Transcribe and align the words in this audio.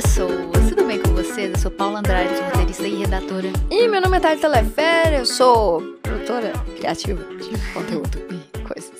pessoas, 0.00 0.68
tudo 0.68 0.86
bem 0.86 1.02
com 1.02 1.12
vocês? 1.12 1.50
Eu 1.50 1.58
sou 1.58 1.72
Paula 1.72 1.98
Andrade, 1.98 2.32
roteirista 2.52 2.86
e 2.86 2.98
redatora. 2.98 3.48
E 3.68 3.88
meu 3.88 4.00
nome 4.00 4.16
é 4.16 4.20
Thalita 4.20 4.46
Lefere, 4.46 5.16
eu 5.16 5.26
sou 5.26 5.82
produtora 6.00 6.52
criativa 6.76 7.20
de 7.34 7.50
conteúdo 7.74 8.18
e 8.30 8.58
coisas. 8.60 8.92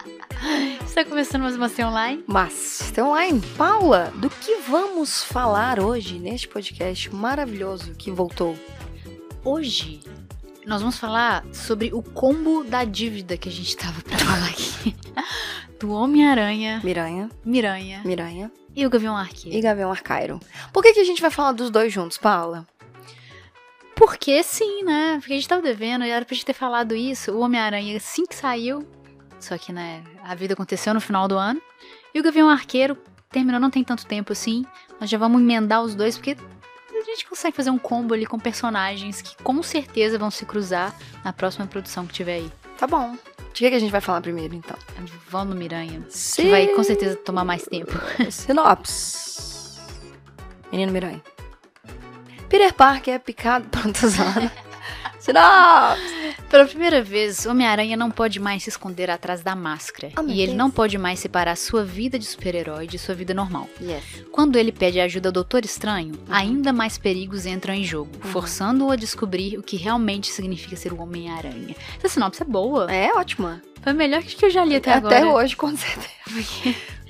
Está 0.82 1.04
começando 1.04 1.42
mais 1.42 1.56
uma 1.56 1.68
Ser 1.68 1.84
Online? 1.84 2.24
Mas, 2.26 2.90
tem 2.94 3.04
online. 3.04 3.42
Paula, 3.58 4.14
do 4.16 4.30
que 4.30 4.62
vamos 4.66 5.22
falar 5.22 5.78
hoje 5.78 6.18
neste 6.18 6.48
podcast 6.48 7.14
maravilhoso 7.14 7.92
que 7.92 8.10
voltou? 8.10 8.56
Hoje 9.44 10.00
nós 10.64 10.80
vamos 10.80 10.96
falar 10.96 11.44
sobre 11.52 11.92
o 11.92 12.02
combo 12.02 12.64
da 12.64 12.84
dívida 12.84 13.36
que 13.36 13.50
a 13.50 13.52
gente 13.52 13.76
tava 13.76 14.00
pra 14.00 14.16
falar 14.16 14.48
aqui. 14.48 14.96
Do 15.78 15.90
Homem-Aranha, 15.90 16.80
Miranha, 16.82 17.28
Miranha 17.44 18.00
Miranha 18.06 18.50
e 18.74 18.86
o 18.86 18.90
Gavião 18.90 19.16
Arqueiro. 19.16 19.56
e 19.56 19.60
Gavião 19.60 19.90
Arcairo. 19.90 20.40
Por 20.72 20.82
que, 20.82 20.92
que 20.92 21.00
a 21.00 21.04
gente 21.04 21.22
vai 21.22 21.30
falar 21.30 21.52
dos 21.52 21.70
dois 21.70 21.92
juntos, 21.92 22.18
Paula? 22.18 22.66
Porque 23.94 24.42
sim, 24.42 24.82
né? 24.82 25.16
Porque 25.20 25.32
a 25.32 25.36
gente 25.36 25.48
tava 25.48 25.62
devendo, 25.62 26.04
e 26.04 26.10
era 26.10 26.24
pra 26.24 26.34
gente 26.34 26.44
ter 26.46 26.52
falado 26.52 26.94
isso. 26.94 27.32
O 27.32 27.40
Homem-Aranha 27.40 27.96
assim 27.96 28.26
que 28.26 28.34
saiu, 28.34 28.86
só 29.38 29.56
que, 29.56 29.72
né, 29.72 30.02
a 30.22 30.34
vida 30.34 30.54
aconteceu 30.54 30.92
no 30.92 31.00
final 31.00 31.28
do 31.28 31.36
ano. 31.36 31.60
E 32.12 32.18
o 32.18 32.22
Gavião 32.22 32.48
Arqueiro 32.48 32.96
terminou, 33.30 33.60
não 33.60 33.70
tem 33.70 33.84
tanto 33.84 34.06
tempo 34.06 34.32
assim. 34.32 34.64
Nós 35.00 35.08
já 35.08 35.18
vamos 35.18 35.40
emendar 35.40 35.82
os 35.82 35.94
dois, 35.94 36.16
porque 36.16 36.36
a 36.90 37.04
gente 37.04 37.28
consegue 37.28 37.56
fazer 37.56 37.70
um 37.70 37.78
combo 37.78 38.14
ali 38.14 38.26
com 38.26 38.38
personagens 38.38 39.20
que 39.20 39.36
com 39.42 39.62
certeza 39.62 40.18
vão 40.18 40.30
se 40.30 40.44
cruzar 40.46 40.94
na 41.24 41.32
próxima 41.32 41.66
produção 41.66 42.06
que 42.06 42.12
tiver 42.12 42.36
aí. 42.36 42.52
Tá 42.78 42.86
bom. 42.86 43.16
De 43.54 43.60
que, 43.60 43.70
que 43.70 43.76
a 43.76 43.78
gente 43.78 43.92
vai 43.92 44.00
falar 44.00 44.20
primeiro, 44.20 44.52
então? 44.52 44.76
Vamos, 45.30 45.54
Miranha. 45.54 46.04
Sim. 46.10 46.42
Que 46.42 46.50
vai 46.50 46.66
com 46.66 46.82
certeza 46.82 47.14
tomar 47.14 47.44
mais 47.44 47.62
tempo. 47.62 47.92
Sinopse. 48.28 49.78
Menino 50.72 50.90
Miranha. 50.90 51.22
Peter 52.48 52.74
Parker 52.74 53.14
é 53.14 53.18
picado 53.20 53.66
Antazana. 53.86 54.52
Sinopse. 55.24 56.36
Pela 56.50 56.66
primeira 56.66 57.02
vez, 57.02 57.46
Homem-Aranha 57.46 57.96
não 57.96 58.10
pode 58.10 58.38
mais 58.38 58.62
se 58.62 58.68
esconder 58.68 59.10
atrás 59.10 59.42
da 59.42 59.56
máscara. 59.56 60.12
Oh, 60.18 60.22
e 60.28 60.32
ele 60.40 60.48
Deus. 60.48 60.58
não 60.58 60.70
pode 60.70 60.98
mais 60.98 61.18
separar 61.18 61.56
sua 61.56 61.82
vida 61.82 62.18
de 62.18 62.26
super-herói 62.26 62.86
de 62.86 62.98
sua 62.98 63.14
vida 63.14 63.32
normal. 63.32 63.68
Yes. 63.80 64.04
Quando 64.30 64.56
ele 64.56 64.70
pede 64.70 65.00
ajuda 65.00 65.30
ao 65.30 65.32
Doutor 65.32 65.64
Estranho, 65.64 66.14
Uhum. 66.14 66.24
ainda 66.34 66.72
mais 66.72 66.98
perigos 66.98 67.46
entram 67.46 67.72
em 67.74 67.84
jogo, 67.84 68.10
forçando-o 68.24 68.90
a 68.90 68.96
descobrir 68.96 69.56
o 69.58 69.62
que 69.62 69.76
realmente 69.76 70.30
significa 70.30 70.76
ser 70.76 70.92
o 70.92 71.00
Homem-Aranha. 71.00 71.74
Essa 71.98 72.08
sinopse 72.10 72.42
é 72.42 72.44
boa. 72.46 72.92
É 72.92 73.10
ótima. 73.14 73.62
Foi 73.82 73.92
melhor 73.94 74.22
que 74.22 74.44
eu 74.44 74.50
já 74.50 74.64
li 74.64 74.76
até, 74.76 74.92
Até, 74.92 75.18
agora. 75.18 75.26
hoje, 75.42 75.56
com 75.56 75.74
certeza. 75.76 76.08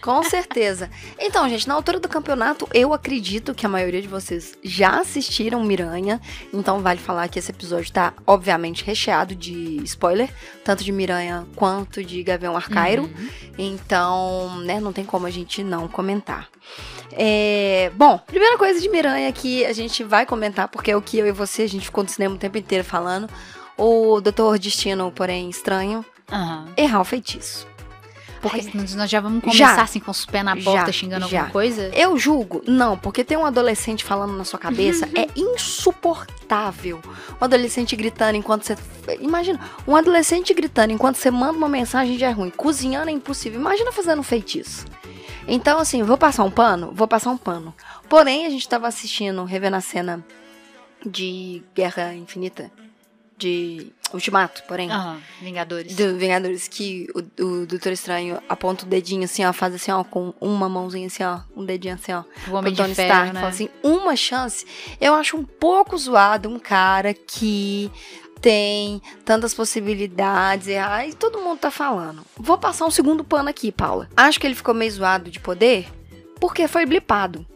Com 0.05 0.22
certeza. 0.22 0.91
Então, 1.19 1.48
gente, 1.48 1.66
na 1.66 1.72
altura 1.72 1.98
do 1.98 2.10
campeonato, 2.10 2.69
eu 2.74 2.92
acredito 2.92 3.55
que 3.55 3.64
a 3.64 3.69
maioria 3.70 4.02
de 4.02 4.06
vocês 4.06 4.52
já 4.62 5.00
assistiram 5.00 5.64
Miranha. 5.64 6.20
Então, 6.52 6.80
vale 6.80 7.00
falar 7.00 7.27
que 7.28 7.38
esse 7.38 7.50
episódio 7.50 7.91
tá, 7.91 8.12
obviamente, 8.27 8.84
recheado 8.84 9.34
de 9.34 9.83
spoiler, 9.84 10.28
tanto 10.62 10.84
de 10.84 10.92
Miranha 10.92 11.46
quanto 11.56 12.05
de 12.05 12.22
Gavião 12.22 12.55
Arcairo. 12.55 13.05
Uhum. 13.05 13.28
Então, 13.56 14.61
né, 14.61 14.78
não 14.78 14.92
tem 14.92 15.06
como 15.06 15.27
a 15.27 15.30
gente 15.30 15.64
não 15.64 15.88
comentar. 15.88 16.48
É, 17.12 17.91
bom, 17.94 18.18
primeira 18.18 18.58
coisa 18.58 18.78
de 18.78 18.91
Miranha 18.91 19.33
que 19.33 19.64
a 19.64 19.72
gente 19.72 20.05
vai 20.05 20.27
comentar, 20.27 20.68
porque 20.68 20.91
é 20.91 20.96
o 20.96 21.00
que 21.00 21.16
eu 21.16 21.27
e 21.27 21.33
você, 21.33 21.62
a 21.62 21.68
gente 21.68 21.86
ficou 21.86 22.05
no 22.05 22.11
cinema 22.11 22.34
o 22.34 22.39
tempo 22.39 22.58
inteiro 22.58 22.84
falando. 22.84 23.27
O 23.74 24.20
Doutor 24.20 24.58
Destino, 24.58 25.11
porém 25.11 25.48
estranho, 25.48 26.05
Aham. 26.30 26.68
errar 26.77 27.00
o 27.00 27.05
feitiço. 27.05 27.73
Porque 28.45 28.61
Ai, 28.61 28.70
nós- 28.75 29.11
já 29.11 29.20
vamos 29.20 29.42
Já. 29.56 29.67
começar 29.69 29.83
assim 29.83 29.98
com 30.00 30.11
os 30.11 30.27
pés 30.27 30.45
na 30.45 30.55
porta 30.55 30.86
Já, 30.86 30.92
xingando 30.92 31.27
já. 31.27 31.39
alguma 31.39 31.51
coisa? 31.52 31.91
Eu 31.95 32.18
julgo? 32.18 32.63
Não, 32.67 32.98
porque 32.98 33.24
tem 33.24 33.39
um 33.39 33.46
adolescente 33.46 34.05
falando 34.05 34.35
na 34.36 34.45
sua 34.45 34.58
cabeça 34.58 35.08
é 35.14 35.27
insuportável. 35.35 37.01
Um 37.41 37.45
adolescente 37.45 37.96
gritando 37.96 38.36
enquanto 38.36 38.64
você. 38.64 38.77
Imagina, 39.20 39.58
um 39.89 39.96
adolescente 39.96 40.52
gritando 40.52 40.92
enquanto 40.92 41.17
você 41.17 41.30
manda 41.30 41.57
uma 41.57 41.68
mensagem 41.68 42.18
já 42.18 42.29
é 42.29 42.33
ruim. 42.33 42.51
Cozinhando 42.51 43.08
é 43.08 43.13
impossível. 43.13 43.58
Imagina 43.58 43.91
fazendo 43.92 44.18
um 44.20 44.23
feitiço. 44.24 44.85
Então, 45.48 45.79
assim, 45.79 46.02
vou 46.02 46.18
passar 46.18 46.45
um 46.45 46.51
pano? 46.51 46.91
Vou 46.95 47.08
passar 47.08 47.30
um 47.30 47.36
pano. 47.36 47.74
Porém, 48.08 48.47
a 48.47 48.51
gente 48.51 48.68
tava 48.68 48.86
assistindo, 48.86 49.42
revendo 49.45 49.77
a 49.77 49.80
cena 49.80 50.24
de 51.05 51.63
Guerra 51.74 52.14
Infinita. 52.14 52.70
De 53.36 53.92
Ultimato, 54.12 54.62
porém. 54.68 54.90
Aham, 54.90 55.20
Vingadores. 55.40 55.96
Do 55.96 56.17
Vingadores, 56.17 56.68
que 56.68 57.08
o, 57.14 57.45
o 57.45 57.67
Doutor 57.67 57.92
Estranho 57.92 58.40
aponta 58.48 58.84
o 58.84 58.89
dedinho 58.89 59.24
assim, 59.24 59.45
ó, 59.45 59.52
faz 59.52 59.74
assim, 59.74 59.90
ó, 59.90 60.05
com 60.05 60.33
uma 60.40 60.68
mãozinha 60.68 61.08
assim, 61.08 61.24
ó, 61.24 61.40
um 61.56 61.64
dedinho 61.64 61.94
assim, 61.94 62.12
ó, 62.12 62.23
o 62.48 62.55
Homem 62.55 62.74
Tony 62.74 62.90
de 62.90 62.94
Ferro, 62.94 63.08
Stark, 63.08 63.33
né? 63.33 63.40
fala 63.40 63.52
assim, 63.52 63.68
uma 63.83 64.14
chance. 64.14 64.64
Eu 65.00 65.14
acho 65.14 65.36
um 65.36 65.44
pouco 65.44 65.98
zoado 65.98 66.48
um 66.48 66.61
cara 66.61 67.12
que 67.12 67.90
tem 68.40 69.02
tantas 69.24 69.52
possibilidades, 69.52 70.68
e 70.68 70.77
ai, 70.77 71.12
todo 71.12 71.40
mundo 71.40 71.58
tá 71.58 71.70
falando. 71.70 72.23
Vou 72.36 72.56
passar 72.56 72.86
um 72.86 72.90
segundo 72.90 73.24
pano 73.24 73.48
aqui, 73.48 73.73
Paula. 73.73 74.08
Acho 74.17 74.39
que 74.39 74.46
ele 74.46 74.55
ficou 74.55 74.74
meio 74.74 74.92
zoado 74.92 75.30
de 75.30 75.40
poder 75.40 75.89
porque 76.39 76.68
foi 76.68 76.84
blipado. 76.84 77.46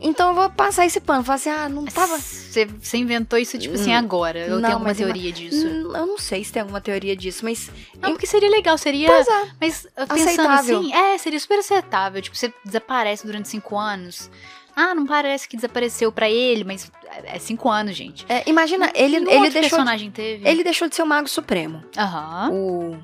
Então 0.00 0.28
eu 0.30 0.34
vou 0.34 0.50
passar 0.50 0.84
esse 0.86 1.00
pano, 1.00 1.24
falar 1.24 1.36
assim, 1.36 1.50
ah, 1.50 1.68
não 1.68 1.84
tava... 1.86 2.18
Você, 2.18 2.66
você 2.66 2.98
inventou 2.98 3.38
isso, 3.38 3.58
tipo 3.58 3.74
assim, 3.74 3.92
Hum, 3.94 3.98
agora. 3.98 4.38
Eu 4.40 4.56
não, 4.56 4.62
tenho 4.62 4.72
alguma 4.74 4.90
ima- 4.92 4.98
teoria 4.98 5.32
disso. 5.32 5.66
Hum, 5.66 5.92
Eu 5.96 6.06
não 6.06 6.18
sei 6.18 6.44
se 6.44 6.52
tem 6.52 6.60
alguma 6.60 6.80
teoria 6.80 7.16
disso, 7.16 7.44
mas... 7.44 7.70
Não, 8.00 8.10
porque 8.12 8.26
seria 8.26 8.50
legal, 8.50 8.76
seria. 8.76 9.08
Pois 9.08 9.26
é. 9.26 9.48
Mas 9.60 9.84
uh, 9.84 10.06
pensando 10.06 10.28
Aceitável. 10.28 10.78
assim, 10.80 10.92
é, 10.94 11.18
seria 11.18 11.40
super 11.40 11.58
aceitável. 11.58 12.20
Tipo, 12.20 12.36
você 12.36 12.52
desaparece 12.64 13.26
durante 13.26 13.48
cinco 13.48 13.76
anos. 13.78 14.30
Ah, 14.74 14.94
não 14.94 15.06
parece 15.06 15.48
que 15.48 15.56
desapareceu 15.56 16.12
pra 16.12 16.28
ele, 16.28 16.62
mas 16.62 16.92
é 17.24 17.38
cinco 17.38 17.70
anos, 17.70 17.96
gente. 17.96 18.26
É, 18.28 18.42
imagina, 18.46 18.90
ele, 18.94 19.16
ele, 19.16 19.26
outro 19.26 19.40
deixou 19.40 19.50
de, 19.62 19.68
personagem 19.70 20.10
teve. 20.10 20.46
ele 20.46 20.62
deixou 20.62 20.86
de 20.86 20.94
ser 20.94 21.02
o 21.02 21.06
Mago 21.06 21.26
Supremo. 21.28 21.82
Aham. 21.96 22.50
O 22.52 22.98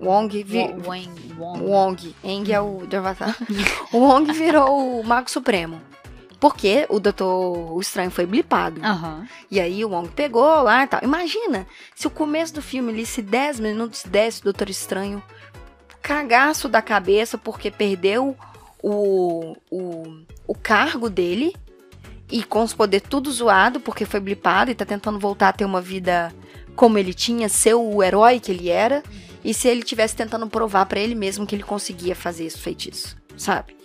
Wong... 0.00 0.42
Vi, 0.42 0.58
Wo- 0.58 0.88
Wang, 0.90 1.10
Wong. 1.38 1.60
Wong. 1.62 2.16
Eng 2.24 2.50
é 2.50 2.58
o 2.60 2.86
de 2.86 2.96
Avatar. 2.96 3.36
o 3.92 3.98
Wong 3.98 4.32
virou 4.32 5.00
o 5.00 5.04
Mago 5.04 5.30
Supremo. 5.30 5.82
Porque 6.42 6.86
o 6.88 6.98
Doutor 6.98 7.80
Estranho 7.80 8.10
foi 8.10 8.26
blipado. 8.26 8.84
Aham. 8.84 9.28
E 9.48 9.60
aí 9.60 9.84
o 9.84 9.90
Wong 9.90 10.08
pegou 10.08 10.60
lá 10.60 10.82
e 10.82 10.88
tal. 10.88 10.98
Imagina 11.00 11.68
se 11.94 12.08
o 12.08 12.10
começo 12.10 12.54
do 12.54 12.60
filme 12.60 12.92
ali, 12.92 13.06
se 13.06 13.22
10 13.22 13.60
minutos 13.60 14.02
desse 14.02 14.40
o 14.40 14.44
Doutor 14.46 14.68
Estranho 14.68 15.22
cagaço 16.02 16.68
da 16.68 16.82
cabeça 16.82 17.38
porque 17.38 17.70
perdeu 17.70 18.36
o, 18.82 19.56
o, 19.70 20.16
o 20.44 20.54
cargo 20.56 21.08
dele 21.08 21.54
e 22.28 22.42
com 22.42 22.64
os 22.64 22.74
poderes 22.74 23.06
tudo 23.08 23.30
zoado 23.30 23.78
porque 23.78 24.04
foi 24.04 24.18
blipado 24.18 24.68
e 24.68 24.74
tá 24.74 24.84
tentando 24.84 25.20
voltar 25.20 25.50
a 25.50 25.52
ter 25.52 25.64
uma 25.64 25.80
vida 25.80 26.34
como 26.74 26.98
ele 26.98 27.14
tinha, 27.14 27.48
ser 27.48 27.74
o 27.74 28.02
herói 28.02 28.40
que 28.40 28.50
ele 28.50 28.68
era. 28.68 29.04
E 29.44 29.54
se 29.54 29.68
ele 29.68 29.84
tivesse 29.84 30.16
tentando 30.16 30.48
provar 30.48 30.86
pra 30.86 30.98
ele 30.98 31.14
mesmo 31.14 31.46
que 31.46 31.54
ele 31.54 31.62
conseguia 31.62 32.16
fazer 32.16 32.46
esse 32.46 32.58
feitiço, 32.58 33.16
sabe? 33.36 33.76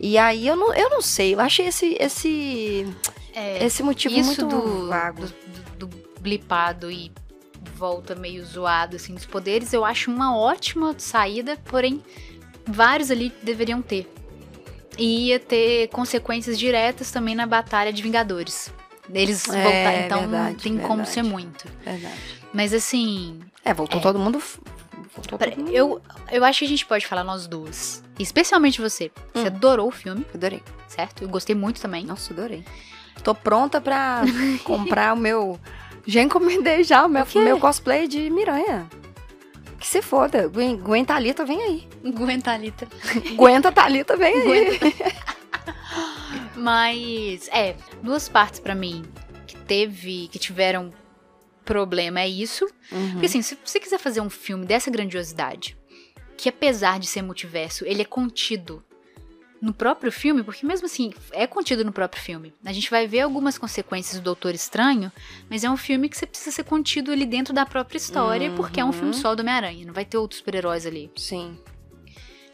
E 0.00 0.18
aí 0.18 0.46
eu 0.46 0.56
não, 0.56 0.74
eu 0.74 0.90
não 0.90 1.00
sei, 1.00 1.34
eu 1.34 1.40
achei 1.40 1.66
esse 1.66 1.96
esse 2.00 2.86
É, 3.34 3.64
esse 3.64 3.82
motivo 3.82 4.14
muito 4.22 4.46
do, 4.46 4.88
vago. 4.88 5.22
do, 5.26 5.34
do- 5.78 5.86
do 5.88 6.20
blipado 6.20 6.90
e 6.90 7.10
volta 7.74 8.14
meio 8.14 8.44
zoado, 8.44 8.96
assim, 8.96 9.14
dos 9.14 9.26
poderes, 9.26 9.72
eu 9.72 9.84
acho 9.84 10.10
uma 10.10 10.36
ótima 10.36 10.94
saída, 10.98 11.56
porém, 11.64 12.02
vários 12.66 13.10
ali 13.10 13.32
deveriam 13.42 13.82
ter. 13.82 14.10
E 14.96 15.28
ia 15.28 15.40
ter 15.40 15.88
consequências 15.88 16.58
diretas 16.58 17.10
também 17.10 17.34
na 17.34 17.46
batalha 17.46 17.92
de 17.92 18.00
Vingadores. 18.02 18.72
Eles 19.12 19.48
É, 19.48 19.62
voltar, 19.62 19.94
então 20.06 20.20
verdade, 20.20 20.56
tem 20.62 20.72
como 20.78 20.88
verdade. 20.96 21.10
ser 21.10 21.22
muito. 21.22 21.66
Verdade. 21.84 22.14
Mas 22.52 22.72
assim, 22.72 23.40
É, 23.64 23.74
voltou 23.74 23.98
É. 23.98 24.02
todo 24.02 24.18
mundo. 24.18 24.40
Pera, 25.38 25.54
eu, 25.70 26.00
eu 26.30 26.44
acho 26.44 26.60
que 26.60 26.64
a 26.64 26.68
gente 26.68 26.84
pode 26.86 27.06
falar 27.06 27.22
nós 27.24 27.46
duas. 27.46 28.02
Especialmente 28.18 28.80
você. 28.80 29.10
Você 29.32 29.44
Hum. 29.44 29.46
adorou 29.46 29.88
o 29.88 29.92
filme, 29.92 30.24
Adorei. 30.34 30.62
certo? 30.88 31.22
Eu 31.22 31.28
gostei 31.28 31.54
muito 31.54 31.80
também. 31.80 32.04
Nossa, 32.04 32.32
adorei. 32.32 32.64
Tô 33.22 33.34
pronta 33.34 33.80
pra 33.80 34.22
comprar 34.64 35.14
o 35.14 35.16
meu. 35.16 35.58
Já 36.06 36.20
encomendei 36.20 36.84
já 36.84 37.06
o 37.06 37.08
meu, 37.08 37.24
O 37.34 37.38
meu 37.38 37.58
cosplay 37.58 38.06
de 38.08 38.28
Miranha. 38.28 38.86
Que 39.78 39.86
se 39.86 40.02
foda. 40.02 40.48
Gwen, 40.48 40.76
Gwen 40.76 41.04
Thalita, 41.04 41.44
vem 41.44 41.62
aí. 41.62 41.88
Aguenta, 42.04 42.52
Alita. 42.52 42.88
Aguenta 43.32 43.70
Thalita, 43.72 44.16
vem 44.16 44.34
aí. 44.34 44.78
Mas, 46.56 47.48
é, 47.52 47.76
duas 48.02 48.28
partes 48.28 48.60
pra 48.60 48.74
mim 48.74 49.04
que 49.46 49.56
teve, 49.56 50.28
que 50.28 50.38
tiveram 50.38 50.92
problema 51.64 52.20
é 52.20 52.28
isso. 52.28 52.64
Uhum. 52.92 53.12
Porque 53.12 53.26
assim, 53.26 53.42
se 53.42 53.56
você 53.64 53.80
quiser 53.80 53.98
fazer 53.98 54.20
um 54.20 54.30
filme 54.30 54.64
dessa 54.66 54.90
grandiosidade, 54.90 55.76
que 56.36 56.48
apesar 56.48 56.98
de 56.98 57.06
ser 57.06 57.22
multiverso, 57.22 57.84
ele 57.84 58.02
é 58.02 58.04
contido 58.04 58.82
no 59.60 59.72
próprio 59.72 60.12
filme, 60.12 60.42
porque 60.42 60.66
mesmo 60.66 60.84
assim, 60.84 61.12
é 61.32 61.46
contido 61.46 61.84
no 61.84 61.92
próprio 61.92 62.22
filme. 62.22 62.52
A 62.64 62.72
gente 62.72 62.90
vai 62.90 63.06
ver 63.06 63.20
algumas 63.20 63.56
consequências 63.56 64.20
do 64.20 64.24
Doutor 64.24 64.54
Estranho, 64.54 65.10
mas 65.48 65.64
é 65.64 65.70
um 65.70 65.76
filme 65.76 66.08
que 66.08 66.18
você 66.18 66.26
precisa 66.26 66.50
ser 66.54 66.64
contido 66.64 67.10
ali 67.10 67.24
dentro 67.24 67.54
da 67.54 67.64
própria 67.64 67.96
história, 67.96 68.50
porque 68.50 68.78
é 68.78 68.84
um 68.84 68.92
filme 68.92 69.08
Uhum. 69.08 69.12
só 69.14 69.34
do 69.34 69.40
Homem-Aranha, 69.40 69.86
não 69.86 69.94
vai 69.94 70.04
ter 70.04 70.18
outros 70.18 70.38
super-heróis 70.40 70.84
ali. 70.84 71.10
Sim. 71.16 71.58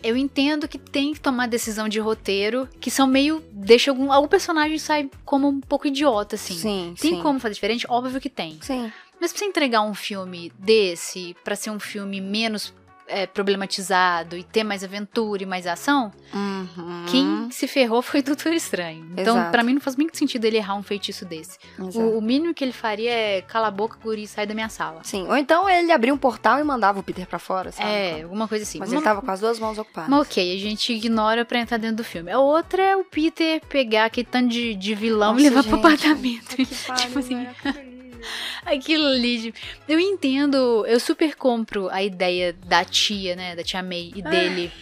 Eu 0.03 0.17
entendo 0.17 0.67
que 0.69 0.79
tem 0.79 1.13
que 1.13 1.21
tomar 1.21 1.47
decisão 1.47 1.89
de 1.89 1.99
roteiro 2.01 2.69
que 2.81 2.91
são 2.91 3.07
meio. 3.07 3.43
Deixa 3.53 3.91
algum. 3.91 4.13
Algum 4.13 4.29
personagem 4.29 4.79
sai 4.79 5.11
como 5.25 5.49
um 5.49 5.61
pouco 5.61 5.87
idiota, 5.87 6.37
assim. 6.37 6.55
Sim, 6.55 6.95
Tem 7.01 7.17
sim. 7.17 7.23
como 7.23 7.39
fazer 7.41 7.55
diferente? 7.55 7.87
Óbvio 7.89 8.21
que 8.21 8.31
tem. 8.31 8.59
Sim. 8.63 8.93
Mas 9.21 9.33
pra 9.33 9.39
você 9.41 9.45
entregar 9.45 9.83
um 9.83 9.93
filme 9.93 10.51
desse, 10.59 11.37
pra 11.45 11.55
ser 11.55 11.71
um 11.71 11.79
filme 11.79 12.21
menos 12.23 12.73
é, 13.11 13.27
problematizado 13.27 14.37
e 14.37 14.43
ter 14.43 14.65
mais 14.65 14.83
aventura 14.85 15.43
e 15.43 15.47
mais 15.47 15.67
ação, 15.67 16.13
Uhum. 16.33 17.05
quem 17.11 17.51
se 17.51 17.67
ferrou 17.67 18.01
foi 18.03 18.21
o 18.21 18.23
Doutor 18.23 18.53
Estranho. 18.53 19.07
Então, 19.17 19.51
pra 19.51 19.63
mim, 19.63 19.75
não 19.75 19.81
faz 19.81 19.97
muito 19.97 20.17
sentido 20.17 20.45
ele 20.45 20.57
errar 20.57 20.77
um 20.77 20.83
feitiço 20.83 21.25
desse. 21.25 21.59
O, 21.79 22.19
o 22.19 22.23
mínimo 22.23 22.55
que 22.55 22.63
ele 22.63 22.73
faria 22.73 23.11
é 23.11 23.43
cala 23.43 23.67
a 23.69 23.71
boca, 23.71 23.99
guri, 24.03 24.27
sai 24.27 24.47
da 24.47 24.55
minha 24.55 24.69
sala. 24.69 25.01
Sim. 25.03 25.27
Ou 25.29 25.37
então 25.37 25.69
ele 25.69 25.91
abria 25.93 26.15
um 26.15 26.19
portal 26.19 26.59
e 26.61 26.65
mandava 26.65 27.01
o 27.01 27.03
Peter 27.03 27.27
pra 27.27 27.39
fora, 27.39 27.73
sabe? 27.73 27.89
É, 27.91 28.23
alguma 28.23 28.47
coisa 28.47 28.63
assim. 28.65 28.79
Mas 28.79 28.91
Uma- 28.91 28.97
ele 28.99 29.05
tava 29.05 29.21
com 29.23 29.31
as 29.31 29.41
duas 29.41 29.59
mãos 29.59 29.77
ocupadas. 29.79 30.09
Mas 30.11 30.21
ok, 30.21 30.55
a 30.57 30.59
gente 30.59 30.93
ignora 30.93 31.45
pra 31.45 31.59
entrar 31.61 31.79
dentro 31.79 31.97
do 31.97 32.05
filme. 32.05 32.31
A 32.31 32.39
outra 32.39 32.83
é 32.83 32.97
o 32.97 33.05
Peter 33.05 33.61
pegar 33.69 34.05
aquele 34.07 34.27
tanto 34.31 34.49
de, 34.49 34.75
de 34.75 34.95
vilão 34.95 35.33
Nossa, 35.33 35.41
e 35.41 35.49
levar 35.49 35.63
gente. 35.63 35.71
pro 35.71 35.79
apartamento. 35.81 36.57
Que 36.57 36.65
tipo 36.67 36.87
pariu, 36.87 37.19
assim, 37.19 37.37
velho, 37.63 37.90
aquilo 38.65 39.07
ali. 39.07 39.55
Eu 39.89 39.99
entendo, 39.99 40.85
eu 40.87 41.01
super 41.01 41.35
compro 41.35 41.89
a 41.91 42.03
ideia 42.03 42.53
da 42.67 42.85
tia, 42.85 43.37
né, 43.37 43.57
da 43.57 43.63
tia 43.63 43.83
May 43.83 44.13
e 44.15 44.23
dele. 44.23 44.73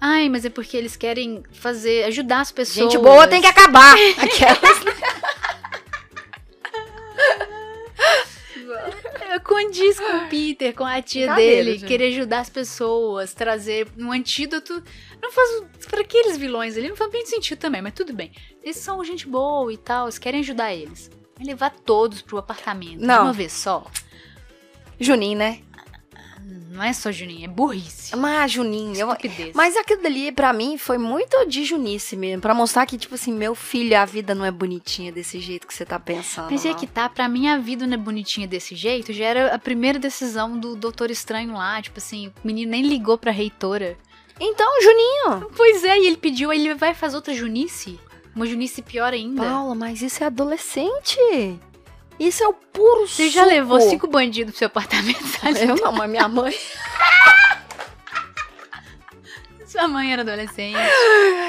Ai, 0.00 0.28
mas 0.28 0.44
é 0.44 0.50
porque 0.50 0.76
eles 0.76 0.96
querem 0.96 1.42
fazer, 1.52 2.04
ajudar 2.04 2.40
as 2.40 2.52
pessoas. 2.52 2.92
Gente 2.92 3.02
boa 3.02 3.26
tem 3.26 3.40
que 3.40 3.46
acabar. 3.46 3.94
Aquelas. 4.18 4.84
É, 9.20 9.38
Condiz 9.38 9.98
com 9.98 10.16
o 10.16 10.28
Peter, 10.28 10.74
com 10.74 10.84
a 10.84 11.00
tia 11.00 11.34
dele, 11.34 11.72
gente. 11.72 11.86
querer 11.86 12.08
ajudar 12.08 12.40
as 12.40 12.50
pessoas, 12.50 13.34
trazer 13.34 13.88
um 13.98 14.12
antídoto. 14.12 14.82
Não 15.22 15.32
faz. 15.32 15.64
Pra 15.88 16.00
aqueles 16.00 16.36
vilões 16.36 16.76
ali, 16.76 16.88
não 16.88 16.96
faz 16.96 17.10
bem 17.10 17.24
sentido 17.26 17.58
também, 17.58 17.82
mas 17.82 17.94
tudo 17.94 18.12
bem. 18.12 18.32
Eles 18.62 18.76
são 18.76 19.02
gente 19.04 19.26
boa 19.26 19.72
e 19.72 19.76
tal, 19.76 20.06
eles 20.06 20.18
querem 20.18 20.40
ajudar 20.40 20.74
eles. 20.74 21.10
Vai 21.36 21.46
levar 21.46 21.70
todos 21.70 22.22
pro 22.22 22.38
apartamento 22.38 22.98
de 22.98 23.04
Não. 23.06 23.24
uma 23.24 23.32
vez 23.32 23.52
só. 23.52 23.84
Juninho, 25.00 25.38
né? 25.38 25.60
Não 26.70 26.82
é 26.82 26.92
só 26.92 27.10
Juninho, 27.12 27.44
é 27.44 27.48
burrice. 27.48 28.16
Mas 28.16 28.50
Juninho. 28.50 28.94
eu-. 28.96 29.16
Mas 29.54 29.76
aquilo 29.76 30.02
dali, 30.02 30.32
pra 30.32 30.52
mim, 30.52 30.76
foi 30.76 30.98
muito 30.98 31.46
de 31.46 31.64
junice 31.64 32.16
mesmo. 32.16 32.42
Pra 32.42 32.52
mostrar 32.52 32.84
que, 32.84 32.98
tipo 32.98 33.14
assim, 33.14 33.32
meu 33.32 33.54
filho, 33.54 33.96
a 33.96 34.04
vida 34.04 34.34
não 34.34 34.44
é 34.44 34.50
bonitinha 34.50 35.12
desse 35.12 35.38
jeito 35.38 35.66
que 35.68 35.72
você 35.74 35.84
tá 35.84 36.00
pensando. 36.00 36.50
Mas 36.50 36.66
é 36.66 36.70
não. 36.70 36.76
que 36.76 36.86
tá, 36.88 37.08
pra 37.08 37.28
mim 37.28 37.48
a 37.48 37.58
vida 37.58 37.86
não 37.86 37.94
é 37.94 37.96
bonitinha 37.96 38.46
desse 38.48 38.74
jeito, 38.74 39.12
já 39.12 39.24
era 39.24 39.54
a 39.54 39.58
primeira 39.58 40.00
decisão 40.00 40.58
do 40.58 40.74
Doutor 40.74 41.10
Estranho 41.12 41.54
lá, 41.54 41.80
tipo 41.80 41.98
assim, 41.98 42.26
o 42.28 42.32
menino 42.46 42.72
nem 42.72 42.82
ligou 42.82 43.16
pra 43.16 43.30
reitora. 43.30 43.96
Então, 44.40 44.68
Juninho. 44.82 45.50
Pois 45.56 45.84
é, 45.84 45.96
e 45.96 46.06
ele 46.08 46.16
pediu, 46.16 46.52
ele 46.52 46.74
vai 46.74 46.92
fazer 46.92 47.14
outra 47.14 47.32
junice? 47.32 48.00
Uma 48.34 48.46
junice 48.46 48.82
pior 48.82 49.12
ainda. 49.12 49.42
Paula, 49.42 49.74
mas 49.74 50.02
isso 50.02 50.22
é 50.22 50.26
adolescente. 50.26 51.16
Isso 52.18 52.42
é 52.42 52.48
o 52.48 52.52
puro 52.52 53.06
Você 53.06 53.28
já 53.30 53.42
suco. 53.42 53.54
levou 53.54 53.80
cinco 53.80 54.06
bandidos 54.06 54.52
pro 54.52 54.58
seu 54.58 54.66
apartamento, 54.66 55.24
sabe? 55.38 55.62
Eu 55.62 55.76
não, 55.76 55.92
mas 55.92 56.10
minha 56.10 56.28
mãe. 56.28 56.54
Sua 59.66 59.88
mãe 59.88 60.12
era 60.12 60.22
adolescente. 60.22 60.78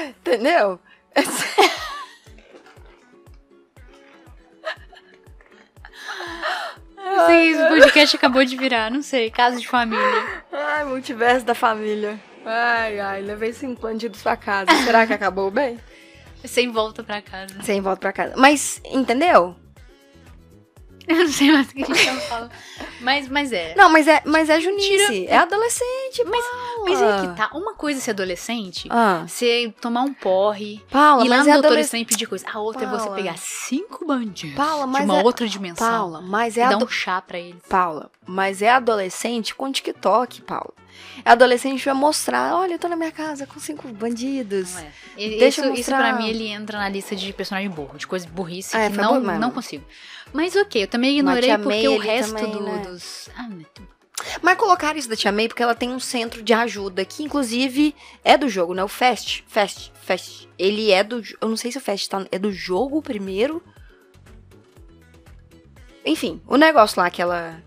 Entendeu? 0.08 0.80
Não 6.96 7.26
sei, 7.26 7.50
esse 7.52 7.68
podcast 7.68 8.16
acabou 8.16 8.44
de 8.44 8.56
virar, 8.56 8.90
não 8.90 9.02
sei, 9.02 9.30
casa 9.30 9.58
de 9.58 9.66
família. 9.68 10.42
Ai, 10.52 10.84
multiverso 10.84 11.44
da 11.46 11.54
família. 11.54 12.18
Ai, 12.44 12.98
ai, 13.00 13.22
levei 13.22 13.52
cinco 13.52 13.80
bandidos 13.80 14.22
pra 14.22 14.36
casa. 14.36 14.70
Será 14.84 15.06
que 15.06 15.12
acabou 15.12 15.50
bem? 15.50 15.78
Sem 16.46 16.70
volta 16.70 17.02
pra 17.04 17.20
casa. 17.22 17.62
Sem 17.62 17.80
volta 17.80 18.00
pra 18.00 18.12
casa. 18.12 18.34
Mas, 18.36 18.80
entendeu? 18.84 19.54
Eu 21.08 21.14
não 21.18 21.28
sei 21.28 21.52
mais 21.52 21.68
o 21.70 21.72
que 21.72 21.84
a 21.84 21.86
gente 21.86 22.20
falando. 22.22 22.50
Mas, 23.00 23.28
mas 23.28 23.52
é. 23.52 23.76
Não, 23.76 23.88
mas 23.88 24.08
é, 24.08 24.20
mas 24.24 24.50
é 24.50 24.60
junice. 24.60 24.88
Tira- 24.88 25.30
É 25.30 25.36
adolescente, 25.38 26.24
mas, 26.24 26.44
Mas 26.84 27.00
é 27.00 27.20
que 27.20 27.36
tá. 27.36 27.50
Uma 27.56 27.74
coisa 27.74 28.00
é 28.00 28.02
ser 28.02 28.10
adolescente, 28.10 28.88
Ah, 28.90 29.24
você 29.24 29.72
tomar 29.80 30.02
um 30.02 30.12
porre, 30.12 30.82
Paula, 30.90 31.24
ir 31.24 31.28
lá 31.28 31.36
mas 31.36 31.46
no 31.46 31.50
é 31.50 31.54
doutor 31.54 31.66
adolescente. 31.68 31.84
Estranho 31.84 32.02
e 32.02 32.06
pedir 32.06 32.26
coisa. 32.26 32.46
A 32.52 32.58
outra 32.58 32.84
é 32.86 32.88
você 32.88 33.04
Paula. 33.04 33.14
pegar 33.16 33.36
cinco 33.38 34.04
bandidos 34.04 34.56
Paula, 34.56 34.84
mas 34.88 35.04
de 35.04 35.10
uma 35.12 35.20
é- 35.20 35.22
outra 35.22 35.46
dimensão 35.46 35.88
Paula, 35.88 36.20
mas 36.22 36.56
e 36.56 36.60
é 36.60 36.68
dar 36.68 36.74
ado... 36.74 36.84
um 36.84 36.88
chá 36.88 37.22
pra 37.22 37.38
eles. 37.38 37.62
Paula, 37.68 38.10
mas 38.26 38.60
é 38.60 38.70
adolescente 38.70 39.54
com 39.54 39.70
TikTok, 39.70 40.42
Paula. 40.42 40.72
É 41.24 41.30
adolescente 41.30 41.84
vai 41.84 41.94
mostrar, 41.94 42.54
olha, 42.56 42.74
eu 42.74 42.78
tô 42.78 42.88
na 42.88 42.96
minha 42.96 43.10
casa 43.12 43.46
com 43.46 43.58
cinco 43.58 43.88
bandidos. 43.88 44.76
É. 44.76 44.92
E- 45.16 45.38
Deixa 45.38 45.60
isso, 45.60 45.60
eu 45.62 45.72
isso 45.74 45.90
mostrar. 45.90 45.98
pra 46.14 46.18
mim 46.22 46.28
ele 46.28 46.46
entra 46.48 46.78
na 46.78 46.88
lista 46.88 47.16
de 47.16 47.32
personagem 47.32 47.68
burro, 47.70 47.96
de 47.98 48.06
coisa 48.06 48.28
burrice 48.28 48.76
É, 48.76 48.90
que 48.90 48.96
não, 48.96 49.20
não 49.20 49.50
consigo. 49.50 49.84
Mas 50.32 50.54
ok, 50.54 50.82
eu 50.82 50.88
também 50.88 51.16
ignorei 51.18 51.56
porque 51.58 51.88
o 51.88 51.98
resto 51.98 52.34
também, 52.34 52.52
do- 52.52 52.62
né? 52.62 52.78
dos. 52.86 53.28
Ah, 53.36 53.48
meu 53.48 53.66
Deus. 53.74 53.88
Mas 54.40 54.56
colocaram 54.56 54.98
isso 54.98 55.08
da 55.10 55.16
Tia 55.16 55.30
May 55.30 55.46
porque 55.46 55.62
ela 55.62 55.74
tem 55.74 55.90
um 55.90 56.00
centro 56.00 56.42
de 56.42 56.52
ajuda, 56.54 57.04
que 57.04 57.22
inclusive 57.22 57.94
é 58.24 58.36
do 58.38 58.48
jogo, 58.48 58.72
né? 58.72 58.82
O 58.82 58.88
Fast. 58.88 59.44
Fast. 59.46 59.92
Fast. 60.02 60.48
Ele 60.58 60.90
é 60.90 61.04
do. 61.04 61.22
Eu 61.40 61.48
não 61.48 61.56
sei 61.56 61.70
se 61.70 61.76
o 61.78 61.80
Fast 61.82 62.08
tá, 62.08 62.26
é 62.32 62.38
do 62.38 62.50
jogo 62.50 63.02
primeiro. 63.02 63.62
Enfim, 66.04 66.40
o 66.46 66.56
negócio 66.56 67.00
lá 67.00 67.10
que 67.10 67.20
ela. 67.20 67.60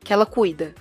que 0.00 0.12
ela 0.12 0.26
cuida. 0.26 0.74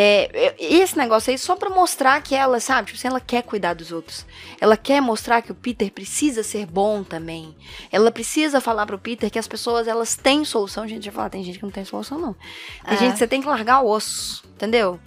É, 0.00 0.30
é- 0.32 0.54
esse 0.60 0.96
negócio 0.96 1.28
aí 1.32 1.36
só 1.36 1.56
pra 1.56 1.68
mostrar 1.68 2.22
que 2.22 2.32
ela, 2.32 2.60
sabe, 2.60 2.86
tipo 2.86 2.98
assim, 2.98 3.08
ela 3.08 3.18
quer 3.20 3.42
cuidar 3.42 3.74
dos 3.74 3.90
outros. 3.90 4.24
Ela 4.60 4.76
quer 4.76 5.00
mostrar 5.00 5.42
que 5.42 5.50
o 5.50 5.54
Peter 5.56 5.90
precisa 5.90 6.44
ser 6.44 6.66
bom 6.66 7.02
também. 7.02 7.56
Ela 7.90 8.12
precisa 8.12 8.60
falar 8.60 8.86
pro 8.86 8.96
Peter 8.96 9.28
que 9.28 9.40
as 9.40 9.48
pessoas, 9.48 9.88
elas 9.88 10.14
têm 10.14 10.44
solução. 10.44 10.86
Gente, 10.86 11.04
já 11.06 11.10
falar, 11.10 11.30
tem 11.30 11.42
gente 11.42 11.58
que 11.58 11.64
não 11.64 11.72
tem 11.72 11.84
solução, 11.84 12.16
não. 12.16 12.32
Tem 12.86 12.94
É. 12.94 12.96
gente 12.96 13.12
que 13.14 13.18
você 13.18 13.26
tem 13.26 13.40
que 13.40 13.48
largar 13.48 13.80
o 13.80 13.88
osso, 13.88 14.44
entendeu? 14.54 15.00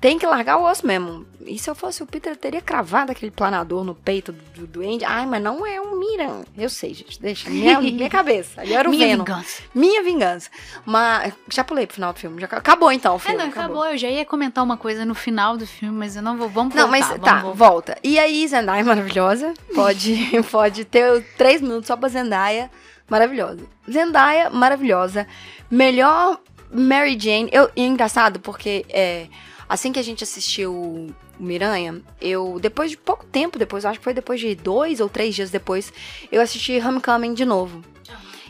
Tem 0.00 0.16
que 0.16 0.24
largar 0.26 0.58
o 0.58 0.64
osso 0.64 0.86
mesmo. 0.86 1.26
E 1.44 1.58
se 1.58 1.68
eu 1.68 1.74
fosse 1.74 2.02
o 2.02 2.06
Peter, 2.06 2.32
eu 2.32 2.36
teria 2.36 2.60
cravado 2.60 3.10
aquele 3.10 3.32
planador 3.32 3.82
no 3.82 3.94
peito 3.96 4.30
do, 4.32 4.66
do 4.66 4.80
Andy. 4.80 5.04
Ai, 5.04 5.26
mas 5.26 5.42
não 5.42 5.66
é 5.66 5.80
um 5.80 5.98
Miran. 5.98 6.42
Eu 6.56 6.68
sei, 6.70 6.94
gente. 6.94 7.20
Deixa. 7.20 7.50
Minha, 7.50 7.80
minha 7.80 8.08
cabeça. 8.08 8.60
Ali 8.60 8.74
era 8.74 8.86
o 8.88 8.92
Minha 8.92 9.08
Venom. 9.08 9.24
vingança. 9.24 9.62
Minha 9.74 10.02
vingança. 10.04 10.50
Mas 10.86 11.32
já 11.50 11.64
pulei 11.64 11.84
pro 11.86 11.94
final 11.96 12.12
do 12.12 12.18
filme. 12.20 12.40
Já 12.40 12.46
acabou 12.46 12.92
então 12.92 13.14
o 13.14 13.16
É, 13.16 13.18
filme. 13.18 13.38
não, 13.38 13.46
acabou. 13.48 13.84
Eu 13.86 13.96
já 13.98 14.08
ia 14.08 14.24
comentar 14.24 14.62
uma 14.62 14.76
coisa 14.76 15.04
no 15.04 15.14
final 15.16 15.56
do 15.56 15.66
filme, 15.66 15.96
mas 15.98 16.14
eu 16.14 16.22
não 16.22 16.36
vou. 16.36 16.48
Vamos 16.48 16.74
Não, 16.76 16.82
voltar. 16.88 16.98
mas 17.00 17.08
vamos 17.08 17.24
tá, 17.24 17.40
volta. 17.52 17.98
E 18.04 18.18
aí, 18.20 18.46
Zendaya 18.46 18.84
maravilhosa. 18.84 19.52
Pode, 19.74 20.14
pode 20.52 20.84
ter 20.84 21.24
três 21.36 21.60
minutos 21.60 21.88
só 21.88 21.96
pra 21.96 22.08
Zendaya 22.08 22.70
maravilhosa. 23.10 23.60
Zendaya 23.90 24.48
maravilhosa. 24.50 25.26
Melhor 25.70 26.38
Mary 26.70 27.18
Jane. 27.18 27.48
Eu, 27.52 27.70
e 27.74 27.82
é 27.82 27.86
engraçado 27.86 28.38
porque 28.40 28.84
é, 28.90 29.26
assim 29.68 29.92
que 29.92 29.98
a 29.98 30.02
gente 30.02 30.24
assistiu 30.24 30.72
o 30.72 31.14
Miranha, 31.38 32.02
eu, 32.20 32.58
depois 32.60 32.90
de 32.90 32.96
pouco 32.96 33.24
tempo 33.26 33.58
depois, 33.58 33.84
acho 33.84 33.98
que 33.98 34.04
foi 34.04 34.14
depois 34.14 34.40
de 34.40 34.54
dois 34.54 35.00
ou 35.00 35.08
três 35.08 35.34
dias 35.34 35.50
depois, 35.50 35.92
eu 36.32 36.40
assisti 36.40 36.78
Homecoming 36.78 37.34
de 37.34 37.44
novo. 37.44 37.82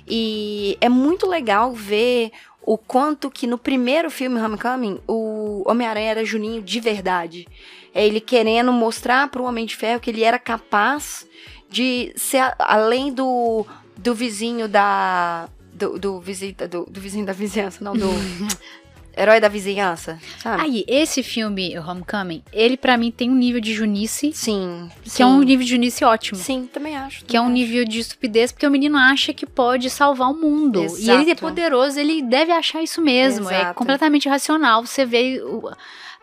E 0.06 0.78
é 0.80 0.88
muito 0.88 1.26
legal 1.26 1.72
ver 1.72 2.32
o 2.62 2.76
quanto 2.76 3.30
que 3.30 3.46
no 3.46 3.58
primeiro 3.58 4.10
filme 4.10 4.40
Homecoming, 4.40 5.00
o 5.06 5.62
Homem-Aranha 5.66 6.10
era 6.10 6.24
Juninho 6.24 6.62
de 6.62 6.80
verdade. 6.80 7.48
É 7.94 8.06
ele 8.06 8.20
querendo 8.20 8.72
mostrar 8.72 9.28
pro 9.28 9.44
Homem 9.44 9.66
de 9.66 9.74
Ferro 9.76 10.00
que 10.00 10.10
ele 10.10 10.22
era 10.22 10.38
capaz 10.38 11.26
de 11.68 12.12
ser 12.16 12.54
além 12.58 13.12
do, 13.12 13.66
do 13.96 14.14
vizinho 14.14 14.68
da. 14.68 15.48
Do, 15.72 15.98
do, 15.98 16.20
visita, 16.20 16.66
do, 16.66 16.84
do 16.86 17.00
vizinho 17.00 17.24
da 17.24 17.32
vizinhança, 17.32 17.84
não, 17.84 17.92
do 17.92 18.08
herói 19.18 19.40
da 19.40 19.48
vizinhança, 19.48 20.18
sabe? 20.38 20.62
Aí, 20.62 20.84
esse 20.86 21.22
filme, 21.22 21.76
o 21.78 21.82
Homecoming, 21.82 22.42
ele 22.52 22.76
pra 22.76 22.96
mim 22.96 23.10
tem 23.10 23.30
um 23.30 23.34
nível 23.34 23.60
de 23.60 23.74
junice, 23.74 24.32
sim, 24.32 24.88
que 25.04 25.22
é 25.22 25.26
um 25.26 25.40
nível 25.40 25.64
de 25.64 25.72
junice 25.72 26.04
ótimo. 26.04 26.38
Sim, 26.38 26.68
também 26.72 26.96
acho. 26.96 27.24
Que 27.24 27.36
é 27.36 27.40
um 27.40 27.44
também 27.46 27.62
nível 27.64 27.84
de 27.84 27.98
estupidez, 27.98 28.52
porque 28.52 28.66
o 28.66 28.70
menino 28.70 28.96
acha 28.96 29.32
que 29.32 29.44
pode 29.46 29.90
salvar 29.90 30.30
o 30.30 30.34
mundo. 30.34 30.80
E 30.98 31.10
ele 31.10 31.20
é 31.20 31.32
Exato. 31.32 31.40
poderoso, 31.40 31.98
ele 31.98 32.22
deve 32.22 32.52
achar 32.52 32.82
isso 32.82 33.00
mesmo. 33.02 33.50
É 33.50 33.60
Exato. 33.60 33.74
completamente 33.74 34.28
racional. 34.28 34.84
Você 34.86 35.04
vê 35.04 35.42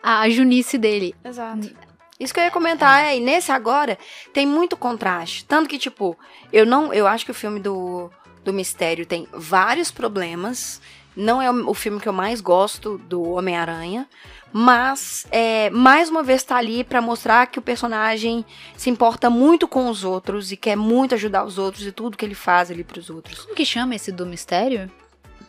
a, 0.02 0.20
a 0.20 0.30
junice 0.30 0.78
dele. 0.78 1.14
acho. 1.24 1.28
Exato. 1.28 1.86
Isso 2.18 2.32
que 2.32 2.40
eu 2.40 2.44
ia 2.44 2.50
comentar, 2.50 3.04
é, 3.04 3.18
e 3.18 3.20
nesse 3.20 3.52
agora 3.52 3.98
tem 4.32 4.46
muito 4.46 4.74
contraste. 4.74 5.44
Tanto 5.44 5.68
que, 5.68 5.78
tipo, 5.78 6.16
eu 6.50 6.64
não. 6.64 6.92
Eu 6.92 7.06
acho 7.06 7.26
que 7.26 7.30
o 7.30 7.34
filme 7.34 7.60
do, 7.60 8.10
do 8.42 8.54
Mistério 8.54 9.04
tem 9.04 9.28
vários 9.34 9.90
problemas. 9.90 10.80
Não 11.16 11.40
é 11.40 11.50
o, 11.50 11.72
filme 11.74 11.98
que 11.98 12.08
eu 12.08 12.12
mais 12.12 12.40
gosto 12.40 12.98
do 12.98 13.22
Homem-Aranha. 13.30 14.06
Mas, 14.52 15.26
é, 15.30 15.68
mais 15.70 16.08
uma 16.08 16.22
vez, 16.22 16.42
tá 16.42 16.56
ali 16.56 16.84
pra 16.84 17.00
mostrar 17.02 17.46
que 17.46 17.58
o 17.58 17.62
personagem 17.62 18.44
se 18.76 18.88
importa 18.90 19.28
muito 19.28 19.66
com 19.66 19.88
os 19.88 20.04
outros 20.04 20.52
e 20.52 20.56
quer 20.56 20.76
muito 20.76 21.14
ajudar 21.14 21.44
os 21.44 21.58
outros 21.58 21.86
e 21.86 21.92
tudo 21.92 22.16
que 22.16 22.24
ele 22.24 22.34
faz 22.34 22.70
ali 22.70 22.84
pros 22.84 23.10
outros. 23.10 23.40
Como 23.40 23.54
que 23.54 23.64
chama 23.64 23.94
esse 23.94 24.12
do 24.12 24.24
mistério? 24.26 24.90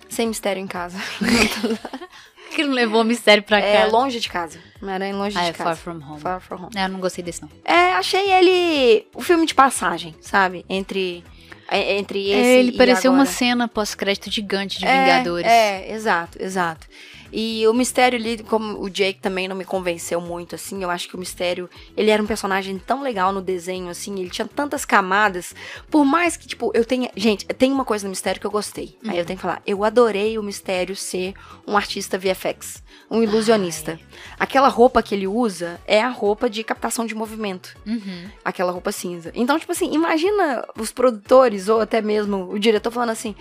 Sem 0.09 0.27
mistério 0.27 0.61
em 0.61 0.67
casa. 0.67 0.97
que 2.55 2.63
não 2.63 2.73
levou 2.73 3.01
o 3.01 3.05
mistério 3.05 3.43
pra 3.43 3.59
É 3.59 3.83
cá? 3.85 3.91
longe 3.91 4.19
de 4.19 4.29
casa. 4.29 4.59
Homem-Aranha 4.81 5.15
longe 5.15 5.37
Ah, 5.37 5.43
de 5.43 5.49
é 5.49 5.53
casa. 5.53 5.75
Far 5.75 5.77
From 5.77 6.05
Home. 6.11 6.19
Far 6.19 6.41
From 6.41 6.55
Home. 6.63 6.71
É, 6.75 6.85
eu 6.85 6.89
não 6.89 6.99
gostei 6.99 7.23
desse, 7.23 7.41
não. 7.41 7.49
É, 7.63 7.93
achei 7.93 8.31
ele 8.31 9.07
o 9.13 9.21
filme 9.21 9.45
de 9.45 9.53
passagem, 9.53 10.15
sabe? 10.21 10.65
Entre, 10.69 11.19
é, 11.19 11.23
entre 11.71 12.29
esse 12.29 12.33
É, 12.49 12.59
ele 12.59 12.71
pareceu 12.73 13.11
uma 13.11 13.23
agora. 13.23 13.35
cena 13.35 13.67
pós-crédito 13.67 14.31
gigante 14.31 14.79
de 14.79 14.85
É, 14.85 15.01
Vingadores. 15.05 15.47
É, 15.51 15.91
exato, 15.93 16.41
exato. 16.41 16.87
E 17.31 17.67
o 17.67 17.73
Mistério 17.73 18.17
ali, 18.17 18.43
como 18.43 18.81
o 18.81 18.89
Jake 18.89 19.19
também 19.19 19.47
não 19.47 19.55
me 19.55 19.65
convenceu 19.65 20.19
muito, 20.21 20.55
assim, 20.55 20.83
eu 20.83 20.89
acho 20.89 21.07
que 21.07 21.15
o 21.15 21.19
Mistério, 21.19 21.69
ele 21.95 22.09
era 22.09 22.21
um 22.21 22.27
personagem 22.27 22.77
tão 22.79 23.01
legal 23.01 23.31
no 23.31 23.41
desenho, 23.41 23.89
assim, 23.89 24.19
ele 24.19 24.29
tinha 24.29 24.47
tantas 24.47 24.85
camadas, 24.85 25.53
por 25.89 26.05
mais 26.05 26.37
que, 26.37 26.47
tipo, 26.47 26.71
eu 26.73 26.85
tenha... 26.85 27.09
Gente, 27.15 27.45
tem 27.45 27.71
uma 27.71 27.85
coisa 27.85 28.05
no 28.05 28.09
Mistério 28.09 28.39
que 28.39 28.47
eu 28.47 28.51
gostei, 28.51 28.97
aí 29.07 29.17
eu 29.17 29.25
tenho 29.25 29.37
que 29.37 29.41
falar, 29.41 29.61
eu 29.65 29.83
adorei 29.83 30.37
o 30.37 30.43
Mistério 30.43 30.95
ser 30.95 31.33
um 31.65 31.75
artista 31.75 32.17
VFX, 32.17 32.83
um 33.09 33.21
ilusionista. 33.21 33.99
Aquela 34.39 34.67
roupa 34.67 35.01
que 35.03 35.15
ele 35.15 35.27
usa 35.27 35.79
é 35.85 36.01
a 36.01 36.09
roupa 36.09 36.49
de 36.49 36.63
captação 36.63 37.05
de 37.05 37.15
movimento 37.15 37.75
Uhum. 37.85 38.29
aquela 38.43 38.71
roupa 38.71 38.91
cinza. 38.91 39.31
Então, 39.33 39.57
tipo 39.59 39.71
assim, 39.71 39.93
imagina 39.93 40.65
os 40.77 40.91
produtores 40.91 41.69
ou 41.69 41.79
até 41.81 42.01
mesmo 42.01 42.49
o 42.51 42.59
diretor 42.59 42.91
falando 42.91 43.09
assim: 43.11 43.35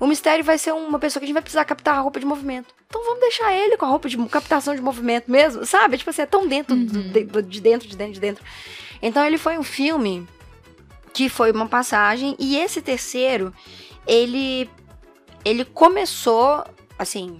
o 0.00 0.06
mistério 0.06 0.44
vai 0.44 0.58
ser 0.58 0.72
uma 0.72 0.98
pessoa 0.98 1.20
que 1.20 1.24
a 1.24 1.26
gente 1.26 1.34
vai 1.34 1.42
precisar 1.42 1.64
captar 1.64 1.96
a 1.96 2.00
roupa 2.00 2.18
de 2.20 2.26
movimento. 2.26 2.74
Então 2.92 3.02
vamos 3.04 3.20
deixar 3.20 3.54
ele 3.54 3.78
com 3.78 3.86
a 3.86 3.88
roupa 3.88 4.06
de 4.06 4.18
captação 4.26 4.74
de 4.74 4.82
movimento 4.82 5.30
mesmo, 5.30 5.64
sabe? 5.64 5.96
Tipo 5.96 6.10
assim, 6.10 6.20
é 6.20 6.26
tão 6.26 6.46
dentro 6.46 6.76
do- 6.76 7.02
de, 7.10 7.24
de 7.48 7.60
dentro, 7.62 7.88
de 7.88 7.96
dentro, 7.96 8.12
de 8.12 8.20
dentro. 8.20 8.44
Então 9.00 9.24
ele 9.24 9.38
foi 9.38 9.56
um 9.56 9.62
filme 9.62 10.28
que 11.14 11.30
foi 11.30 11.50
uma 11.52 11.66
passagem 11.66 12.36
e 12.38 12.58
esse 12.58 12.82
terceiro, 12.82 13.50
ele 14.06 14.68
ele 15.42 15.64
começou 15.64 16.62
assim, 16.98 17.38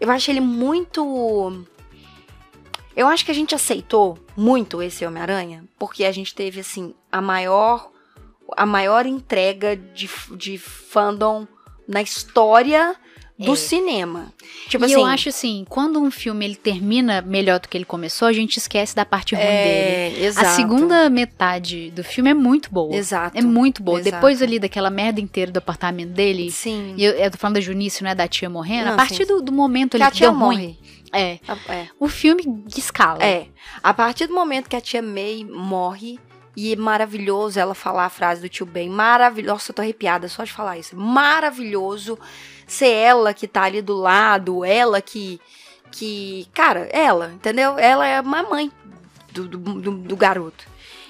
eu 0.00 0.10
acho 0.10 0.30
ele 0.30 0.40
muito 0.40 1.62
eu 2.96 3.06
acho 3.06 3.22
que 3.22 3.30
a 3.30 3.34
gente 3.34 3.54
aceitou 3.54 4.18
muito 4.34 4.80
esse 4.82 5.04
Homem-Aranha, 5.04 5.62
porque 5.78 6.04
a 6.04 6.12
gente 6.12 6.34
teve, 6.34 6.60
assim, 6.60 6.94
a 7.12 7.20
maior, 7.20 7.90
a 8.56 8.64
maior 8.66 9.04
entrega 9.06 9.76
de, 9.76 10.08
de 10.36 10.56
fandom 10.58 11.46
na 11.86 12.00
história 12.02 12.96
do 13.44 13.52
É. 13.52 13.56
cinema. 13.56 14.32
Tipo 14.68 14.84
e 14.84 14.86
assim. 14.86 14.94
eu 14.94 15.04
acho 15.04 15.28
assim, 15.30 15.64
quando 15.68 15.98
um 16.00 16.10
filme 16.10 16.44
ele 16.44 16.56
termina 16.56 17.22
melhor 17.22 17.58
do 17.58 17.68
que 17.68 17.76
ele 17.76 17.84
começou, 17.84 18.28
a 18.28 18.32
gente 18.32 18.58
esquece 18.58 18.94
da 18.94 19.04
parte 19.04 19.34
ruim 19.34 19.44
dele. 19.44 19.58
é, 19.58 20.24
exato. 20.24 20.46
A 20.46 20.50
segunda 20.50 21.08
metade 21.10 21.90
do 21.90 22.04
filme 22.04 22.30
é 22.30 22.34
muito 22.34 22.70
boa. 22.70 22.94
Exato. 22.94 23.36
É 23.36 23.40
muito 23.42 23.82
boa. 23.82 23.98
Exato. 23.98 24.16
Depois 24.16 24.42
ali 24.42 24.58
daquela 24.58 24.90
merda 24.90 25.20
inteira 25.20 25.50
do 25.50 25.56
apartamento 25.58 26.10
dele, 26.10 26.50
Sim. 26.50 26.94
e 26.96 27.04
eu, 27.04 27.12
eu 27.12 27.30
tô 27.30 27.38
falando 27.38 27.54
da 27.54 27.60
Junice, 27.60 28.02
não 28.04 28.10
é 28.10 28.14
da 28.14 28.28
tia 28.28 28.48
morrendo, 28.50 28.86
Não, 28.86 28.92
a 28.94 28.96
partir 28.96 29.24
do, 29.24 29.40
do 29.40 29.52
momento 29.52 29.96
que 29.96 29.96
ali 29.96 30.04
a 30.04 30.10
que 30.10 30.16
tia 30.18 30.30
deu 30.30 30.38
ruim. 30.38 30.56
morre. 30.56 30.78
É. 31.12 31.38
É. 31.68 31.88
O 31.98 32.06
filme 32.08 32.62
escala. 32.76 33.24
É. 33.24 33.46
A 33.82 33.92
partir 33.92 34.26
do 34.28 34.34
momento 34.34 34.68
que 34.68 34.76
a 34.76 34.80
tia 34.80 35.02
May 35.02 35.44
morre, 35.44 36.20
e 36.56 36.72
é 36.72 36.76
maravilhoso 36.76 37.58
ela 37.58 37.74
falar 37.74 38.04
a 38.06 38.10
frase 38.10 38.40
do 38.42 38.48
tio 38.48 38.66
Ben, 38.66 38.88
maravilhoso. 38.88 39.52
Nossa, 39.54 39.70
eu 39.70 39.74
tô 39.74 39.82
arrepiada 39.82 40.28
só 40.28 40.44
de 40.44 40.52
falar 40.52 40.78
isso. 40.78 40.96
Maravilhoso 40.96 42.18
ser 42.72 42.88
ela 42.88 43.34
que 43.34 43.48
tá 43.48 43.64
ali 43.64 43.82
do 43.82 43.94
lado, 43.94 44.64
ela 44.64 45.00
que. 45.00 45.40
que 45.90 46.46
cara, 46.54 46.88
ela, 46.92 47.32
entendeu? 47.34 47.78
Ela 47.78 48.06
é 48.06 48.16
a 48.16 48.22
mamãe 48.22 48.70
do, 49.32 49.48
do, 49.48 49.58
do, 49.58 49.90
do 49.90 50.16
garoto. 50.16 50.66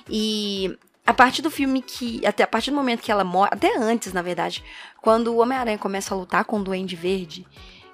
E 0.09 0.77
a 1.07 1.13
partir 1.13 1.43
do 1.43 1.51
filme 1.51 1.83
que. 1.83 2.25
Até 2.27 2.45
a 2.45 2.47
partir 2.47 2.71
do 2.71 2.77
momento 2.77 3.03
que 3.03 3.13
ela 3.13 3.25
morre. 3.25 3.51
Até 3.53 3.77
antes, 3.77 4.13
na 4.13 4.23
verdade. 4.23 4.65
Quando 5.03 5.29
o 5.29 5.39
Homem-Aranha 5.39 5.79
começa 5.79 6.15
a 6.15 6.17
lutar 6.17 6.45
com 6.45 6.59
o 6.59 6.65
Duende 6.65 6.97
Verde. 6.97 7.47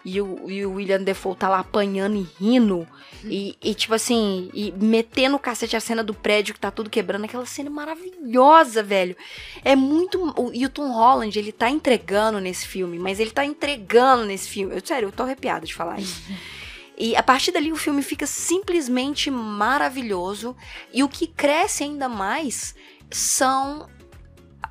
E 0.08 0.20
o, 0.22 0.48
e 0.48 0.64
o 0.64 0.74
William 0.74 1.02
Defoe 1.02 1.34
tá 1.34 1.48
lá 1.48 1.58
apanhando 1.58 2.16
e 2.16 2.26
rindo. 2.40 2.86
E, 3.24 3.56
e, 3.60 3.74
tipo 3.74 3.92
assim, 3.92 4.48
e 4.54 4.70
metendo 4.72 5.34
o 5.34 5.38
cacete 5.40 5.74
a 5.74 5.80
cena 5.80 6.04
do 6.04 6.14
prédio 6.14 6.54
que 6.54 6.60
tá 6.60 6.70
tudo 6.70 6.88
quebrando. 6.88 7.24
Aquela 7.24 7.44
cena 7.44 7.68
maravilhosa, 7.68 8.84
velho. 8.84 9.16
É 9.64 9.74
muito. 9.74 10.32
o- 10.40 10.52
E 10.54 10.64
o 10.64 10.68
Tom 10.70 10.92
Holland, 10.92 11.36
ele 11.36 11.50
tá 11.50 11.68
entregando 11.68 12.38
nesse 12.40 12.66
filme, 12.68 13.00
mas 13.00 13.18
ele 13.18 13.32
tá 13.32 13.44
entregando 13.44 14.24
nesse 14.24 14.48
filme. 14.48 14.76
Eu, 14.76 14.82
sério, 14.86 15.08
eu 15.08 15.12
tô 15.12 15.24
arrepiada 15.24 15.66
de 15.66 15.74
falar 15.74 15.98
isso. 15.98 16.22
E 16.98 17.14
a 17.14 17.22
partir 17.22 17.52
dali 17.52 17.70
o 17.70 17.76
filme 17.76 18.02
fica 18.02 18.26
simplesmente 18.26 19.30
maravilhoso. 19.30 20.56
E 20.94 21.02
o 21.04 21.08
que 21.10 21.26
cresce 21.26 21.84
ainda 21.84 22.08
mais 22.08 22.74
são. 23.10 23.86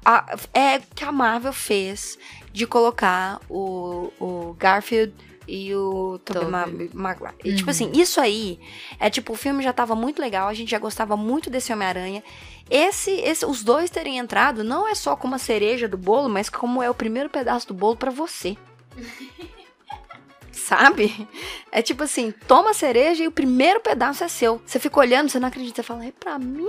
A, 0.06 0.38
é 0.54 0.80
que 0.94 1.04
a 1.04 1.12
Marvel 1.12 1.52
fez 1.52 2.18
de 2.54 2.68
colocar 2.68 3.40
o, 3.50 4.12
o 4.20 4.54
Garfield 4.58 5.14
e 5.48 5.74
o 5.76 6.20
Tobey 6.24 6.42
Tobey. 6.44 6.90
Ma- 6.94 7.10
Maguire. 7.10 7.36
E, 7.44 7.54
tipo 7.56 7.66
Uhum. 7.68 7.72
assim, 7.72 7.92
isso 7.94 8.22
aí 8.22 8.60
é 9.00 9.10
tipo, 9.10 9.34
o 9.34 9.36
filme 9.36 9.64
já 9.64 9.74
tava 9.74 9.96
muito 9.96 10.22
legal, 10.22 10.48
a 10.48 10.54
gente 10.54 10.70
já 10.72 10.80
gostava 10.80 11.18
muito 11.18 11.50
desse 11.50 11.74
Homem-Aranha. 11.74 12.24
Esse, 12.70 13.12
esse, 13.12 13.46
os 13.46 13.64
dois 13.64 13.90
terem 13.90 14.18
entrado 14.18 14.64
não 14.64 14.88
é 14.88 14.96
só 14.96 15.16
como 15.16 15.36
a 15.36 15.40
cereja 15.40 15.88
do 15.88 15.98
bolo, 15.98 16.30
mas 16.30 16.50
como 16.50 16.82
é 16.82 16.90
o 16.90 16.96
primeiro 16.96 17.30
pedaço 17.30 17.68
do 17.68 17.74
bolo 17.74 17.96
pra 17.96 18.10
você. 18.12 18.56
Sabe? 20.52 21.28
É 21.72 21.82
tipo 21.82 22.04
assim, 22.04 22.32
toma 22.48 22.72
a 22.72 22.74
cereja 22.74 23.24
e 23.24 23.28
o 23.28 23.32
primeiro 23.32 23.82
pedaço 23.82 24.24
é 24.24 24.28
seu. 24.28 24.62
Você 24.66 24.80
fica 24.80 25.00
olhando, 25.00 25.30
você 25.30 25.40
não 25.40 25.48
acredita, 25.50 25.76
você 25.76 25.84
fala, 25.84 26.06
é 26.06 26.12
pra 26.12 26.40
mim? 26.40 26.66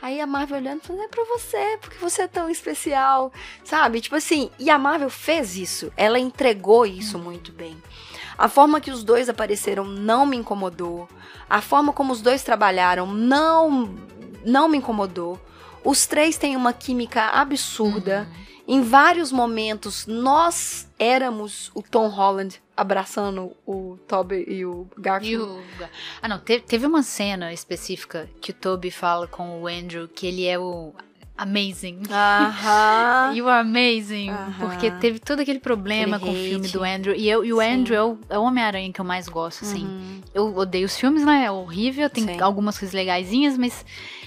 Aí 0.00 0.20
a 0.20 0.26
Marvel 0.26 0.58
olhando, 0.58 0.82
falando, 0.82 1.04
é 1.04 1.08
pra 1.08 1.24
você, 1.24 1.78
porque 1.80 1.98
você 1.98 2.22
é 2.22 2.28
tão 2.28 2.48
especial, 2.48 3.32
sabe? 3.64 4.00
Tipo 4.00 4.14
assim, 4.14 4.50
e 4.58 4.70
a 4.70 4.78
Marvel 4.78 5.10
fez 5.10 5.56
isso, 5.56 5.92
ela 5.96 6.18
entregou 6.18 6.86
isso 6.86 7.18
muito 7.18 7.52
bem. 7.52 7.76
A 8.36 8.48
forma 8.48 8.80
que 8.80 8.92
os 8.92 9.02
dois 9.02 9.28
apareceram 9.28 9.84
não 9.84 10.24
me 10.24 10.36
incomodou. 10.36 11.08
A 11.50 11.60
forma 11.60 11.92
como 11.92 12.12
os 12.12 12.22
dois 12.22 12.44
trabalharam 12.44 13.06
não 13.12 13.92
não 14.44 14.68
me 14.68 14.78
incomodou. 14.78 15.40
Os 15.84 16.06
três 16.06 16.38
têm 16.38 16.56
uma 16.56 16.72
química 16.72 17.22
absurda. 17.30 18.28
Em 18.66 18.82
vários 18.82 19.32
momentos, 19.32 20.06
nós 20.06 20.88
éramos 20.98 21.72
o 21.74 21.82
Tom 21.82 22.08
Holland 22.08 22.62
abraçando 22.78 23.52
o 23.66 23.98
Toby 24.06 24.44
e 24.48 24.64
o 24.64 24.86
E 24.96 25.00
Garfield. 25.00 25.42
o- 25.44 25.62
Ah, 26.22 26.28
não, 26.28 26.38
teve, 26.38 26.62
teve 26.64 26.86
uma 26.86 27.02
cena 27.02 27.52
específica 27.52 28.28
que 28.40 28.50
o 28.52 28.54
Toby 28.54 28.90
fala 28.90 29.26
com 29.26 29.60
o 29.62 29.66
Andrew 29.66 30.06
que 30.08 30.26
ele 30.26 30.46
é 30.46 30.58
o 30.58 30.92
amazing. 31.36 32.02
Aham. 32.10 33.32
You 33.36 33.48
are 33.48 33.60
amazing. 33.60 34.30
Aham. 34.30 34.54
Porque 34.68 34.90
teve 34.92 35.18
todo 35.18 35.40
aquele 35.40 35.58
problema 35.60 36.16
Aquele 36.16 36.32
com 36.32 36.36
o 36.36 36.40
filme 36.42 36.66
hate. 36.66 36.72
do 36.72 36.84
Andrew. 36.84 37.14
E, 37.14 37.28
eu, 37.28 37.44
e 37.44 37.52
o 37.52 37.58
Sim. 37.60 37.64
Andrew 37.66 37.96
é 37.96 38.04
o, 38.04 38.18
é 38.30 38.38
o 38.38 38.42
Homem-Aranha 38.42 38.92
que 38.92 39.00
eu 39.00 39.04
mais 39.04 39.28
gosto, 39.28 39.64
assim. 39.64 39.84
Uhum. 39.84 40.20
Eu 40.34 40.56
odeio 40.56 40.86
os 40.86 40.96
filmes, 40.96 41.24
né? 41.24 41.44
É 41.46 41.50
horrível, 41.50 42.08
tem 42.08 42.24
Sim. 42.24 42.40
algumas 42.40 42.78
coisas 42.78 42.94
legaisinhas, 42.94 43.56
mas 43.58 43.84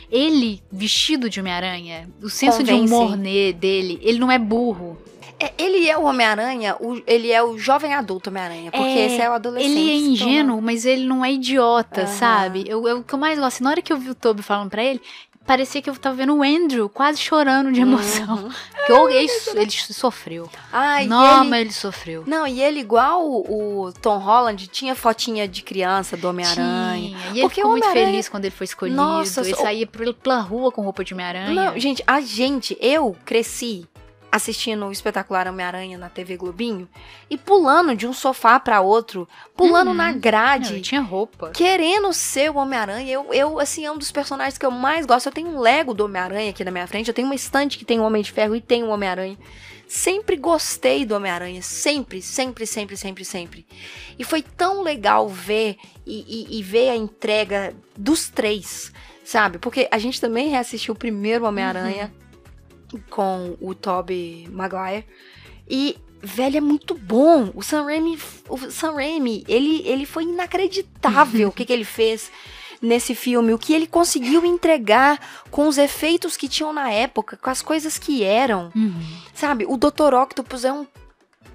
ele, 0.09 0.61
vestido 0.71 1.29
de 1.29 1.39
Homem-Aranha, 1.39 2.09
o 2.21 2.29
senso 2.29 2.63
de 2.63 2.71
Convence. 2.71 2.93
humor 2.93 3.15
ne- 3.17 3.53
dele, 3.53 3.97
ele 4.01 4.19
não 4.19 4.31
é 4.31 4.37
burro. 4.37 4.97
É, 5.41 5.53
ele 5.57 5.89
é 5.89 5.97
o 5.97 6.03
Homem-Aranha, 6.03 6.75
o- 6.79 7.01
ele 7.07 7.31
é 7.31 7.41
o 7.41 7.57
jovem 7.57 7.93
adulto 7.93 8.29
Homem-Aranha, 8.29 8.71
porque 8.71 8.87
É, 8.87 9.05
esse 9.07 9.21
é 9.21 9.29
o 9.29 9.33
adolescente. 9.33 9.71
Ele 9.71 9.89
é 9.89 9.93
torna- 9.95 10.07
ingênuo, 10.11 10.61
mas 10.61 10.85
ele 10.85 11.05
não 11.05 11.25
é 11.25 11.31
idiota, 11.33 12.01
Aham. 12.01 12.07
sabe? 12.07 12.63
Eu, 12.67 12.87
eu- 12.87 12.99
o 12.99 13.03
que 13.03 13.13
eu 13.13 13.19
mais 13.19 13.39
gosto, 13.39 13.63
na 13.63 13.71
hora 13.71 13.81
que 13.81 13.91
eu 13.91 13.97
vi 13.97 14.09
o 14.09 14.15
Toby 14.15 14.41
falando 14.43 14.69
pra 14.69 14.83
ele, 14.83 15.01
parecia 15.45 15.81
que 15.81 15.89
eu 15.89 15.95
tava 15.95 16.15
vendo 16.17 16.35
o 16.35 16.43
Andrew 16.43 16.87
quase 16.87 17.19
chorando 17.19 17.71
de 17.71 17.81
emoção. 17.81 18.35
Uhum. 18.35 18.49
Porque 18.75 18.91
eu- 18.91 19.09
ele, 19.09 19.29
ele 19.55 19.71
sofreu. 19.71 20.49
Ai, 20.71 21.07
não, 21.07 21.41
ele... 21.41 21.49
mas 21.49 21.61
ele 21.61 21.71
sofreu. 21.73 22.23
Não, 22.27 22.45
e 22.47 22.61
ele, 22.61 22.79
igual 22.79 23.27
o, 23.27 23.85
o 23.87 23.93
Tom 23.93 24.17
Holland, 24.19 24.67
tinha 24.67 24.93
fotinha 24.95 25.47
de 25.47 25.61
criança 25.63 26.15
do 26.15 26.27
Homem-Aranha. 26.29 27.17
E 27.27 27.31
ele 27.31 27.41
Porque 27.41 27.55
ficou 27.55 27.69
o 27.71 27.71
muito 27.73 27.87
feliz 27.89 28.29
quando 28.29 28.45
ele 28.45 28.53
foi 28.55 28.65
escolhido. 28.65 28.95
Nossa, 28.97 29.41
ele 29.41 29.55
só- 29.55 29.63
saía 29.63 29.87
pela 29.87 30.39
rua 30.39 30.71
com 30.71 30.81
roupa 30.83 31.03
de 31.03 31.13
Homem-Aranha. 31.13 31.51
Não, 31.71 31.79
gente, 31.79 32.03
a 32.05 32.21
gente, 32.21 32.77
eu 32.79 33.15
cresci 33.25 33.87
assistindo 34.31 34.85
o 34.85 34.91
espetacular 34.91 35.47
Homem-Aranha 35.47 35.97
na 35.97 36.07
TV 36.09 36.37
Globinho 36.37 36.87
e 37.29 37.37
pulando 37.37 37.95
de 37.95 38.07
um 38.07 38.13
sofá 38.13 38.59
pra 38.59 38.79
outro, 38.81 39.27
pulando 39.55 39.89
Uhum. 39.89 39.93
na 39.93 40.11
Não, 40.13 40.19
grade. 40.19 40.73
ele 40.73 40.81
tinha 40.81 41.01
roupa. 41.01 41.49
Querendo 41.51 42.13
ser 42.13 42.49
o 42.49 42.55
Homem-Aranha, 42.55 43.11
eu, 43.11 43.33
eu, 43.33 43.59
assim, 43.59 43.85
é 43.85 43.91
um 43.91 43.97
dos 43.97 44.11
personagens 44.11 44.57
que 44.57 44.65
eu 44.65 44.71
mais 44.71 45.05
gosto. 45.05 45.25
Eu 45.27 45.31
tenho 45.33 45.49
um 45.49 45.59
Lego 45.59 45.93
do 45.93 46.05
Homem-Aranha 46.05 46.49
aqui 46.51 46.63
na 46.63 46.71
minha 46.71 46.87
frente, 46.87 47.07
eu 47.09 47.13
tenho 47.13 47.27
uma 47.27 47.35
estante 47.35 47.77
que 47.77 47.83
tem 47.85 47.99
o 47.99 48.03
Homem 48.03 48.21
de 48.23 48.31
Ferro 48.31 48.55
e 48.55 48.61
tem 48.61 48.83
o 48.83 48.89
Homem-Aranha. 48.89 49.37
Sempre 49.87 50.37
gostei 50.37 51.03
do 51.05 51.13
Homem-Aranha, 51.15 51.61
sempre, 51.61 52.21
sempre, 52.21 52.65
sempre, 52.65 52.95
sempre, 52.95 53.25
sempre. 53.25 53.67
E 54.17 54.23
foi 54.23 54.41
tão 54.41 54.81
legal 54.81 55.27
ver 55.27 55.75
e, 56.07 56.47
e- 56.53 56.59
e 56.59 56.63
ver 56.63 56.89
a 56.91 56.95
entrega 56.95 57.75
dos 57.97 58.29
três, 58.29 58.93
sabe? 59.25 59.57
Porque 59.59 59.89
a 59.91 59.97
gente 59.97 60.21
também 60.21 60.47
reassistiu 60.47 60.93
o 60.93 60.97
primeiro 60.97 61.43
Homem-Aranha 61.45 62.09
com 63.09 63.57
o 63.59 63.73
Tobey 63.73 64.47
Maguire. 64.51 65.05
E, 65.69 65.97
velho, 66.21 66.57
é 66.57 66.61
muito 66.61 66.93
bom. 66.95 67.51
O 67.55 67.61
Sam 67.61 67.83
Raimi, 67.85 68.19
o 68.49 68.57
Sam 68.69 68.93
Raimi 68.93 69.43
ele, 69.47 69.81
ele 69.85 70.05
foi 70.05 70.23
inacreditável 70.23 71.49
o 71.49 71.51
que, 71.51 71.65
que 71.65 71.73
ele 71.73 71.85
fez 71.85 72.31
nesse 72.81 73.13
filme. 73.13 73.53
O 73.53 73.59
que 73.59 73.73
ele 73.73 73.87
conseguiu 73.87 74.45
entregar 74.45 75.19
com 75.49 75.67
os 75.67 75.77
efeitos 75.77 76.35
que 76.35 76.49
tinham 76.49 76.73
na 76.73 76.91
época, 76.91 77.37
com 77.37 77.49
as 77.49 77.61
coisas 77.61 77.97
que 77.97 78.23
eram. 78.23 78.71
Uhum. 78.75 79.01
Sabe? 79.33 79.65
O 79.67 79.77
Dr. 79.77 80.13
Octopus 80.13 80.65
é 80.65 80.73
um 80.73 80.85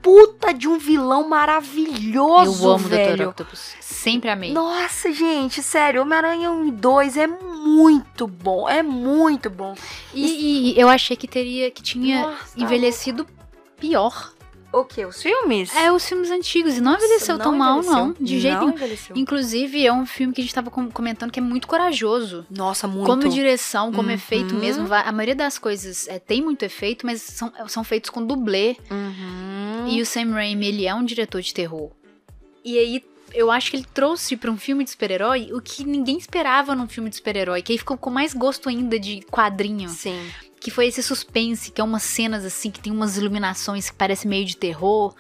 puta 0.07 0.55
de 0.55 0.69
um 0.69 0.79
vilão 0.79 1.29
maravilhoso, 1.29 2.65
Eu 2.65 2.71
amo 2.71 2.89
velho. 2.89 3.17
Dr. 3.17 3.29
Octopus. 3.31 3.75
Sempre 3.81 4.31
amei. 4.31 4.53
Nossa, 4.53 5.13
gente, 5.13 5.61
sério, 5.65 6.03
Homem-Aranha 6.03 6.49
1 6.49 6.69
e 6.69 6.71
2 6.71 7.17
é 7.17 7.27
muito 7.27 8.29
bom, 8.29 8.69
é 8.69 8.85
muito 8.85 9.51
bom. 9.51 9.75
E, 10.15 10.75
e 10.75 10.81
eu 10.81 10.89
achei 10.89 11.17
que 11.17 11.27
teria, 11.27 11.73
que 11.73 11.83
tinha 11.83 12.23
Nossa, 12.23 12.61
envelhecido 12.61 13.27
pior. 13.81 14.33
O 14.79 14.85
que? 14.85 15.05
Os 15.07 15.23
filmes? 15.23 15.75
É, 15.75 15.91
os 15.91 16.07
filmes 16.07 16.31
antigos. 16.31 16.77
E 16.77 16.81
não 16.81 16.95
envelheceu 16.97 17.39
Nossa, 17.39 17.49
tão 17.51 17.57
mal, 17.57 17.79
envelheceu. 17.79 17.97
não. 18.07 18.13
De 18.21 18.41
jeito 18.41 18.55
Não 18.55 18.61
nenhum. 18.67 18.75
envelheceu. 18.77 19.17
Inclusive, 19.17 19.87
é 19.87 19.93
um 19.93 20.05
filme 20.05 20.35
que 20.35 20.41
a 20.41 20.45
gente 20.45 20.55
tava 20.55 20.71
com- 20.71 20.91
comentando 20.91 21.31
que 21.31 21.39
é 21.39 21.43
muito 21.43 21.67
corajoso. 21.67 22.45
Nossa, 22.51 22.87
muito. 22.87 23.07
Como 23.07 23.29
direção, 23.29 23.91
como 23.93 24.09
Uhum. 24.09 24.15
efeito 24.15 24.55
mesmo. 24.55 24.87
A 24.93 25.11
maioria 25.13 25.35
das 25.35 25.59
coisas 25.59 26.07
é, 26.09 26.19
tem 26.19 26.43
muito 26.43 26.63
efeito, 26.63 27.07
mas 27.07 27.23
são, 27.23 27.53
são 27.69 27.83
feitos 27.83 28.11
com 28.11 28.25
dublê. 28.25 28.77
Uhum. 28.91 29.87
E 29.89 30.03
o 30.03 30.07
Sam 30.07 30.31
Raimi, 30.33 30.67
ele 30.67 30.87
é 30.87 30.95
um 30.95 31.05
diretor 31.05 31.41
de 31.41 31.55
terror. 31.55 31.91
E 32.65 32.79
aí, 32.79 33.05
eu 33.33 33.51
acho 33.51 33.71
que 33.71 33.77
ele 33.77 33.87
trouxe 33.95 34.37
pra 34.37 34.51
um 34.51 34.57
filme 34.57 34.85
de 34.85 34.91
super-herói 34.91 35.51
o 35.53 35.61
que 35.61 35.85
ninguém 35.85 36.17
esperava 36.19 36.75
num 36.75 36.89
filme 36.89 37.09
de 37.11 37.17
super-herói. 37.17 37.63
Que 37.63 37.73
aí 37.73 37.79
ficou 37.79 37.97
com 37.97 38.11
mais 38.11 38.35
gosto 38.35 38.69
ainda 38.69 38.99
de 38.99 39.21
quadrinho. 39.31 39.89
Sim. 39.89 40.21
Que 40.61 40.71
foi 40.71 40.87
esse 40.87 41.03
suspense, 41.03 41.71
que 41.71 41.81
é 41.81 41.85
umas 41.85 42.03
cenas 42.03 42.45
assim, 42.45 42.71
que 42.71 42.81
tem 42.81 42.93
umas 42.93 43.17
iluminações 43.17 43.91
que 43.91 43.97
parece 43.97 44.27
meio 44.27 44.45
de 44.45 44.57
terror. 44.57 45.15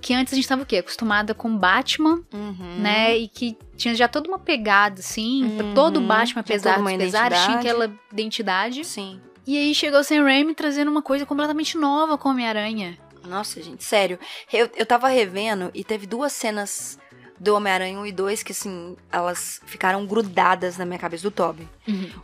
Que 0.00 0.14
antes 0.14 0.32
a 0.32 0.36
gente 0.36 0.48
tava 0.48 0.62
o 0.62 0.66
quê? 0.66 0.76
Acostumada 0.78 1.34
com 1.34 1.56
Batman, 1.56 2.22
Uhum. 2.32 2.78
né? 2.80 3.16
E 3.18 3.28
que 3.28 3.56
tinha 3.76 3.94
já 3.94 4.06
toda 4.08 4.28
uma 4.28 4.38
pegada, 4.38 5.00
assim. 5.00 5.44
Uhum. 5.44 5.74
Todo 5.74 6.00
Batman, 6.00 6.40
apesar 6.40 6.78
uma 6.78 6.92
apesar 6.92 7.30
tinha 7.32 7.58
aquela 7.58 7.92
identidade. 8.12 8.84
Sim. 8.84 9.20
E 9.46 9.56
aí 9.56 9.74
chegou 9.74 10.00
o 10.00 10.04
Sam 10.04 10.22
Raimi 10.24 10.54
trazendo 10.54 10.90
uma 10.90 11.02
coisa 11.02 11.24
completamente 11.26 11.76
nova 11.76 12.16
com 12.18 12.28
Homem-Aranha. 12.28 12.96
Nossa, 13.26 13.62
gente, 13.62 13.82
sério. 13.84 14.18
Eu, 14.52 14.70
eu 14.76 14.86
tava 14.86 15.08
revendo 15.08 15.70
e 15.74 15.82
teve 15.82 16.06
duas 16.06 16.32
cenas 16.32 16.98
do 17.40 17.54
Homem-Aranha 17.54 17.98
1 18.00 18.06
e 18.06 18.12
2 18.12 18.42
que, 18.42 18.52
assim, 18.52 18.96
elas 19.10 19.60
ficaram 19.66 20.04
grudadas 20.06 20.76
na 20.76 20.84
minha 20.84 20.98
cabeça 20.98 21.22
do 21.24 21.30
Toby. 21.30 21.68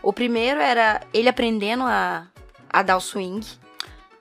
O 0.02 0.12
primeiro 0.12 0.60
era 0.60 1.00
ele 1.12 1.28
aprendendo 1.28 1.84
a, 1.84 2.26
a 2.74 2.82
dar 2.82 2.96
o 2.96 3.00
swing. 3.00 3.46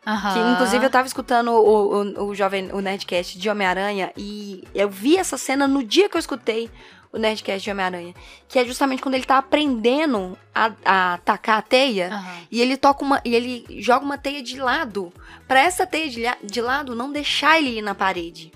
Aham. 0.06 0.34
Que, 0.34 0.54
inclusive, 0.54 0.86
eu 0.86 0.90
tava 0.90 1.08
escutando 1.08 1.52
o, 1.52 2.02
o, 2.02 2.28
o 2.28 2.36
jovem, 2.36 2.70
o 2.72 2.82
Nerdcast 2.82 3.40
de 3.40 3.50
Homem-Aranha 3.50 4.12
e 4.16 4.64
eu 4.76 4.90
vi 4.90 5.18
essa 5.18 5.38
cena 5.38 5.68
no 5.68 5.84
dia 5.84 6.08
que 6.08 6.16
eu 6.16 6.20
escutei 6.20 6.70
o 7.12 7.18
Nerdcast 7.18 7.64
de 7.64 7.72
Homem-Aranha. 7.72 8.14
Que 8.48 8.60
é 8.60 8.66
justamente 8.66 9.02
quando 9.02 9.16
ele 9.16 9.24
tá 9.24 9.38
aprendendo 9.38 10.38
a, 10.54 10.72
a 10.86 11.18
tacar 11.20 11.58
a 11.58 11.62
teia. 11.62 12.10
Aham. 12.10 12.38
E 12.52 12.62
ele 12.62 12.78
toca 12.78 13.04
uma. 13.04 13.22
E 13.26 13.34
ele 13.34 13.66
joga 13.82 14.06
uma 14.06 14.18
teia 14.18 14.44
de 14.44 14.60
lado. 14.60 15.12
Pra 15.48 15.62
essa 15.62 15.88
teia 15.88 16.10
de, 16.10 16.24
de 16.46 16.62
lado 16.62 16.96
não 16.96 17.12
deixar 17.12 17.58
ele 17.58 17.80
ir 17.80 17.82
na 17.82 17.96
parede. 17.96 18.52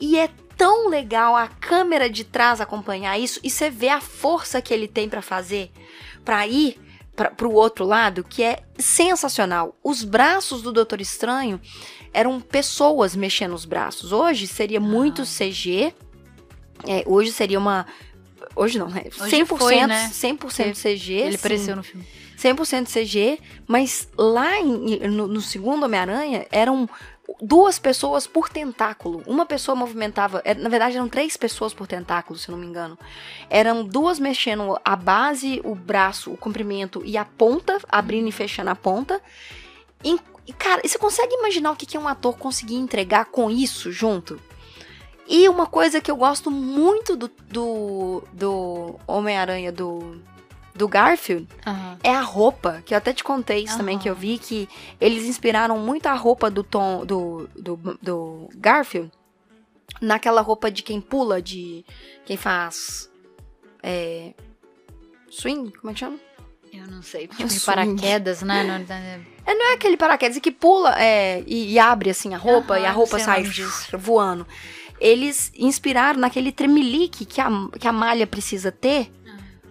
E 0.00 0.18
é 0.18 0.28
tão 0.56 0.88
legal 0.88 1.36
a 1.36 1.46
câmera 1.46 2.08
de 2.10 2.24
trás 2.24 2.60
acompanhar 2.60 3.18
isso. 3.18 3.38
E 3.44 3.50
você 3.50 3.70
vê 3.70 3.88
a 3.88 4.00
força 4.00 4.60
que 4.60 4.74
ele 4.74 4.88
tem 4.88 5.08
pra 5.08 5.22
fazer. 5.22 5.70
Pra 6.24 6.46
ir 6.46 6.80
pra, 7.18 7.30
pro 7.32 7.52
outro 7.52 7.84
lado, 7.84 8.22
que 8.22 8.44
é 8.44 8.60
sensacional. 8.78 9.76
Os 9.82 10.04
braços 10.04 10.62
do 10.62 10.72
Doutor 10.72 11.00
Estranho 11.00 11.60
eram 12.14 12.40
pessoas 12.40 13.16
mexendo 13.16 13.54
os 13.54 13.64
braços. 13.64 14.12
Hoje 14.12 14.46
seria 14.46 14.78
muito 14.78 15.22
Ah. 15.22 15.24
CG. 15.26 15.92
É, 16.86 17.02
hoje 17.06 17.32
seria 17.32 17.58
uma. 17.58 17.84
Hoje 18.54 18.78
não, 18.78 18.88
né? 18.88 19.02
100%, 19.10 19.52
Hoje 19.52 19.58
foi, 19.58 19.86
né? 19.86 20.08
100% 20.12 20.76
CG. 20.80 21.12
Ele 21.12 21.30
sim. 21.32 21.36
apareceu 21.36 21.74
no 21.76 21.82
filme. 21.82 22.06
100% 22.36 22.86
CG, 22.88 23.40
mas 23.66 24.08
lá 24.16 24.60
em- 24.60 25.08
no, 25.08 25.26
no 25.26 25.40
segundo 25.40 25.82
Homem-Aranha 25.82 26.46
eram 26.52 26.88
duas 27.40 27.78
pessoas 27.78 28.26
por 28.26 28.48
tentáculo. 28.48 29.22
Uma 29.26 29.44
pessoa 29.44 29.74
movimentava, 29.74 30.40
é, 30.44 30.54
na 30.54 30.68
verdade 30.68 30.96
eram 30.96 31.08
três 31.08 31.36
pessoas 31.36 31.74
por 31.74 31.86
tentáculo, 31.86 32.38
se 32.38 32.50
não 32.50 32.58
me 32.58 32.66
engano. 32.66 32.98
Eram 33.50 33.84
duas 33.84 34.18
mexendo 34.18 34.78
a 34.84 34.96
base, 34.96 35.60
o 35.64 35.74
braço, 35.74 36.32
o 36.32 36.36
comprimento 36.36 37.02
e 37.04 37.16
a 37.16 37.24
ponta, 37.24 37.78
abrindo 37.88 38.28
e 38.28 38.32
fechando 38.32 38.70
a 38.70 38.74
ponta. 38.74 39.20
E, 40.02 40.18
cara, 40.54 40.80
você 40.84 40.98
consegue 40.98 41.34
imaginar 41.34 41.72
o 41.72 41.76
que 41.76 41.86
que 41.86 41.96
é 41.96 42.00
um 42.00 42.08
ator 42.08 42.36
conseguir 42.36 42.76
entregar 42.76 43.26
com 43.26 43.50
isso 43.50 43.92
junto? 43.92 44.40
E 45.26 45.46
uma 45.48 45.66
coisa 45.66 46.00
que 46.00 46.10
eu 46.10 46.16
gosto 46.16 46.50
muito 46.50 47.14
do, 47.14 47.30
do, 47.50 48.24
do 48.32 48.98
Homem-Aranha 49.06 49.70
do, 49.70 50.18
do 50.78 50.88
Garfield 50.88 51.46
Aham. 51.66 51.98
é 52.02 52.14
a 52.14 52.20
roupa, 52.22 52.82
que 52.86 52.94
eu 52.94 52.98
até 52.98 53.12
te 53.12 53.22
contei 53.24 53.64
isso 53.64 53.76
também, 53.76 53.96
Aham. 53.96 54.02
que 54.02 54.08
eu 54.10 54.14
vi 54.14 54.38
que 54.38 54.68
eles 55.00 55.24
inspiraram 55.24 55.78
muito 55.78 56.06
a 56.06 56.14
roupa 56.14 56.50
do 56.50 56.62
Tom, 56.62 57.04
do, 57.04 57.48
do, 57.54 57.76
do 58.00 58.48
Garfield, 58.54 59.10
naquela 60.00 60.40
roupa 60.40 60.70
de 60.70 60.82
quem 60.82 61.00
pula, 61.00 61.42
de 61.42 61.84
quem 62.24 62.36
faz 62.36 63.10
é, 63.82 64.32
swing, 65.30 65.72
como 65.72 65.90
é 65.90 65.94
que 65.94 66.00
chama? 66.00 66.18
Eu 66.72 66.86
não 66.86 67.02
sei. 67.02 67.26
Tipo, 67.26 67.42
Eu 67.42 67.46
de 67.48 67.60
paraquedas, 67.60 68.42
né? 68.42 68.62
Não- 68.64 68.78
não- 68.78 68.94
É, 69.46 69.54
não 69.54 69.70
é 69.70 69.74
aquele 69.74 69.96
paraquedas 69.96 70.38
que 70.38 70.50
pula 70.52 70.94
é, 71.02 71.42
e, 71.46 71.72
e 71.72 71.78
abre 71.78 72.10
assim 72.10 72.34
a 72.34 72.38
roupa 72.38 72.74
Aham, 72.74 72.82
e 72.82 72.86
a 72.86 72.92
roupa 72.92 73.18
sai 73.18 73.42
voando. 73.98 74.46
Eles 75.00 75.50
inspiraram 75.56 76.20
naquele 76.20 76.52
tremelique 76.52 77.24
que 77.24 77.40
a, 77.40 77.48
que 77.78 77.86
a 77.88 77.92
malha 77.92 78.26
precisa 78.26 78.70
ter 78.70 79.10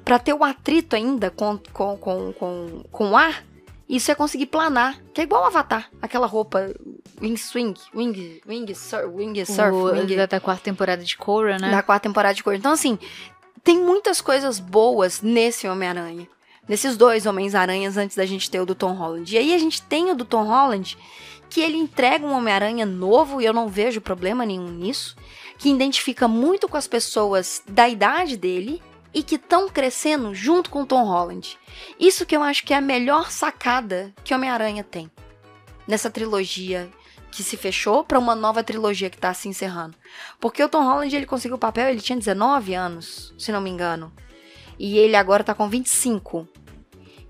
Pra 0.07 0.19
ter 0.19 0.33
o 0.33 0.43
atrito 0.43 0.95
ainda 0.95 1.29
com, 1.29 1.59
com, 1.73 1.97
com, 1.97 2.33
com, 2.33 2.83
com 2.89 3.11
o 3.11 3.17
ar. 3.17 3.43
E 3.89 3.99
você 3.99 4.15
conseguir 4.15 4.45
planar. 4.45 4.97
Que 5.13 5.21
é 5.21 5.23
igual 5.25 5.43
o 5.43 5.45
Avatar. 5.47 5.89
Aquela 6.01 6.27
roupa 6.27 6.73
wing 7.21 7.37
swing, 7.37 7.73
wing, 7.93 8.41
wing, 8.47 8.65
wing 9.13 9.45
surf, 9.45 9.75
o, 9.75 9.91
wing, 9.91 10.15
da, 10.15 10.25
da 10.25 10.39
quarta 10.39 10.63
temporada 10.63 11.03
de 11.03 11.17
Korra, 11.17 11.57
né? 11.57 11.71
da 11.71 11.81
quarta 11.81 12.07
temporada 12.07 12.33
de 12.33 12.43
cor. 12.43 12.53
Então, 12.53 12.71
assim, 12.71 12.97
tem 13.63 13.79
muitas 13.79 14.21
coisas 14.21 14.59
boas 14.59 15.21
nesse 15.21 15.67
Homem-Aranha. 15.67 16.27
Nesses 16.69 16.95
dois 16.95 17.25
Homens-Aranhas 17.25 17.97
antes 17.97 18.15
da 18.15 18.25
gente 18.25 18.49
ter 18.49 18.61
o 18.61 18.65
do 18.65 18.75
Tom 18.75 18.93
Holland. 18.93 19.33
E 19.33 19.37
aí 19.37 19.53
a 19.53 19.57
gente 19.57 19.81
tem 19.81 20.09
o 20.09 20.15
do 20.15 20.23
Tom 20.23 20.43
Holland, 20.43 20.97
que 21.49 21.59
ele 21.59 21.75
entrega 21.75 22.25
um 22.25 22.31
Homem-Aranha 22.31 22.85
novo, 22.85 23.41
e 23.41 23.45
eu 23.45 23.53
não 23.53 23.67
vejo 23.67 23.99
problema 23.99 24.45
nenhum 24.45 24.69
nisso, 24.69 25.17
que 25.57 25.69
identifica 25.69 26.27
muito 26.27 26.67
com 26.69 26.77
as 26.77 26.87
pessoas 26.87 27.61
da 27.67 27.89
idade 27.89 28.37
dele 28.37 28.81
e 29.17 29.23
que 29.23 29.33
estão 29.33 29.67
crescendo 29.67 30.35
junto 30.35 30.69
com 30.69 30.83
o 30.83 30.85
Tom 30.85 31.03
Holland. 31.03 31.57
Isso 31.99 32.23
que 32.23 32.37
eu 32.37 32.43
acho 32.43 32.63
que 32.63 32.71
é 32.71 32.77
a 32.77 32.81
melhor 32.81 33.31
sacada 33.31 34.13
que 34.23 34.31
Homem-Aranha 34.31 34.83
tem 34.83 35.09
nessa 35.87 36.07
trilogia 36.07 36.87
que 37.31 37.41
se 37.41 37.57
fechou 37.57 38.03
para 38.03 38.19
uma 38.19 38.35
nova 38.35 38.63
trilogia 38.63 39.09
que 39.09 39.17
tá 39.17 39.33
se 39.33 39.49
encerrando. 39.49 39.97
Porque 40.39 40.63
o 40.63 40.69
Tom 40.69 40.83
Holland 40.83 41.15
ele 41.15 41.25
conseguiu 41.25 41.55
o 41.55 41.59
papel, 41.59 41.89
ele 41.89 41.99
tinha 41.99 42.15
19 42.15 42.75
anos, 42.75 43.33
se 43.39 43.51
não 43.51 43.59
me 43.59 43.71
engano. 43.71 44.13
E 44.77 44.99
ele 44.99 45.15
agora 45.15 45.43
tá 45.43 45.55
com 45.55 45.67
25. 45.67 46.47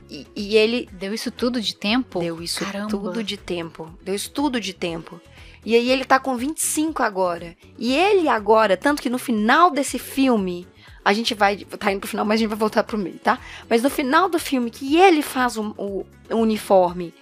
E, 0.10 0.28
e 0.36 0.58
ele 0.58 0.90
Deu 0.92 1.14
isso 1.14 1.32
tudo 1.32 1.62
de 1.62 1.74
tempo? 1.74 2.20
deu 2.20 2.44
isso 2.44 2.66
Caramba. 2.66 2.90
tudo 2.90 3.24
de 3.24 3.38
tempo. 3.38 3.98
Deu 4.02 4.14
isso 4.14 4.30
tudo 4.32 4.60
de 4.60 4.74
tempo. 4.74 5.22
E 5.64 5.74
aí 5.74 5.90
ele 5.90 6.04
tá 6.04 6.20
com 6.20 6.36
25 6.36 7.02
agora. 7.02 7.56
E 7.80 7.96
ele 7.96 8.28
agora, 8.28 8.76
tanto 8.76 9.02
que 9.02 9.10
no 9.10 9.18
final 9.18 9.72
desse 9.72 9.98
filme, 9.98 10.68
a 11.10 11.14
gente 11.14 11.34
vai. 11.34 11.58
Tá 11.58 11.92
indo 11.92 12.00
pro 12.02 12.10
final, 12.10 12.26
mas 12.26 12.36
a 12.36 12.40
gente 12.40 12.50
vai 12.50 12.58
voltar 12.58 12.84
pro 12.84 12.98
meio, 12.98 13.18
tá? 13.20 13.40
Mas 13.70 13.82
no 13.84 13.90
final 13.90 14.28
do 14.30 14.38
filme, 14.40 14.70
que 14.70 14.98
ele 14.98 15.22
faz 15.22 15.58
o, 15.58 15.74
o- 15.78 16.06
o 16.30 16.36
uniforme, 16.36 17.14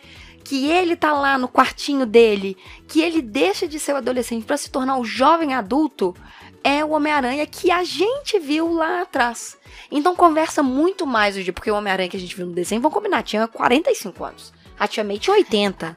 que 0.43 0.67
ele 0.69 0.95
tá 0.95 1.13
lá 1.13 1.37
no 1.37 1.47
quartinho 1.47 2.05
dele, 2.05 2.57
que 2.87 3.01
ele 3.01 3.21
deixa 3.21 3.67
de 3.67 3.79
ser 3.79 3.93
o 3.93 3.97
adolescente 3.97 4.45
pra 4.45 4.57
se 4.57 4.69
tornar 4.69 4.97
o 4.97 5.03
jovem 5.05 5.53
adulto, 5.53 6.15
é 6.63 6.83
o 6.83 6.91
Homem-Aranha 6.91 7.45
que 7.45 7.69
a 7.71 7.83
gente 7.83 8.39
viu 8.39 8.73
lá 8.73 9.01
atrás. 9.01 9.57
Então 9.91 10.15
conversa 10.15 10.63
muito 10.63 11.05
mais 11.05 11.37
hoje, 11.37 11.51
porque 11.51 11.69
o 11.69 11.75
Homem-Aranha 11.75 12.09
que 12.09 12.17
a 12.17 12.19
gente 12.19 12.35
viu 12.35 12.45
no 12.47 12.53
desenho, 12.53 12.81
vamos 12.81 12.95
combinar, 12.95 13.21
tinha 13.23 13.47
45 13.47 14.23
anos. 14.23 14.53
A 14.79 14.87
Tia 14.87 15.03
May 15.03 15.19
tinha 15.19 15.35
80. 15.35 15.95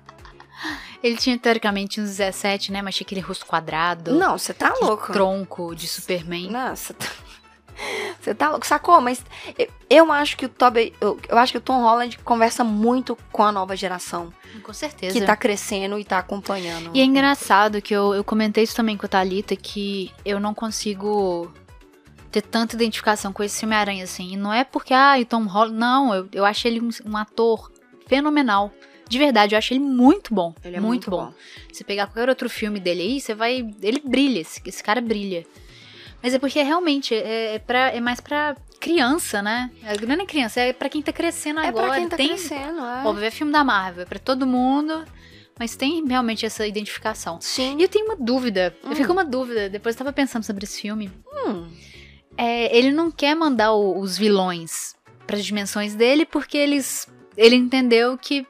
Ele 1.03 1.17
tinha 1.17 1.39
teoricamente 1.39 2.01
uns 2.01 2.09
17, 2.09 2.73
né? 2.73 2.83
Mas 2.83 2.97
tinha 2.97 3.05
aquele 3.07 3.21
rosto 3.21 3.47
quadrado. 3.47 4.13
Não, 4.15 4.37
você 4.37 4.53
tá 4.53 4.75
louco. 4.81 5.13
tronco 5.13 5.75
de 5.75 5.87
Superman. 5.87 6.51
Você 6.75 6.93
tá... 6.93 7.07
Você 8.21 8.35
tá 8.35 8.51
louco, 8.51 8.67
sacou? 8.67 9.01
Mas 9.01 9.25
eu, 9.59 9.69
eu 9.89 10.13
acho 10.13 10.37
que 10.37 10.47
o 10.47 10.49
Toby, 10.49 10.93
eu, 11.01 11.19
eu 11.29 11.39
acho 11.39 11.53
que 11.53 11.59
o 11.59 11.61
Tom 11.61 11.81
Holland 11.81 12.19
conversa 12.19 12.65
muito 12.65 13.17
com 13.33 13.43
a 13.43 13.53
nova 13.53 13.77
geração, 13.77 14.33
Com 14.63 14.73
certeza. 14.73 15.19
que 15.19 15.25
tá 15.25 15.37
crescendo 15.37 15.99
e 15.99 16.05
tá 16.05 16.19
acompanhando. 16.19 16.91
E 16.95 17.01
é 17.01 17.05
engraçado 17.05 17.81
que 17.81 17.95
eu, 17.95 18.15
eu 18.15 18.25
comentei 18.25 18.65
isso 18.65 18.77
também 18.77 18.97
com 18.97 19.07
a 19.07 19.09
Thalita, 19.09 19.57
que 19.57 20.13
eu 20.25 20.41
não 20.41 20.55
consigo 20.55 21.53
ter 22.31 22.43
tanta 22.43 22.77
identificação 22.77 23.33
com 23.33 23.43
esse 23.43 23.65
Homem-Aranha, 23.65 24.05
assim. 24.05 24.33
E 24.33 24.37
não 24.37 24.53
é 24.53 24.65
porque, 24.65 24.93
ah, 24.93 25.17
o 25.19 25.25
Tom 25.25 25.45
Holland... 25.47 25.79
Não, 25.79 26.15
eu, 26.15 26.29
eu 26.33 26.45
acho 26.45 26.69
ele 26.69 26.81
um, 26.81 26.91
um 27.07 27.17
ator 27.17 27.73
fenomenal. 28.07 28.73
De 29.09 29.19
verdade, 29.19 29.55
eu 29.55 29.59
acho 29.59 29.73
ele 29.73 29.81
muito 29.81 30.35
bom. 30.35 30.55
Ele 30.63 30.77
é 30.77 30.81
muito, 30.81 31.11
muito 31.11 31.11
bom. 31.11 31.33
Se 31.73 31.83
pegar 31.83 32.07
qualquer 32.07 32.29
outro 32.29 32.51
filme 32.51 32.79
dele 32.79 33.03
aí, 33.03 33.21
você 33.21 33.35
vai... 33.35 33.67
Ele 33.81 34.03
brilha, 34.05 34.41
esse, 34.41 34.61
esse 34.67 34.83
cara 34.83 35.01
brilha. 35.01 35.47
Mas 36.23 36.35
é 36.35 36.39
porque 36.39 36.61
realmente 36.63 37.15
é, 37.15 37.55
é, 37.55 37.59
pra, 37.59 37.91
é 37.91 38.01
mais 38.01 38.21
pra 38.21 38.57
criança, 38.81 39.41
né? 39.43 39.71
É- 39.83 39.97
Não 40.05 40.13
é 40.15 40.17
nem 40.17 40.27
criança, 40.27 40.61
é 40.61 40.73
pra 40.73 40.89
quem 40.89 41.01
tá 41.03 41.13
crescendo 41.13 41.61
É 41.61 41.69
agora. 41.69 41.87
pra 41.89 41.97
quem 41.97 42.09
tá 42.09 42.17
Tem, 42.17 42.29
crescendo, 42.29 42.81
é. 42.81 43.03
Óbvio, 43.05 43.25
é 43.25 43.31
filme 43.31 43.53
da 43.53 43.63
Marvel, 43.65 44.03
é 44.03 44.07
pra 44.07 44.19
todo 44.19 44.47
mundo. 44.47 45.05
Mas 45.59 45.75
tem 45.75 46.07
realmente 46.07 46.47
essa 46.47 46.65
identificação. 46.67 47.41
Sim. 47.41 47.77
E 47.79 47.83
eu 47.83 47.89
tenho 47.89 48.05
uma 48.07 48.15
dúvida. 48.17 48.77
Hum. 48.85 48.91
Eu 48.91 48.97
fico 48.97 49.13
uma 49.13 49.25
dúvida. 49.25 49.69
Depois 49.69 49.95
eu 49.97 49.99
tava 49.99 50.13
pensando 50.13 50.45
sobre 50.45 50.65
esse 50.65 50.81
filme. 50.81 51.11
Hum, 51.33 51.69
É, 52.37 52.77
ele 52.77 52.93
não 52.93 53.11
quer 53.11 53.35
mandar 53.35 53.73
o- 53.73 53.99
os 53.99 54.17
vilões 54.17 54.95
para 55.27 55.35
as 55.37 55.45
dimensões 55.45 55.97
dele 55.97 56.25
porque 56.25 56.57
eles 56.57 57.09
ele 57.37 57.57
entendeu 57.57 58.17
que 58.17 58.47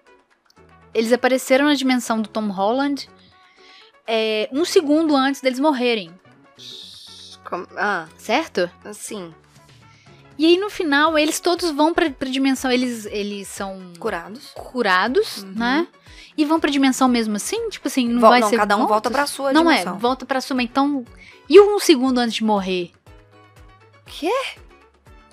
eles 0.92 1.10
apareceram 1.12 1.64
na 1.64 1.74
dimensão 1.74 2.20
do 2.20 2.28
Tom 2.28 2.48
Holland 2.50 3.08
é, 4.06 4.48
um 4.52 4.64
segundo 4.64 5.16
antes 5.16 5.40
deles 5.40 5.58
morrerem, 5.58 6.10
ah, 7.76 8.06
certo? 8.16 8.70
assim, 8.84 9.32
E 10.38 10.46
aí 10.46 10.56
no 10.58 10.70
final 10.70 11.18
eles 11.18 11.40
todos 11.40 11.70
vão 11.70 11.92
pra, 11.92 12.08
pra 12.10 12.28
dimensão, 12.28 12.70
eles 12.70 13.06
eles 13.06 13.48
são 13.48 13.92
curados. 13.98 14.50
curados, 14.54 15.42
Uhum. 15.42 15.52
né? 15.54 15.88
E 16.36 16.44
vão 16.44 16.60
pra 16.60 16.70
dimensão 16.70 17.08
mesmo 17.08 17.34
assim, 17.36 17.68
tipo 17.68 17.88
assim, 17.88 18.06
não 18.08 18.20
Vol- 18.20 18.30
vai 18.30 18.40
não, 18.40 18.48
ser 18.48 18.56
cada 18.56 18.76
um 18.76 18.86
volta 18.86 19.10
pra 19.10 19.26
sua 19.26 19.52
Não 19.52 19.64
dimensão. 19.64 19.96
é, 19.96 19.98
volta 19.98 20.24
pra 20.24 20.40
sua, 20.40 20.62
então 20.62 21.04
e 21.48 21.60
um 21.60 21.78
segundo 21.80 22.18
antes 22.18 22.34
de 22.36 22.44
morrer? 22.44 22.92
Quê? 24.06 24.30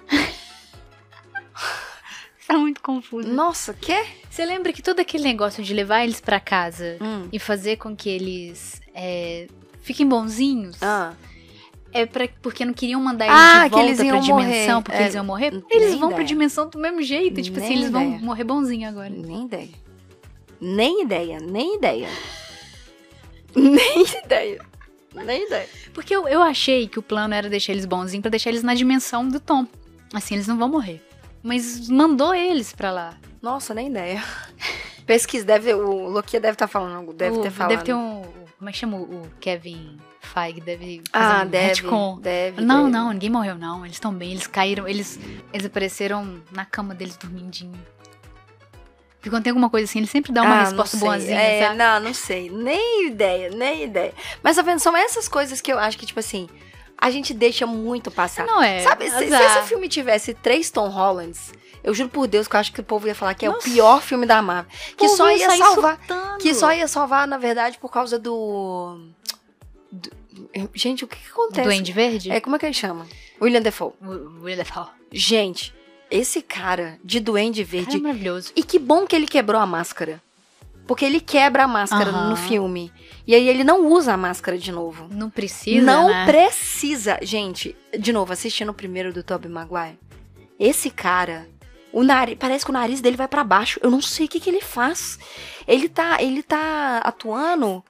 Tá 2.47 2.57
muito 2.59 2.79
confuso. 2.81 3.27
Nossa, 3.27 3.73
quê? 3.73 4.05
Você 4.29 4.45
lembra 4.45 4.71
que 4.71 4.81
todo 4.81 4.99
aquele 4.99 5.23
negócio 5.23 5.63
de 5.63 5.73
levar 5.73 6.03
eles 6.03 6.21
pra 6.21 6.39
casa 6.39 6.95
Hum. 7.01 7.27
e 7.31 7.39
fazer 7.39 7.77
com 7.77 7.95
que 7.95 8.07
eles 8.07 8.79
é, 8.93 9.47
fiquem 9.81 10.07
bonzinhos 10.07 10.77
Ah, 10.81 11.13
é 11.95 12.05
para 12.05 12.27
porque 12.41 12.65
não 12.65 12.73
queriam 12.73 12.99
mandar 13.01 13.25
eles 13.25 13.37
Ah, 13.37 13.63
de 13.67 13.73
que 13.73 13.79
eles 13.79 13.97
volta 13.97 14.11
pra 14.11 14.19
dimensão 14.21 14.73
morrer. 14.75 14.83
porque 14.83 14.97
É, 14.97 15.01
eles 15.03 15.15
iam 15.15 15.25
morrer? 15.25 15.51
nem 15.51 15.63
Eles 15.71 15.89
vão 15.95 16.09
ideia. 16.09 16.15
pra 16.15 16.23
dimensão 16.23 16.69
do 16.69 16.77
mesmo 16.79 17.01
jeito, 17.01 17.41
tipo 17.41 17.57
assim, 17.57 17.69
Nem 17.69 17.77
eles 17.77 17.89
vão 17.91 18.03
ideia. 18.03 18.19
morrer 18.21 18.43
bonzinho 18.43 18.87
agora. 18.89 19.09
nem 19.09 19.45
ideia. 19.45 19.69
Nem 20.61 21.01
ideia, 21.03 21.39
nem 21.39 21.75
ideia. 21.77 22.07
nem 23.55 24.03
ideia. 24.23 24.61
Nem 25.13 25.45
ideia. 25.45 25.69
Porque 25.93 26.13
eu, 26.15 26.27
eu 26.27 26.41
achei 26.41 26.87
que 26.87 26.99
o 26.99 27.01
plano 27.01 27.33
era 27.33 27.49
deixar 27.49 27.71
eles 27.71 27.85
bonzinhos 27.85 28.21
pra 28.21 28.29
deixar 28.29 28.49
eles 28.49 28.63
na 28.63 28.73
dimensão 28.73 29.27
do 29.27 29.39
Tom. 29.39 29.65
Assim, 30.13 30.35
eles 30.35 30.47
não 30.47 30.57
vão 30.57 30.67
morrer. 30.67 31.01
Mas 31.41 31.87
mandou 31.89 32.33
eles 32.33 32.73
pra 32.73 32.91
lá. 32.91 33.17
Nossa, 33.41 33.73
nem 33.73 33.87
ideia. 33.87 34.21
Pesquisa, 35.05 35.45
deve, 35.45 35.73
o 35.73 36.09
Lokia 36.09 36.39
deve 36.39 36.53
estar 36.53 36.67
falando, 36.67 36.95
algo, 36.97 37.13
deve 37.13 37.37
O- 37.37 37.41
ter 37.41 37.51
falado. 37.51 37.69
Deve 37.71 37.83
ter 37.83 37.93
um. 37.93 38.23
Como 38.57 38.69
é 38.69 38.71
que 38.71 38.77
chama 38.79 38.97
o 38.97 39.21
Kevin 39.39 39.97
Feige? 40.25 40.59
Deve 40.61 41.01
fazer 41.11 41.25
Ah, 41.39 41.43
um 41.43 41.47
deve, 41.47 41.67
retcon. 41.67 42.19
deve. 42.19 42.61
Não, 42.61 42.83
deve. 42.85 42.91
não, 42.91 43.11
ninguém 43.13 43.29
morreu, 43.29 43.55
não. 43.55 43.85
Eles 43.85 43.95
estão 43.95 44.13
bem, 44.13 44.31
eles 44.31 44.47
caíram, 44.47 44.87
eles, 44.87 45.19
eles 45.53 45.65
apareceram 45.65 46.41
na 46.51 46.65
cama 46.65 46.93
deles 46.93 47.15
dormindinho. 47.17 47.79
Porque 49.17 49.29
quando 49.29 49.43
tem 49.43 49.51
alguma 49.51 49.69
coisa 49.69 49.85
assim, 49.89 49.99
ele 49.99 50.07
sempre 50.07 50.31
dá 50.31 50.43
uma 50.43 50.55
Ah, 50.55 50.63
resposta 50.65 50.97
boazinha, 50.97 51.39
é, 51.39 51.63
sabe? 51.63 51.77
Não, 51.77 51.99
não 51.99 52.13
sei. 52.13 52.49
Nem 52.49 53.07
ideia, 53.07 53.49
nem 53.49 53.83
ideia. 53.83 54.13
Mas 54.43 54.55
tá 54.55 54.61
vendo, 54.61 54.79
são 54.79 54.95
essas 54.95 55.27
coisas 55.27 55.61
que 55.61 55.71
eu 55.73 55.79
acho 55.79 55.97
que, 55.97 56.05
tipo 56.05 56.19
assim, 56.19 56.47
a 56.95 57.09
gente 57.09 57.33
deixa 57.33 57.65
muito 57.65 58.11
passar. 58.11 58.45
Não 58.45 58.61
é. 58.61 58.81
Sabe, 58.81 59.09
se, 59.09 59.17
se 59.27 59.33
esse 59.33 59.61
filme 59.63 59.89
tivesse 59.89 60.33
três 60.35 60.69
Tom 60.69 60.89
Hollands, 60.89 61.53
eu 61.83 61.91
juro 61.91 62.09
por 62.09 62.27
Deus 62.27 62.47
que 62.47 62.55
eu 62.55 62.59
acho 62.59 62.71
que 62.71 62.81
o 62.81 62.83
povo 62.83 63.07
ia 63.07 63.15
falar 63.15 63.33
que 63.33 63.47
é 63.47 63.49
Nossa. 63.49 63.67
o 63.67 63.71
pior 63.71 63.99
filme 64.03 64.27
da 64.27 64.41
Marvel. 64.43 64.71
Que 64.95 65.09
só 65.09 65.31
ia 65.31 65.49
salvar. 65.57 65.99
Que 66.39 66.53
só 66.53 66.71
ia 66.71 66.87
salvar, 66.87 67.27
na 67.27 67.39
verdade, 67.39 67.79
por 67.79 67.89
causa 67.89 68.19
do. 68.19 69.09
Do- 69.91 70.11
Gente, 70.73 71.05
o 71.05 71.07
que, 71.07 71.17
que 71.17 71.29
acontece? 71.29 71.63
Duende 71.67 71.91
Verde? 71.93 72.31
É, 72.31 72.41
como 72.41 72.55
é 72.55 72.59
que 72.59 72.65
ele 72.65 72.73
chama? 72.73 73.07
William 73.41 73.61
Defoe. 73.61 73.93
William 74.41 74.57
Dafoe. 74.57 74.87
Gente, 75.11 75.73
esse 76.11 76.41
cara 76.41 76.99
de 77.03 77.19
Duende 77.19 77.63
Cara, 77.63 77.71
Verde. 77.77 77.97
é 77.97 77.99
maravilhoso. 77.99 78.51
E 78.55 78.63
que 78.63 78.77
bom 78.77 79.05
que 79.07 79.15
ele 79.15 79.27
quebrou 79.27 79.59
a 79.61 79.65
máscara. 79.65 80.21
Porque 80.87 81.03
ele 81.03 81.19
quebra 81.19 81.63
a 81.63 81.67
máscara 81.67 82.11
Aham. 82.11 82.29
no 82.29 82.35
filme. 82.35 82.91
E 83.25 83.33
aí 83.33 83.47
ele 83.47 83.63
não 83.63 83.87
usa 83.87 84.13
a 84.13 84.17
máscara 84.17 84.55
de 84.57 84.71
novo. 84.71 85.07
Não 85.09 85.31
precisa, 85.31 85.81
não 85.83 86.09
né? 86.09 86.25
precisa. 86.27 87.17
Gente, 87.23 87.75
de 87.97 88.13
novo, 88.13 88.31
assistindo 88.31 88.69
o 88.69 88.73
primeiro 88.73 89.11
do 89.11 89.23
Tobey 89.23 89.49
Maguire. 89.49 89.97
Esse 90.59 90.91
cara, 90.91 91.47
o 91.91 92.03
nariz, 92.03 92.37
parece 92.39 92.63
que 92.63 92.69
o 92.69 92.73
nariz 92.73 93.01
dele 93.01 93.17
vai 93.17 93.27
pra 93.27 93.43
baixo. 93.43 93.79
Eu 93.81 93.89
não 93.89 93.99
sei 94.01 94.27
o 94.27 94.29
que, 94.29 94.39
que 94.39 94.47
ele 94.49 94.61
faz. 94.61 95.17
Ele 95.67 95.89
tá, 95.89 96.17
ele 96.21 96.43
tá 96.43 96.99
atuando, 96.99 97.83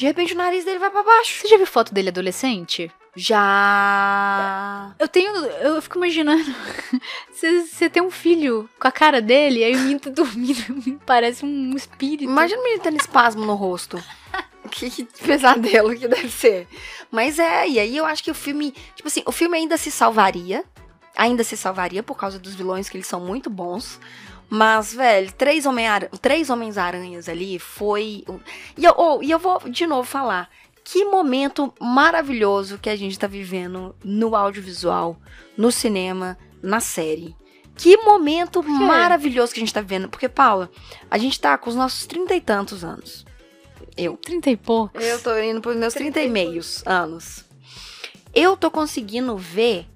de 0.00 0.06
repente 0.06 0.32
o 0.32 0.36
nariz 0.36 0.64
dele 0.64 0.78
vai 0.78 0.88
pra 0.88 1.02
baixo. 1.02 1.42
Você 1.42 1.48
já 1.48 1.58
viu 1.58 1.66
foto 1.66 1.92
dele 1.92 2.08
adolescente? 2.08 2.90
Já. 3.14 4.94
Eu 4.98 5.06
tenho. 5.06 5.30
Eu 5.36 5.82
fico 5.82 5.98
imaginando. 5.98 6.42
Você 7.30 7.66
você 7.66 7.90
tem 7.90 8.02
um 8.02 8.10
filho 8.10 8.68
com 8.78 8.88
a 8.88 8.92
cara 8.92 9.20
dele, 9.20 9.64
aí 9.64 9.74
o 9.74 9.78
menino 9.78 10.00
tá 10.00 10.08
dormindo, 10.12 11.00
parece 11.04 11.44
um 11.44 11.74
espírito. 11.74 12.24
Imagina 12.24 12.60
o 12.60 12.64
menino 12.64 12.82
tendo 12.82 12.96
espasmo 12.96 13.44
no 13.44 13.54
rosto. 13.54 14.02
que, 14.70 14.90
que 14.90 15.04
pesadelo 15.22 15.94
que 15.94 16.08
deve 16.08 16.30
ser. 16.30 16.66
Mas 17.10 17.38
é, 17.38 17.68
e 17.68 17.78
aí 17.78 17.96
eu 17.96 18.06
acho 18.06 18.24
que 18.24 18.30
o 18.30 18.34
filme. 18.34 18.72
Tipo 18.94 19.08
assim, 19.08 19.22
o 19.26 19.32
filme 19.32 19.58
ainda 19.58 19.76
se 19.76 19.90
salvaria. 19.90 20.64
Ainda 21.14 21.44
se 21.44 21.56
salvaria 21.58 22.02
por 22.02 22.16
causa 22.16 22.38
dos 22.38 22.54
vilões, 22.54 22.88
que 22.88 22.96
eles 22.96 23.06
são 23.06 23.20
muito 23.20 23.50
bons. 23.50 24.00
Mas, 24.50 24.92
velho, 24.92 25.32
três, 25.32 25.64
homem 25.64 25.86
três 26.20 26.50
Homens-Aranhas 26.50 27.28
ali 27.28 27.58
foi. 27.60 28.24
E 28.76 28.84
eu, 28.84 28.94
oh, 28.98 29.22
e 29.22 29.30
eu 29.30 29.38
vou 29.38 29.60
de 29.60 29.86
novo 29.86 30.08
falar. 30.08 30.50
Que 30.82 31.04
momento 31.04 31.72
maravilhoso 31.80 32.76
que 32.76 32.90
a 32.90 32.96
gente 32.96 33.16
tá 33.16 33.28
vivendo 33.28 33.94
no 34.02 34.34
audiovisual, 34.34 35.16
no 35.56 35.70
cinema, 35.70 36.36
na 36.60 36.80
série. 36.80 37.36
Que 37.76 37.96
momento 37.98 38.60
quê? 38.60 38.68
maravilhoso 38.68 39.54
que 39.54 39.60
a 39.60 39.62
gente 39.62 39.72
tá 39.72 39.80
vivendo. 39.80 40.08
Porque, 40.08 40.28
Paula, 40.28 40.68
a 41.08 41.16
gente 41.16 41.40
tá 41.40 41.56
com 41.56 41.70
os 41.70 41.76
nossos 41.76 42.06
trinta 42.06 42.34
e 42.34 42.40
tantos 42.40 42.82
anos. 42.82 43.24
Eu. 43.96 44.16
Trinta 44.16 44.50
e 44.50 44.56
poucos. 44.56 45.02
Eu 45.02 45.22
tô 45.22 45.38
indo 45.38 45.60
pros 45.60 45.76
meus 45.76 45.94
trinta 45.94 46.20
e 46.20 46.28
meios 46.28 46.82
anos. 46.84 47.44
Eu 48.34 48.56
tô 48.56 48.70
conseguindo 48.70 49.36
ver 49.36 49.86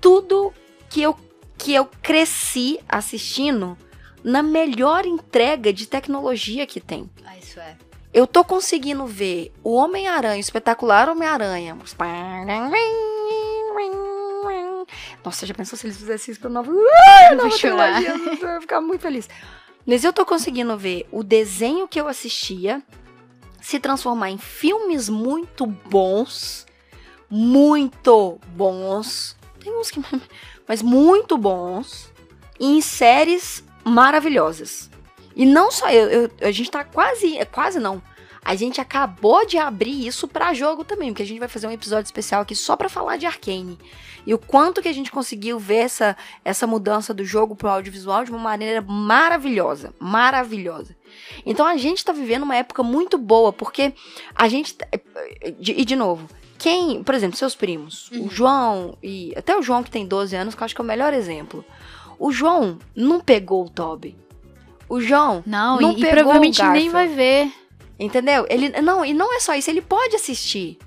tudo 0.00 0.52
que 0.88 1.02
eu, 1.02 1.16
que 1.58 1.74
eu 1.74 1.88
cresci 2.02 2.78
assistindo 2.88 3.76
na 4.22 4.42
melhor 4.42 5.06
entrega 5.06 5.72
de 5.72 5.86
tecnologia 5.86 6.66
que 6.66 6.80
tem. 6.80 7.08
Ah, 7.24 7.38
isso 7.38 7.60
é. 7.60 7.76
Eu 8.12 8.26
tô 8.26 8.42
conseguindo 8.42 9.06
ver 9.06 9.52
o 9.62 9.74
Homem-Aranha, 9.74 10.38
o 10.38 10.40
espetacular 10.40 11.08
Homem-Aranha. 11.08 11.76
Nossa, 15.24 15.44
já 15.44 15.52
pensou 15.52 15.76
se 15.78 15.86
eles 15.86 15.96
fizessem 15.96 16.32
isso 16.32 16.40
pro 16.40 16.48
novo. 16.48 16.70
Eu 16.72 17.36
vou 17.36 17.44
nova 17.44 17.58
chorar. 17.58 18.02
trilogia? 18.02 18.38
Eu 18.40 18.54
ia 18.54 18.60
ficar 18.60 18.80
muito 18.80 19.00
feliz. 19.00 19.28
Mas 19.84 20.02
eu 20.02 20.12
tô 20.12 20.24
conseguindo 20.24 20.76
ver 20.76 21.06
o 21.12 21.22
desenho 21.22 21.86
que 21.86 22.00
eu 22.00 22.08
assistia 22.08 22.82
se 23.60 23.78
transformar 23.78 24.30
em 24.30 24.38
filmes 24.38 25.08
muito 25.08 25.66
bons. 25.66 26.66
Muito 27.28 28.40
bons. 28.48 29.35
Tem 29.66 29.76
uns 29.76 29.90
que. 29.90 30.00
Mas 30.68 30.80
muito 30.80 31.36
bons. 31.36 32.12
E 32.58 32.66
em 32.78 32.80
séries 32.80 33.64
maravilhosas. 33.84 34.88
E 35.34 35.44
não 35.44 35.70
só 35.72 35.90
eu, 35.90 36.08
eu- 36.08 36.30
a 36.40 36.50
gente 36.52 36.70
tá 36.70 36.84
quase, 36.84 37.36
quase 37.52 37.80
não. 37.80 38.00
A 38.44 38.54
gente 38.54 38.80
acabou 38.80 39.44
de 39.44 39.58
abrir 39.58 40.06
isso 40.06 40.28
pra 40.28 40.54
jogo 40.54 40.84
também, 40.84 41.10
porque 41.10 41.24
a 41.24 41.26
gente 41.26 41.40
vai 41.40 41.48
fazer 41.48 41.66
um 41.66 41.72
episódio 41.72 42.04
especial 42.06 42.42
aqui 42.42 42.54
só 42.54 42.76
pra 42.76 42.88
falar 42.88 43.16
de 43.16 43.26
Arcane. 43.26 43.76
E 44.24 44.32
o 44.32 44.38
quanto 44.38 44.80
que 44.80 44.88
a 44.88 44.92
gente 44.92 45.10
conseguiu 45.10 45.58
ver 45.58 45.78
essa, 45.78 46.16
essa 46.44 46.64
mudança 46.64 47.12
do 47.12 47.24
jogo 47.24 47.56
pro 47.56 47.68
audiovisual 47.68 48.24
de 48.24 48.30
uma 48.30 48.38
maneira 48.38 48.80
maravilhosa, 48.80 49.92
maravilhosa. 49.98 50.96
Então 51.44 51.66
a 51.66 51.76
gente 51.76 52.04
tá 52.04 52.12
vivendo 52.12 52.44
uma 52.44 52.56
época 52.56 52.84
muito 52.84 53.18
boa, 53.18 53.52
porque 53.52 53.92
a 54.34 54.46
gente 54.48 54.74
tá- 54.74 54.86
e 55.60 55.84
de 55.84 55.96
novo, 55.96 56.28
quem, 56.58 57.02
por 57.02 57.14
exemplo, 57.14 57.36
seus 57.36 57.54
primos, 57.54 58.10
Uhum. 58.10 58.26
o 58.26 58.30
João 58.30 58.98
e 59.02 59.32
até 59.36 59.56
o 59.56 59.62
João 59.62 59.82
que 59.82 59.90
tem 59.90 60.06
12 60.06 60.34
anos, 60.36 60.54
que 60.54 60.62
eu 60.62 60.64
acho 60.64 60.74
que 60.74 60.80
é 60.80 60.84
o 60.84 60.86
melhor 60.86 61.12
exemplo. 61.12 61.64
O 62.18 62.32
João 62.32 62.78
não 62.94 63.20
pegou 63.20 63.64
o 63.64 63.68
Toby. 63.68 64.16
O 64.88 65.00
João 65.00 65.42
Não, 65.46 65.80
Não 65.80 65.92
e, 65.92 65.94
e 65.94 66.00
pegou 66.00 66.12
provavelmente 66.12 66.62
o 66.62 66.70
nem 66.70 66.88
vai 66.88 67.08
ver. 67.08 67.52
Entendeu? 67.98 68.46
Ele 68.48 68.68
não, 68.80 69.04
e 69.04 69.12
não 69.14 69.34
é 69.34 69.40
só 69.40 69.54
isso, 69.54 69.70
ele 69.70 69.80
pode 69.82 70.14
assistir. 70.16 70.78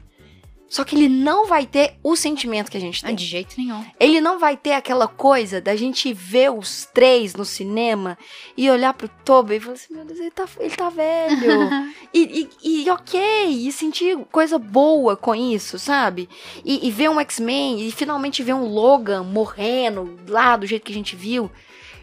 Só 0.69 0.84
que 0.84 0.95
ele 0.95 1.10
não 1.10 1.47
vai 1.47 1.65
ter 1.65 1.95
o 2.03 2.15
sentimento 2.15 2.69
que 2.69 2.77
a 2.77 2.79
gente 2.79 3.03
Ah, 3.03 3.08
tem. 3.08 3.15
de 3.15 3.25
jeito 3.25 3.55
nenhum. 3.58 3.84
Ele 3.99 4.21
não 4.21 4.38
vai 4.38 4.55
ter 4.55 4.73
aquela 4.73 5.08
coisa 5.08 5.60
da 5.60 5.75
gente 5.75 6.13
ver 6.13 6.51
os 6.51 6.88
três 6.93 7.34
no 7.34 7.43
cinema 7.43 8.15
e 8.55 8.69
olhar 8.69 8.93
pro 8.93 9.10
Toby 9.25 9.55
e 9.55 9.60
falar 9.60 9.73
assim, 9.73 9.95
meu 9.95 10.05
Deus, 10.05 10.19
ele 10.19 10.29
tá, 10.29 10.47
ele 10.60 10.75
tá 10.75 10.89
velho. 10.89 11.69
e, 12.13 12.47
e, 12.63 12.84
e 12.84 12.89
ok, 12.91 13.47
e 13.47 13.71
sentir 13.71 14.15
coisa 14.32 14.60
boa 14.60 15.17
com 15.17 15.34
isso, 15.34 15.79
sabe? 15.79 16.29
E, 16.63 16.88
e 16.88 16.91
ver 16.91 17.10
um 17.10 17.19
X-Men 17.19 17.82
e 17.88 17.91
finalmente 17.91 18.43
ver 18.43 18.53
um 18.53 18.67
Logan 18.71 19.23
morrendo 19.23 20.19
lá 20.27 20.55
do 20.55 20.67
jeito 20.67 20.84
que 20.86 20.91
a 20.91 20.95
gente 20.95 21.15
viu. 21.15 21.49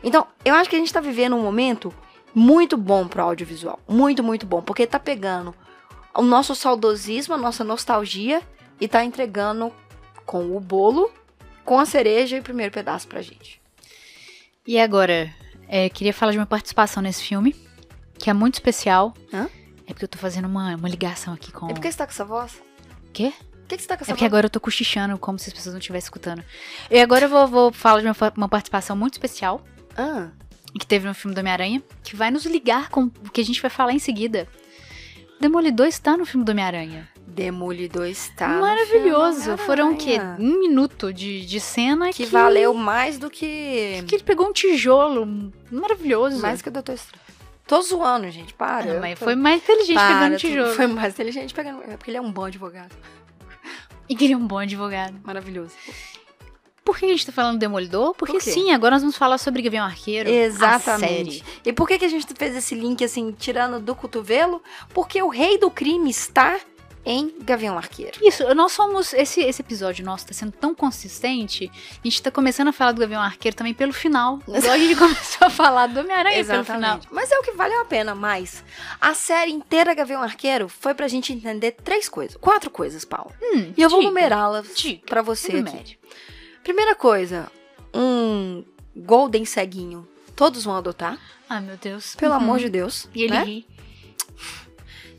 Então, 0.03 0.27
eu 0.45 0.55
acho 0.57 0.69
que 0.69 0.75
a 0.75 0.79
gente 0.79 0.93
tá 0.93 1.01
vivendo 1.01 1.37
um 1.37 1.43
momento 1.43 1.95
muito 2.35 2.77
bom 2.77 3.07
pro 3.07 3.23
audiovisual. 3.23 3.79
Muito, 3.89 4.25
muito 4.25 4.45
bom. 4.45 4.61
Porque 4.61 4.87
tá 4.89 4.99
pegando 4.99 5.55
o 6.15 6.23
nosso 6.23 6.53
saudosismo, 6.55 7.33
a 7.35 7.39
nossa 7.39 7.63
nostalgia 7.63 8.43
e 8.81 8.87
tá 8.89 9.05
entregando 9.05 9.73
com 10.25 10.57
o 10.57 10.61
bolo, 10.61 11.11
com 11.65 11.79
a 11.79 11.87
cereja 11.87 12.37
e 12.37 12.41
o 12.41 12.43
primeiro 12.43 12.73
pedaço 12.73 13.07
pra 13.09 13.23
gente. 13.23 13.61
E 14.67 14.79
agora, 14.79 15.33
é, 15.69 15.89
queria 15.89 16.13
falar 16.13 16.33
de 16.33 16.39
uma 16.39 16.47
participação 16.47 17.03
nesse 17.03 17.23
filme. 17.23 17.55
que 18.19 18.29
é 18.31 18.33
muito 18.33 18.55
especial. 18.55 19.15
Hã? 19.33 19.49
É 19.87 19.93
porque 19.93 20.05
eu 20.05 20.09
tô 20.09 20.19
fazendo 20.19 20.47
uma, 20.47 20.75
uma 20.75 20.89
ligação 20.89 21.33
aqui 21.35 21.53
com. 21.53 21.69
É 21.71 21.73
porque 21.75 21.91
você 21.91 21.97
tá 21.99 22.07
com 22.07 22.13
essa 22.13 22.25
voz? 22.25 22.61
Quê? 23.13 23.33
Por 23.63 23.69
que, 23.69 23.77
que 23.77 23.83
você 23.83 23.89
tá 23.89 23.97
com 23.97 24.03
essa 24.05 24.11
É 24.11 24.15
porque 24.15 24.25
voz? 24.25 24.31
agora 24.33 24.47
eu 24.47 24.51
tô 24.51 24.59
cochichando, 24.61 25.17
como 25.19 25.39
se 25.39 25.49
as 25.49 25.53
pessoas 25.53 25.75
não 25.75 25.79
estivessem 25.81 26.07
escutando. 26.07 26.43
E 26.91 26.99
agora 27.01 27.27
eu 27.27 27.29
vou, 27.29 27.47
vou 27.47 27.73
falar 27.73 28.01
de 28.01 28.07
uma, 28.07 28.17
uma 28.37 28.49
participação 28.49 28.97
muito 28.97 29.15
especial 29.15 29.65
Ah, 29.97 30.29
que 30.79 30.87
teve 30.87 31.07
no 31.07 31.15
filme 31.15 31.35
do 31.35 31.39
Homem-Aranha, 31.39 31.83
que 32.03 32.15
vai 32.17 32.31
nos 32.31 32.45
ligar 32.47 32.89
com 32.91 33.05
o 33.05 33.31
que 33.33 33.41
a 33.41 33.45
gente 33.45 33.61
vai 33.63 33.71
falar 33.71 33.93
em 33.93 33.99
seguida. 33.99 34.47
Demolidor 35.41 35.87
está 35.87 36.17
no 36.17 36.25
filme 36.27 36.45
do 36.45 36.51
Homem-Aranha. 36.51 37.09
Demolidor 37.27 38.07
está. 38.07 38.49
Maravilhoso. 38.49 39.57
Foram 39.59 39.93
o 39.93 39.97
quê? 39.97 40.19
Um 40.39 40.59
minuto 40.61 41.13
de, 41.13 41.45
de 41.45 41.61
cena 41.61 42.07
Que 42.13 42.25
que, 42.25 42.27
valeu 42.27 42.73
mais 42.73 43.19
do 43.19 43.29
que. 43.29 44.03
que 44.07 44.15
ele 44.15 44.23
pegou 44.25 44.49
um 44.49 44.53
tijolo 44.53 45.53
maravilhoso. 45.71 46.41
Mais 46.41 46.63
que 46.63 46.69
o 46.69 46.73
Doutor 46.73 46.95
Estranho. 46.95 47.25
Tô 47.67 47.83
zoando, 47.83 48.31
gente. 48.31 48.55
Para. 48.55 48.85
Ah, 48.93 48.95
eu 48.95 49.01
mas 49.01 49.19
tô- 49.19 49.25
foi 49.25 49.35
mais 49.35 49.61
inteligente 49.61 49.97
Para, 49.97 50.15
pegando 50.15 50.39
tijolo. 50.39 50.73
Foi 50.75 50.87
mais 50.87 51.13
inteligente 51.15 51.53
pegando. 51.53 51.83
É 51.83 51.97
porque 51.97 52.11
ele 52.13 52.19
é 52.19 52.21
um 52.21 52.31
bom 52.31 52.45
advogado. 52.45 52.95
E 54.09 54.15
queria 54.15 54.39
um 54.39 54.47
bom 54.47 54.59
advogado. 54.59 55.19
Maravilhoso. 55.25 55.73
Por 56.85 56.97
que 56.97 57.05
a 57.07 57.09
gente 57.09 57.27
tá 57.27 57.33
falando 57.33 57.57
do 57.57 57.59
Demolidor? 57.59 58.15
Porque 58.15 58.35
Por 58.35 58.41
sim, 58.41 58.71
agora 58.71 58.93
nós 58.95 59.03
vamos 59.03 59.17
falar 59.17 59.39
sobre 59.39 59.61
Gavião 59.61 59.85
Arqueiro. 59.85 60.31
Exatamente. 60.31 61.43
E 61.65 61.73
por 61.73 61.89
que, 61.89 61.99
que 61.99 62.05
a 62.05 62.09
gente 62.09 62.25
fez 62.39 62.55
esse 62.55 62.77
link 62.77 63.03
assim, 63.05 63.33
tirando 63.33 63.81
do 63.81 63.97
cotovelo? 63.97 64.63
Porque 64.95 65.21
o 65.21 65.29
rei 65.29 65.59
do 65.59 65.69
crime 65.69 66.09
está 66.09 66.57
em 67.09 67.33
Gavião 67.41 67.79
Arqueiro. 67.79 68.19
Isso, 68.21 68.43
nós 68.55 68.73
somos. 68.73 69.13
Esse, 69.15 69.41
esse 69.41 69.63
episódio 69.63 70.05
nosso 70.05 70.27
tá 70.27 70.35
sendo 70.35 70.51
tão 70.51 70.75
consistente. 70.75 71.71
A 71.73 72.01
gente 72.03 72.21
tá 72.21 72.33
começando 72.33 72.67
a 72.69 72.73
falar 72.73 72.91
do 72.91 73.01
Gavião 73.01 73.23
Arqueiro 73.23 73.57
também 73.57 73.73
pelo 73.73 73.93
final. 73.93 74.41
Igual 74.49 74.73
a 74.73 74.77
gente 74.79 74.97
começou 74.99 75.47
a 75.47 75.51
falar 75.51 75.87
do 75.87 76.01
Homem-Aranha 76.01 76.45
pelo 76.45 76.65
final. 76.65 77.01
Mas 77.13 77.31
é 77.31 77.39
o 77.39 77.43
que 77.43 77.53
valeu 77.53 77.81
a 77.83 77.85
pena 77.85 78.13
mais. 78.13 78.65
A 79.01 79.15
série 79.15 79.53
inteira 79.53 79.95
Gavião 79.95 80.21
Arqueiro 80.21 80.69
foi 80.69 80.95
pra 80.95 81.07
gente 81.07 81.33
entender 81.33 81.71
três 81.73 82.09
coisas. 82.09 82.37
Quatro 82.37 82.71
coisas, 82.71 83.05
Paulo. 83.05 83.33
Hum, 83.41 83.73
E 83.77 83.81
eu 83.83 83.89
vou 83.89 84.03
numerá-las 84.03 84.67
pra 85.07 85.23
você 85.23 85.59
aqui. 85.59 85.97
Primeira 86.65 86.97
coisa, 86.97 87.49
um 87.95 88.65
Golden 88.97 89.45
ceguinho. 89.45 90.09
Todos 90.35 90.65
vão 90.65 90.75
adotar, 90.77 91.19
Ah, 91.49 91.61
meu 91.61 91.77
Deus. 91.77 92.17
pelo 92.17 92.33
Uhum. 92.35 92.41
amor 92.41 92.59
de 92.59 92.69
Deus. 92.69 93.09
E 93.15 93.23
ele 93.23 93.33
né? 93.33 93.45
ri. 93.45 93.67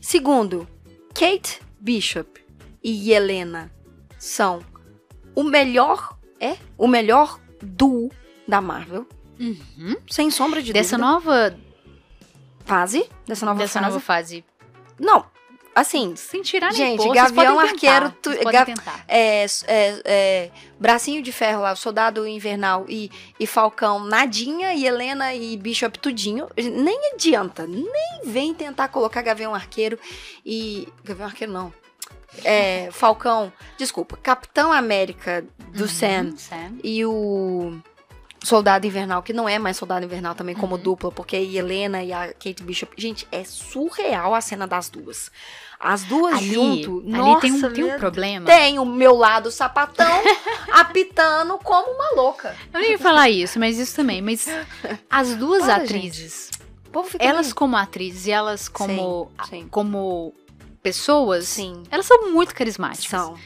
Segundo, 0.00 0.68
Kate 1.14 1.60
Bishop 1.80 2.40
e 2.82 3.10
Helena 3.12 3.70
são 4.18 4.60
o 5.34 5.42
melhor, 5.44 6.18
é? 6.40 6.56
O 6.76 6.86
melhor 6.88 7.38
duo 7.62 8.10
da 8.46 8.60
Marvel, 8.60 9.06
Uhum. 9.38 9.94
sem 10.10 10.30
sombra 10.30 10.60
de 10.62 10.72
Dessa 10.72 10.96
dúvida. 10.96 11.12
nova, 11.12 11.58
fase, 12.64 13.08
dessa 13.26 13.46
nova 13.46 13.58
dessa 13.60 13.78
fase. 13.80 13.86
nova 13.92 14.00
fase. 14.00 14.44
Não, 14.98 15.24
assim, 15.74 16.14
Sem 16.16 16.42
tirar 16.42 16.68
nem 16.68 16.76
Gente, 16.76 17.04
pôr, 17.04 17.14
Gavião 17.14 17.58
Arqueiro, 17.58 18.10
tu- 18.22 18.30
vocês 18.30 18.42
podem 18.42 18.60
Ga- 18.60 18.66
tentar. 18.66 19.04
é, 19.08 19.44
é, 19.66 20.02
é, 20.04 20.50
Bracinho 20.78 21.22
de 21.22 21.30
Ferro 21.32 21.62
lá, 21.62 21.74
Soldado 21.76 22.26
Invernal 22.26 22.84
e, 22.88 23.10
e 23.38 23.46
Falcão, 23.46 24.00
nadinha, 24.04 24.74
e 24.74 24.86
Helena 24.86 25.34
e 25.34 25.56
Bishop 25.56 25.98
tudinho. 25.98 26.48
Nem 26.56 27.12
adianta, 27.14 27.66
nem 27.66 28.20
vem 28.24 28.52
tentar 28.54 28.88
colocar 28.88 29.22
Gavião 29.22 29.54
Arqueiro 29.54 29.98
e... 30.44 30.88
Gavião 31.04 31.26
Arqueiro 31.26 31.52
não. 31.52 31.72
É, 32.44 32.90
Falcão, 32.92 33.52
desculpa, 33.78 34.16
Capitão 34.16 34.70
América 34.72 35.44
do 35.72 35.82
Uhum, 35.84 35.88
Sam 35.88 36.36
Sam. 36.36 36.72
e 36.84 37.04
o 37.04 37.78
Soldado 38.44 38.86
Invernal, 38.86 39.22
que 39.22 39.32
não 39.32 39.48
é 39.48 39.58
mais 39.58 39.76
Soldado 39.76 40.04
Invernal 40.04 40.34
também 40.34 40.54
como 40.54 40.76
Uhum. 40.76 40.82
dupla, 40.82 41.10
porque 41.10 41.36
a 41.36 41.40
Helena 41.40 42.02
e 42.02 42.12
a 42.12 42.28
Kate 42.32 42.62
Bishop. 42.62 42.92
Gente, 42.96 43.26
é 43.32 43.42
surreal 43.44 44.34
a 44.34 44.40
cena 44.40 44.66
das 44.66 44.88
duas. 44.88 45.30
As 45.80 46.02
duas 46.04 46.34
Ali, 46.38 46.54
junto. 46.54 46.98
ali 47.06 47.12
nossa, 47.12 47.40
tem, 47.40 47.52
um, 47.52 47.72
tem 47.72 47.84
um 47.84 47.98
problema. 47.98 48.46
tem 48.46 48.78
o 48.78 48.84
meu 48.84 49.14
lado 49.14 49.50
sapatão 49.50 50.22
apitando 50.72 51.58
como 51.58 51.90
uma 51.92 52.10
louca. 52.20 52.54
Eu 52.72 52.80
nem 52.80 52.90
ia 52.92 52.98
falar 52.98 53.30
isso, 53.30 53.58
mas 53.58 53.78
isso 53.78 53.94
também. 53.94 54.20
Mas 54.22 54.46
as 55.10 55.34
duas 55.36 55.64
Para, 55.64 55.76
atrizes, 55.76 56.50
elas 57.18 57.52
como 57.52 57.76
atrizes 57.76 58.26
e 58.26 58.30
elas 58.30 58.68
como, 58.68 59.30
Sim, 59.48 59.68
como 59.70 60.34
pessoas, 60.82 61.46
sim. 61.48 61.82
elas 61.90 62.06
são 62.06 62.32
muito 62.32 62.54
carismáticas. 62.54 63.08
São. 63.20 63.36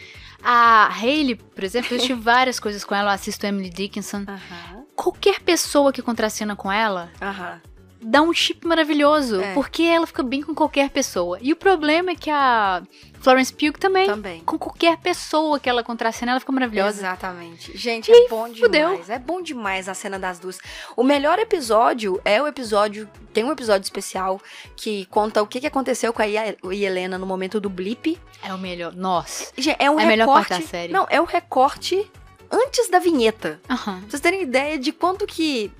A 0.44 0.88
Hailey, 0.88 1.36
por 1.36 1.62
exemplo, 1.62 1.88
eu 1.92 1.96
assisti 1.96 2.14
várias 2.18 2.58
coisas 2.58 2.82
com 2.84 2.94
ela, 2.94 3.10
eu 3.10 3.14
assisto 3.14 3.46
Emily 3.46 3.70
Dickinson. 3.70 4.24
Aham, 4.28 4.81
Qualquer 5.02 5.40
pessoa 5.40 5.92
que 5.92 6.00
contracena 6.02 6.54
com 6.54 6.70
ela 6.70 7.10
aham. 7.20 7.60
dá 8.00 8.22
um 8.22 8.32
chip 8.32 8.66
maravilhoso, 8.66 9.40
É. 9.40 9.52
porque 9.54 9.82
ela 9.82 10.06
fica 10.06 10.22
bem 10.22 10.42
com 10.42 10.54
qualquer 10.54 10.90
pessoa. 10.90 11.38
E 11.40 11.52
o 11.52 11.56
problema 11.56 12.10
é 12.12 12.14
que 12.14 12.30
a 12.30 12.82
Florence 13.20 13.52
Pugh 13.52 13.72
também, 13.78 14.06
Também. 14.06 14.40
com 14.44 14.58
qualquer 14.58 14.96
pessoa 14.98 15.58
que 15.60 15.68
ela 15.68 15.82
contracena, 15.84 16.32
ela 16.32 16.40
fica 16.40 16.50
maravilhosa. 16.52 16.98
Exatamente. 17.00 17.76
Gente, 17.76 18.10
é 18.12 18.28
bom 18.28 18.44
demais. 18.48 18.58
fudeu. 18.58 19.04
É 19.08 19.18
bom 19.18 19.40
demais 19.42 19.88
a 19.88 19.94
cena 19.94 20.18
das 20.18 20.38
duas. 20.40 20.58
O 20.96 21.02
melhor 21.04 21.38
episódio 21.38 22.20
é 22.24 22.40
o 22.42 22.46
episódio. 22.46 23.08
Tem 23.32 23.42
um 23.44 23.50
episódio 23.52 23.84
especial 23.84 24.40
que 24.76 25.06
conta 25.06 25.40
o 25.42 25.46
que, 25.46 25.64
aconteceu 25.66 26.12
com 26.12 26.22
a 26.22 26.26
Helena 26.74 27.18
no 27.18 27.26
momento 27.26 27.60
do 27.60 27.70
blip. 27.70 28.18
É 28.42 28.52
o 28.52 28.58
melhor. 28.58 28.92
Nossa. 28.94 29.52
Gente, 29.56 29.76
é 29.80 29.88
um 29.90 29.98
É 30.00 30.04
a 30.04 30.06
melhor 30.06 30.26
recorte. 30.26 30.48
parte 30.48 30.62
da 30.64 30.68
série. 30.68 30.92
Não, 30.92 31.06
é 31.08 31.20
o 31.20 31.24
recorte 31.24 32.10
antes 32.52 32.88
da 32.90 32.98
vinheta. 32.98 33.60
Aham. 33.68 34.00
Pra 34.00 34.10
vocês 34.10 34.20
terem 34.20 34.42
ideia 34.42 34.78
de 34.78 34.92
quanto 34.92 35.26
que 35.26 35.72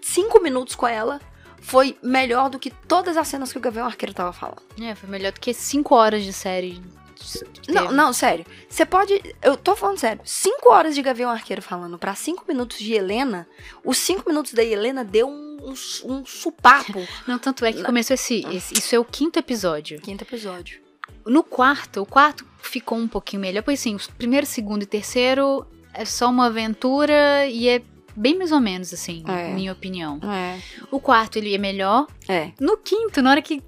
cinco 0.00 0.40
minutos 0.40 0.74
com 0.74 0.86
ela 0.86 1.20
foi 1.60 1.98
melhor 2.02 2.48
do 2.48 2.58
que 2.58 2.70
todas 2.70 3.16
as 3.16 3.28
cenas 3.28 3.52
que 3.52 3.58
o 3.58 3.60
Gavião 3.60 3.86
Arqueiro 3.86 4.14
tava 4.14 4.32
falando. 4.32 4.62
É, 4.80 4.94
foi 4.94 5.08
melhor 5.08 5.32
do 5.32 5.40
que 5.40 5.52
cinco 5.52 5.94
horas 5.94 6.24
de 6.24 6.32
série. 6.32 6.80
Não, 7.68 7.90
não, 7.92 8.12
sério. 8.12 8.46
Você 8.68 8.86
pode. 8.86 9.20
Eu 9.42 9.56
tô 9.56 9.74
falando 9.74 9.98
sério. 9.98 10.22
Cinco 10.24 10.70
horas 10.70 10.94
de 10.94 11.02
Gavião 11.02 11.28
Arqueiro 11.30 11.60
falando 11.60 11.98
pra 11.98 12.14
cinco 12.14 12.44
minutos 12.48 12.78
de 12.78 12.94
Helena. 12.94 13.46
Os 13.84 13.98
cinco 13.98 14.28
minutos 14.28 14.52
da 14.52 14.62
Helena 14.62 15.04
deu 15.04 15.28
um, 15.28 15.58
um, 15.60 15.74
um 16.12 16.24
supapo. 16.24 17.06
Não, 17.26 17.38
tanto 17.38 17.64
é 17.64 17.72
que 17.72 17.82
começou 17.82 18.14
esse, 18.14 18.46
esse- 18.52 18.74
Isso 18.74 18.94
é 18.94 18.98
o 18.98 19.04
quinto 19.04 19.38
episódio. 19.38 20.00
Quinto 20.00 20.22
episódio. 20.24 20.80
No 21.26 21.42
quarto, 21.42 22.00
o 22.00 22.06
quarto 22.06 22.46
ficou 22.58 22.98
um 22.98 23.08
pouquinho 23.08 23.40
melhor. 23.42 23.62
Pois 23.62 23.80
sim, 23.80 23.94
o 23.94 23.98
primeiro, 24.16 24.46
segundo 24.46 24.82
e 24.82 24.86
terceiro 24.86 25.66
é 25.94 26.04
só 26.04 26.28
uma 26.30 26.46
aventura 26.46 27.46
e 27.46 27.68
é 27.68 27.82
bem 28.14 28.36
mais 28.36 28.52
ou 28.52 28.60
menos, 28.60 28.92
assim, 28.92 29.22
É. 29.28 29.48
minha 29.54 29.72
opinião. 29.72 30.18
É. 30.22 30.58
O 30.90 31.00
quarto, 31.00 31.36
ele 31.36 31.54
é 31.54 31.58
melhor. 31.58 32.06
É. 32.28 32.50
No 32.60 32.76
quinto, 32.76 33.22
na 33.22 33.30
hora 33.30 33.42
que 33.42 33.62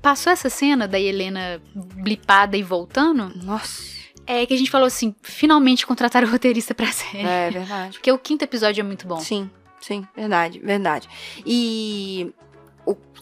passou 0.00 0.32
essa 0.32 0.48
cena 0.48 0.88
da 0.88 0.98
Helena 0.98 1.60
blipada 1.74 2.56
e 2.56 2.62
voltando, 2.62 3.30
Nossa. 3.44 3.82
é 4.26 4.46
que 4.46 4.54
a 4.54 4.56
gente 4.56 4.70
falou 4.70 4.86
assim: 4.86 5.14
finalmente 5.22 5.86
contrataram 5.86 6.26
o 6.26 6.30
roteirista 6.30 6.74
pra 6.74 6.90
série. 6.90 7.26
É 7.26 7.50
verdade. 7.50 7.92
Porque 7.98 8.10
o 8.10 8.18
quinto 8.18 8.42
episódio 8.44 8.80
é 8.80 8.84
muito 8.84 9.06
bom. 9.06 9.20
Sim, 9.20 9.50
sim, 9.80 10.06
verdade, 10.16 10.58
verdade. 10.60 11.06
E. 11.44 12.32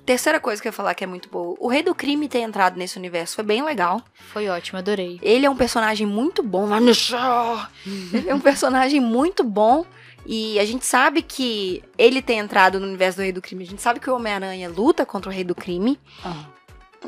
Terceira 0.09 0.40
coisa 0.40 0.62
que 0.62 0.66
eu 0.66 0.71
ia 0.71 0.73
falar 0.73 0.94
que 0.94 1.05
é 1.05 1.07
muito 1.07 1.29
boa, 1.29 1.55
o 1.61 1.68
Rei 1.68 1.83
do 1.83 1.94
Crime 1.94 2.27
ter 2.31 2.38
entrado 2.38 2.79
nesse 2.79 2.97
universo 2.97 3.35
foi 3.35 3.44
bem 3.44 3.62
legal. 3.62 4.01
Foi 4.33 4.49
ótimo, 4.49 4.79
adorei. 4.79 5.18
Ele 5.23 5.44
é 5.44 5.51
um 5.51 5.55
personagem 5.57 6.07
muito 6.07 6.42
bom, 6.42 6.66
Vanessa! 6.66 7.68
Ele 8.14 8.31
é 8.31 8.35
um 8.35 8.40
personagem 8.40 9.01
muito 9.01 9.44
bom. 9.44 9.85
E 10.25 10.59
a 10.59 10.64
gente 10.64 10.87
sabe 10.87 11.21
que 11.21 11.83
ele 11.99 12.23
ter 12.23 12.35
entrado 12.35 12.81
no 12.81 12.87
universo 12.87 13.18
do 13.18 13.23
Rei 13.23 13.33
do 13.33 13.42
Crime. 13.42 13.64
A 13.64 13.66
gente 13.66 13.83
sabe 13.83 14.01
que 14.01 14.09
o 14.09 14.14
Homem-Aranha 14.16 14.71
luta 14.71 15.05
contra 15.05 15.31
o 15.31 15.33
Rei 15.35 15.44
do 15.44 15.55
Crime, 15.55 16.01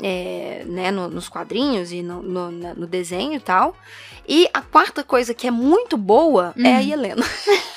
é, 0.01 0.63
né, 0.67 0.91
no- 0.91 1.07
nos 1.09 1.27
quadrinhos 1.27 1.91
e 1.91 2.03
no, 2.03 2.21
no- 2.21 2.51
no 2.51 2.85
desenho 2.87 3.33
e 3.33 3.39
tal. 3.39 3.75
E 4.27 4.47
a 4.53 4.61
quarta 4.61 5.03
coisa 5.03 5.33
que 5.33 5.47
é 5.47 5.51
muito 5.51 5.97
boa 5.97 6.53
é 6.63 6.75
a 6.75 6.79
Uhum. 6.79 6.91
Helena. 6.93 7.25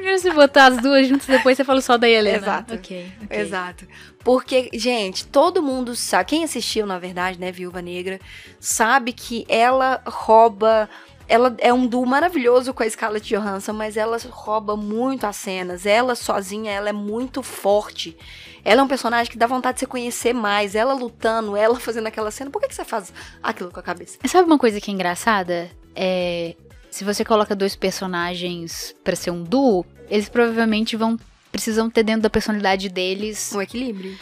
Primeiro 0.00 0.18
você 0.18 0.30
botar 0.32 0.66
as 0.66 0.78
duas 0.78 1.06
juntas, 1.06 1.26
depois 1.26 1.58
você 1.58 1.62
fala 1.62 1.82
só 1.82 1.98
da 1.98 2.08
Helena. 2.08 2.38
Exato. 2.38 2.74
Ok. 2.74 3.12
ok. 3.22 3.38
Exato. 3.38 3.86
Porque, 4.24 4.70
gente, 4.72 5.26
todo 5.26 5.62
mundo 5.62 5.94
sabe. 5.94 6.24
Quem 6.24 6.42
assistiu, 6.42 6.86
na 6.86 6.98
verdade, 6.98 7.38
né, 7.38 7.52
Viúva 7.52 7.82
Negra, 7.82 8.18
sabe 8.58 9.12
que 9.12 9.44
ela 9.46 10.02
rouba. 10.06 10.88
Ela 11.28 11.54
é 11.58 11.70
um 11.70 11.86
duo 11.86 12.06
maravilhoso 12.06 12.72
com 12.72 12.82
a 12.82 12.88
Scarlett 12.88 13.28
Johansson, 13.28 13.74
mas 13.74 13.98
ela 13.98 14.16
rouba 14.30 14.74
muito 14.74 15.26
as 15.26 15.36
cenas. 15.36 15.84
Ela 15.84 16.14
sozinha, 16.14 16.72
ela 16.72 16.88
é 16.88 16.94
muito 16.94 17.42
forte. 17.42 18.16
Ela 18.64 18.80
é 18.80 18.84
um 18.84 18.88
personagem 18.88 19.30
que 19.30 19.38
dá 19.38 19.46
vontade 19.46 19.74
de 19.74 19.80
você 19.80 19.86
conhecer 19.86 20.32
mais. 20.32 20.74
Ela 20.74 20.94
lutando, 20.94 21.54
ela 21.54 21.76
fazendo 21.78 22.06
aquela 22.06 22.30
cena. 22.30 22.50
Por 22.50 22.58
que, 22.62 22.68
que 22.68 22.74
você 22.74 22.86
faz 22.86 23.12
aquilo 23.42 23.70
com 23.70 23.80
a 23.80 23.82
cabeça? 23.82 24.18
Sabe 24.26 24.46
uma 24.46 24.58
coisa 24.58 24.80
que 24.80 24.90
é 24.90 24.94
engraçada? 24.94 25.70
É. 25.94 26.56
Se 26.90 27.04
você 27.04 27.24
coloca 27.24 27.54
dois 27.54 27.76
personagens 27.76 28.94
pra 29.04 29.14
ser 29.16 29.30
um 29.30 29.42
duo, 29.44 29.84
eles 30.08 30.28
provavelmente 30.28 30.96
vão. 30.96 31.18
Precisam 31.52 31.90
ter 31.90 32.02
dentro 32.04 32.22
da 32.22 32.30
personalidade 32.30 32.88
deles. 32.88 33.52
Um 33.54 33.60
equilíbrio. 33.60 34.16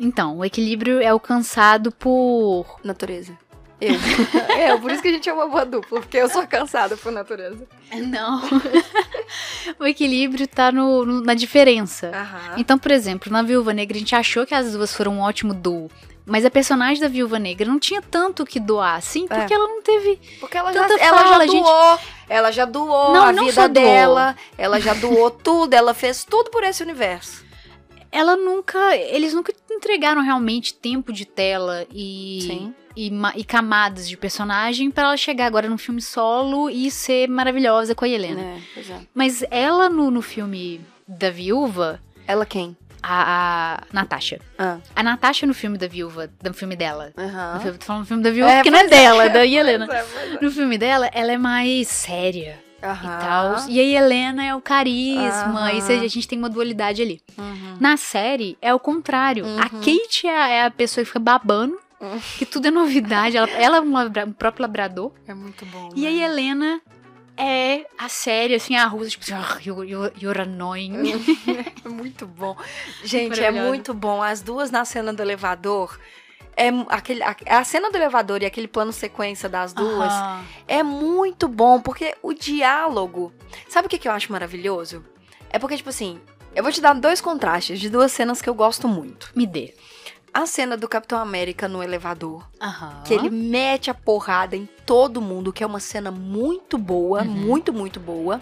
Então, 0.00 0.38
o 0.38 0.44
equilíbrio 0.44 1.00
é 1.00 1.06
alcançado 1.08 1.92
por. 1.92 2.80
Natureza. 2.82 3.36
Eu. 3.80 3.94
eu, 4.68 4.78
por 4.80 4.90
isso 4.90 5.02
que 5.02 5.08
a 5.08 5.12
gente 5.12 5.28
é 5.28 5.32
uma 5.32 5.46
boa 5.48 5.64
dupla, 5.66 6.00
porque 6.00 6.16
eu 6.16 6.28
sou 6.28 6.46
cansada 6.46 6.96
por 6.96 7.10
natureza. 7.12 7.66
Não. 7.92 8.40
o 9.78 9.84
equilíbrio 9.86 10.46
tá 10.46 10.70
no, 10.72 11.04
no- 11.04 11.20
na 11.20 11.34
diferença. 11.34 12.10
Aham. 12.14 12.54
Então, 12.58 12.78
por 12.78 12.90
exemplo, 12.92 13.30
na 13.32 13.42
Viúva 13.42 13.72
Negra 13.74 13.96
a 13.96 13.98
gente 14.00 14.14
achou 14.14 14.46
que 14.46 14.54
as 14.54 14.72
duas 14.72 14.94
foram 14.94 15.16
um 15.16 15.20
ótimo 15.20 15.52
duo. 15.52 15.90
Mas 16.24 16.44
a 16.44 16.50
personagem 16.50 17.00
da 17.00 17.08
Viúva 17.08 17.38
Negra 17.38 17.68
não 17.68 17.78
tinha 17.78 18.00
tanto 18.00 18.44
que 18.44 18.60
doar, 18.60 18.96
assim, 18.96 19.26
porque 19.26 19.52
ela 19.52 19.66
não 19.66 19.82
teve. 19.82 20.20
Porque 20.38 20.56
ela 20.56 20.72
já, 20.72 20.84
Tanta 20.86 21.02
ela 21.02 21.18
já 21.18 21.28
fala, 21.28 21.48
gente. 21.48 21.62
doou, 21.62 21.98
ela 22.28 22.50
já 22.52 22.64
doou 22.64 23.12
Não, 23.12 23.24
a 23.24 23.32
não 23.32 23.44
vida 23.46 23.68
doou. 23.68 23.86
dela, 23.86 24.36
ela 24.56 24.80
já 24.80 24.94
doou 24.94 25.30
tudo, 25.32 25.74
ela 25.74 25.92
fez 25.94 26.24
tudo 26.24 26.50
por 26.50 26.62
esse 26.62 26.82
universo. 26.82 27.44
Ela 28.10 28.36
nunca. 28.36 28.94
Eles 28.96 29.32
nunca 29.32 29.52
entregaram 29.70 30.22
realmente 30.22 30.74
tempo 30.74 31.12
de 31.12 31.24
tela 31.24 31.86
e. 31.90 32.72
E, 32.94 33.10
e 33.36 33.42
camadas 33.42 34.06
de 34.06 34.18
personagem 34.18 34.90
pra 34.90 35.04
ela 35.04 35.16
chegar 35.16 35.46
agora 35.46 35.66
num 35.66 35.78
filme 35.78 36.02
solo 36.02 36.68
e 36.68 36.90
ser 36.90 37.26
maravilhosa 37.26 37.94
com 37.94 38.04
a 38.04 38.08
Helena. 38.08 38.60
É, 38.76 38.80
é. 38.80 39.00
Mas 39.14 39.42
ela 39.50 39.88
no, 39.88 40.10
no 40.10 40.20
filme 40.20 40.78
da 41.08 41.30
viúva, 41.30 42.00
Ela 42.26 42.44
quem? 42.44 42.76
A, 43.02 43.80
a 43.80 43.82
Natasha. 43.92 44.40
Ah. 44.58 44.78
A 44.94 45.02
Natasha 45.02 45.46
no 45.46 45.54
filme 45.54 45.76
da 45.78 45.86
viúva, 45.88 46.30
no 46.42 46.54
filme 46.54 46.76
dela. 46.76 47.12
Aham. 47.16 47.54
No 47.54 47.60
filme- 47.60 47.78
Tô 47.78 47.84
falando 47.86 48.02
do 48.02 48.08
filme 48.08 48.22
da 48.22 48.30
viúva 48.30 48.50
É, 48.50 48.56
porque 48.56 48.70
não 48.70 48.78
é 48.78 48.84
é. 48.84 48.88
dela, 48.88 49.24
é 49.24 49.28
da 49.28 49.44
Helena. 49.46 49.88
É, 49.90 49.98
é. 50.34 50.38
No 50.40 50.50
filme 50.50 50.78
dela, 50.78 51.10
ela 51.12 51.32
é 51.32 51.38
mais 51.38 51.88
séria 51.88 52.58
e 52.82 52.84
Aham. 52.86 53.18
tal. 53.20 53.68
E 53.68 53.80
a 53.80 53.82
Helena 53.82 54.44
é 54.44 54.54
o 54.54 54.60
carisma. 54.60 55.68
Aham. 55.68 55.72
E 55.72 56.04
a 56.04 56.08
gente 56.08 56.26
tem 56.28 56.38
uma 56.38 56.48
dualidade 56.50 57.02
ali. 57.02 57.20
Uhum. 57.38 57.76
Na 57.80 57.96
série, 57.96 58.56
é 58.60 58.72
o 58.74 58.78
contrário. 58.80 59.44
A 59.46 59.74
Uhum. 59.74 59.80
Kate 59.80 60.26
é 60.26 60.36
a, 60.36 60.48
é 60.48 60.64
a 60.66 60.70
pessoa 60.70 61.02
que 61.04 61.08
fica 61.08 61.20
babando. 61.20 61.78
Uhum. 62.00 62.18
Que 62.38 62.44
tudo 62.44 62.66
é 62.66 62.70
novidade. 62.72 63.36
Ela, 63.36 63.48
ela 63.50 63.76
é 63.76 63.80
um, 63.80 63.92
labra- 63.92 64.24
um 64.26 64.32
próprio 64.32 64.62
labrador. 64.62 65.12
É 65.26 65.32
muito 65.34 65.64
bom. 65.66 65.90
E 65.94 66.04
a 66.06 66.10
né? 66.10 66.16
Helena 66.16 66.80
é 67.36 67.86
a 67.98 68.08
séria, 68.08 68.56
assim, 68.56 68.76
a 68.76 68.86
russa, 68.86 69.10
tipo 69.10 69.24
assim, 69.24 69.32
"Ah, 69.34 69.58
you- 69.64 69.84
you- 69.84 70.12
you're 70.20 70.40
annoying. 70.40 70.92
É 71.84 71.88
muito 71.88 72.26
bom. 72.26 72.56
Gente, 73.02 73.42
é 73.42 73.50
muito 73.50 73.94
bom. 73.94 74.22
As 74.22 74.42
duas 74.42 74.70
na 74.70 74.84
cena 74.84 75.12
do 75.12 75.22
elevador. 75.22 75.98
É 76.54 76.68
aquele, 76.90 77.22
a, 77.22 77.34
a 77.46 77.64
cena 77.64 77.90
do 77.90 77.96
elevador 77.96 78.42
e 78.42 78.46
aquele 78.46 78.68
plano 78.68 78.92
sequência 78.92 79.48
das 79.48 79.72
duas 79.72 80.12
Aham. 80.12 80.44
é 80.68 80.82
muito 80.82 81.48
bom, 81.48 81.80
porque 81.80 82.14
o 82.22 82.34
diálogo. 82.34 83.32
Sabe 83.68 83.86
o 83.86 83.88
que, 83.88 83.96
que 83.98 84.06
eu 84.06 84.12
acho 84.12 84.30
maravilhoso? 84.30 85.02
É 85.48 85.58
porque, 85.58 85.76
tipo 85.78 85.88
assim, 85.88 86.20
eu 86.54 86.62
vou 86.62 86.70
te 86.70 86.80
dar 86.82 86.92
dois 86.94 87.22
contrastes 87.22 87.80
de 87.80 87.88
duas 87.88 88.12
cenas 88.12 88.42
que 88.42 88.48
eu 88.50 88.54
gosto 88.54 88.86
muito. 88.86 89.30
Me 89.34 89.46
dê. 89.46 89.74
A 90.34 90.46
cena 90.46 90.76
do 90.78 90.88
Capitão 90.88 91.18
América 91.18 91.68
no 91.68 91.82
elevador, 91.82 92.48
Aham. 92.60 93.02
que 93.04 93.12
ele 93.12 93.28
mete 93.28 93.90
a 93.90 93.94
porrada 93.94 94.56
em 94.56 94.66
todo 94.86 95.20
mundo, 95.20 95.52
que 95.52 95.62
é 95.62 95.66
uma 95.66 95.80
cena 95.80 96.10
muito 96.10 96.78
boa, 96.78 97.20
Uhum. 97.22 97.28
muito, 97.28 97.72
muito 97.72 98.00
boa. 98.00 98.40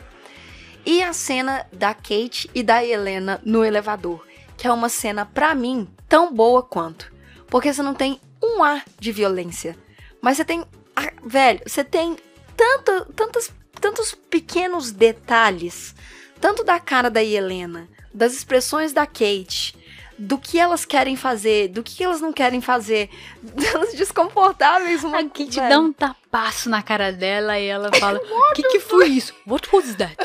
E 0.87 1.03
a 1.03 1.13
cena 1.13 1.67
da 1.73 1.93
Kate 1.93 2.49
e 2.55 2.63
da 2.63 2.85
Helena 2.85 3.41
no 3.45 3.65
elevador, 3.65 4.25
que 4.57 4.67
é 4.69 4.73
uma 4.73 4.89
cena, 4.89 5.27
pra 5.27 5.55
mim, 5.55 5.89
tão 6.09 6.33
boa 6.33 6.63
quanto. 6.63 7.13
Porque 7.49 7.73
você 7.73 7.83
não 7.83 7.95
tem 7.95 8.21
um 8.43 8.63
ar 8.63 8.85
de 8.99 9.11
violência, 9.13 9.77
mas 10.23 10.37
você 10.37 10.45
tem. 10.45 10.65
ah, 10.95 11.13
velho, 11.27 11.61
você 11.67 11.83
tem 11.83 12.17
tanta, 12.57 13.05
tantas, 13.17 13.53
tantos 13.81 14.13
pequenos 14.15 14.93
detalhes, 14.93 15.95
tanto 16.41 16.63
da 16.63 16.79
cara 16.79 17.11
da 17.11 17.23
Helena, 17.23 17.89
das 18.15 18.33
expressões 18.35 18.93
da 18.93 19.07
Kate, 19.07 19.77
do 20.21 20.37
que 20.37 20.59
elas 20.59 20.85
querem 20.85 21.17
fazer, 21.17 21.69
do 21.69 21.83
que 21.83 22.05
elas 22.05 22.21
não 22.21 22.31
querem 22.31 22.61
fazer, 22.61 23.09
delas 23.43 23.95
desconfortáveis. 23.95 25.03
Uma, 25.03 25.21
A 25.21 25.25
Kate 25.25 25.57
velho. 25.57 25.69
dá 25.69 25.81
um 25.81 25.93
tapaço 25.93 26.69
na 26.69 26.83
cara 26.83 27.11
dela 27.11 27.59
e 27.59 27.67
ela 27.67 27.91
fala: 27.99 28.21
O 28.21 28.53
que, 28.53 28.63
que 28.65 28.81
foi 28.81 29.09
isso? 29.09 29.35
What 29.47 29.69
was 29.75 29.95
that? 29.97 30.17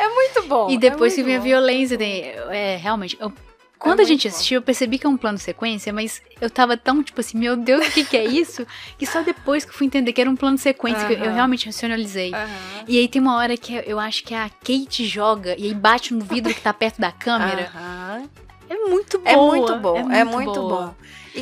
É 0.00 0.08
muito 0.08 0.42
bom. 0.44 0.70
E 0.70 0.78
depois 0.78 1.12
é 1.12 1.16
que 1.16 1.22
vem 1.24 1.36
a 1.36 1.40
violência, 1.40 1.98
tem, 1.98 2.26
é, 2.50 2.76
realmente. 2.76 3.18
Quando 3.78 4.00
a 4.00 4.02
muito 4.02 4.08
gente 4.08 4.28
bom. 4.28 4.34
assistiu, 4.34 4.56
eu 4.58 4.62
percebi 4.62 4.98
que 4.98 5.06
é 5.06 5.08
um 5.08 5.16
plano 5.16 5.38
sequência, 5.38 5.92
mas 5.92 6.20
eu 6.40 6.50
tava 6.50 6.76
tão, 6.76 7.02
tipo 7.02 7.20
assim, 7.20 7.38
meu 7.38 7.56
Deus, 7.56 7.86
o 7.86 7.90
que, 7.92 8.04
que 8.04 8.16
é 8.16 8.24
isso? 8.24 8.66
que 8.98 9.06
só 9.06 9.22
depois 9.22 9.64
que 9.64 9.70
eu 9.70 9.74
fui 9.74 9.86
entender 9.86 10.12
que 10.12 10.20
era 10.20 10.28
um 10.30 10.36
plano 10.36 10.58
sequência, 10.58 11.06
que 11.06 11.12
eu- 11.14 11.18
eu 11.18 11.24
Aham. 11.26 11.34
realmente 11.34 11.66
racionalizei. 11.66 12.32
Aham. 12.34 12.48
E 12.88 12.98
aí 12.98 13.08
tem 13.08 13.22
uma 13.22 13.36
hora 13.36 13.56
que 13.56 13.82
eu 13.86 13.98
acho 14.00 14.22
que 14.24 14.34
a 14.34 14.48
Kate 14.48 15.04
joga 15.06 15.54
e 15.58 15.64
aí 15.66 15.74
bate 15.74 16.12
no 16.12 16.24
vidro 16.24 16.52
que 16.52 16.60
tá 16.60 16.72
perto 16.72 17.00
da 17.00 17.12
câmera. 17.12 17.70
Aham. 17.74 18.28
É 18.70 18.74
muito 18.88 19.18
boa. 19.18 19.30
É 19.32 19.36
muito 19.36 19.76
bom, 19.76 20.10
é 20.12 20.24
muito, 20.24 20.52
boa. 20.54 20.86
bom. 20.88 20.94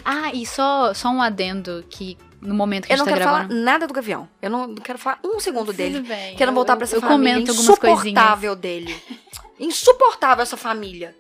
Ah, 0.05 0.31
e 0.33 0.45
só, 0.47 0.93
só 0.95 1.09
um 1.09 1.21
adendo 1.23 1.85
que 1.91 2.17
no 2.41 2.55
momento 2.55 2.87
que 2.87 2.93
Eu 2.93 2.97
a 2.97 2.99
não 2.99 3.05
gente 3.07 3.15
tá 3.15 3.19
quero 3.19 3.31
gravando. 3.31 3.49
falar 3.55 3.63
nada 3.65 3.87
do 3.89 3.93
Gavião. 3.95 4.29
Eu 4.41 4.51
não, 4.51 4.67
não 4.69 4.75
quero 4.77 4.99
falar 4.99 5.19
um 5.25 5.41
segundo 5.41 5.73
dele. 5.73 6.01
Bem. 6.01 6.37
Quero 6.37 6.51
eu- 6.51 6.55
voltar 6.55 6.77
pra 6.77 6.85
essa 6.85 6.97
eu 6.97 7.01
família 7.01 7.33
comento 7.35 7.51
algumas 7.51 7.79
coisinhas. 7.79 8.07
insuportável 8.07 8.55
dele. 8.55 8.97
Insuportável 9.59 10.43
essa 10.43 10.57
família. 10.57 11.17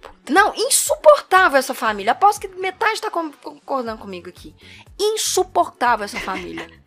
Tá 0.00 0.08
bom. 0.08 0.14
Não, 0.28 0.54
insuportável 0.54 1.58
essa 1.58 1.74
família. 1.74 2.12
Aposto 2.12 2.40
que 2.40 2.48
metade 2.60 3.00
tá 3.00 3.10
concordando 3.10 3.98
comigo 3.98 4.28
aqui. 4.28 4.54
Insuportável 4.98 6.04
essa 6.04 6.20
família. 6.20 6.66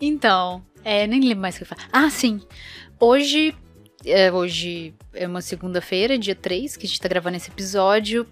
Então, 0.00 0.62
é, 0.82 1.06
nem 1.06 1.20
lembro 1.20 1.40
mais 1.42 1.54
o 1.54 1.58
que 1.58 1.64
eu 1.64 1.68
falar. 1.68 1.88
Ah, 1.92 2.10
sim. 2.10 2.42
Hoje, 3.00 3.54
é, 4.04 4.30
hoje 4.30 4.92
é 5.14 5.26
uma 5.26 5.40
segunda-feira, 5.40 6.18
dia 6.18 6.34
3, 6.34 6.76
que 6.76 6.84
a 6.84 6.88
gente 6.88 7.00
tá 7.00 7.08
gravando 7.08 7.36
esse 7.36 7.48
episódio. 7.48 8.26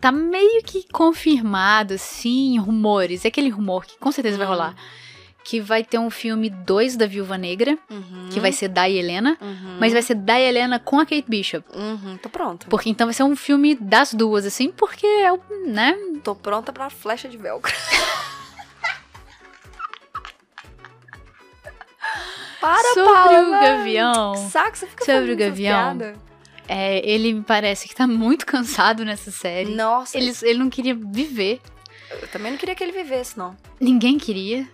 Tá 0.00 0.12
meio 0.12 0.62
que 0.62 0.86
confirmado, 0.92 1.94
assim, 1.94 2.58
rumores. 2.58 3.24
É 3.24 3.28
aquele 3.28 3.48
rumor 3.48 3.84
que 3.86 3.98
com 3.98 4.12
certeza 4.12 4.36
vai 4.36 4.46
Hum. 4.46 4.50
rolar. 4.50 4.76
Que 5.48 5.60
vai 5.60 5.82
ter 5.82 5.98
um 5.98 6.10
filme 6.10 6.50
2 6.50 6.96
da 6.96 7.06
Viúva 7.06 7.38
Negra, 7.38 7.78
Uhum. 7.90 8.28
que 8.30 8.38
vai 8.38 8.52
ser 8.52 8.68
da 8.68 8.88
Helena. 8.90 9.38
Uhum. 9.40 9.78
Mas 9.80 9.92
vai 9.94 10.02
ser 10.02 10.14
da 10.14 10.38
Helena 10.38 10.78
com 10.78 10.98
a 11.00 11.06
Kate 11.06 11.24
Bishop. 11.26 11.64
Uhum, 11.74 12.18
tô 12.18 12.28
pronta. 12.28 12.66
Porque 12.68 12.90
então 12.90 13.06
vai 13.06 13.14
ser 13.14 13.22
um 13.22 13.34
filme 13.34 13.74
das 13.74 14.12
duas, 14.12 14.44
assim, 14.44 14.70
porque 14.70 15.06
é 15.06 15.32
o, 15.32 15.40
né? 15.66 15.96
Tô 16.22 16.34
pronta 16.34 16.70
pra 16.72 16.90
flecha 16.90 17.28
de 17.28 17.38
velcro. 17.38 17.72
Para, 22.60 22.92
Sobre 22.94 23.12
Paula. 23.12 23.46
o 23.46 23.50
Gavião. 23.62 24.32
Que 24.32 24.50
saco, 24.50 24.76
você 24.76 24.86
fica 24.86 25.04
Sobre 25.04 25.32
o 25.32 25.36
Gavião. 25.36 25.96
É, 26.66 27.08
ele 27.08 27.32
me 27.32 27.42
parece 27.42 27.88
que 27.88 27.94
tá 27.94 28.06
muito 28.06 28.44
cansado 28.44 29.04
nessa 29.04 29.30
série. 29.30 29.74
Nossa, 29.74 30.18
Ele, 30.18 30.32
ele 30.42 30.58
não 30.58 30.68
queria 30.68 30.94
viver. 30.94 31.60
eu 32.20 32.28
também 32.28 32.50
não 32.52 32.58
queria 32.58 32.74
que 32.74 32.82
ele 32.84 32.92
vivesse, 32.92 33.38
não. 33.38 33.56
Ninguém 33.80 34.18
queria. 34.18 34.68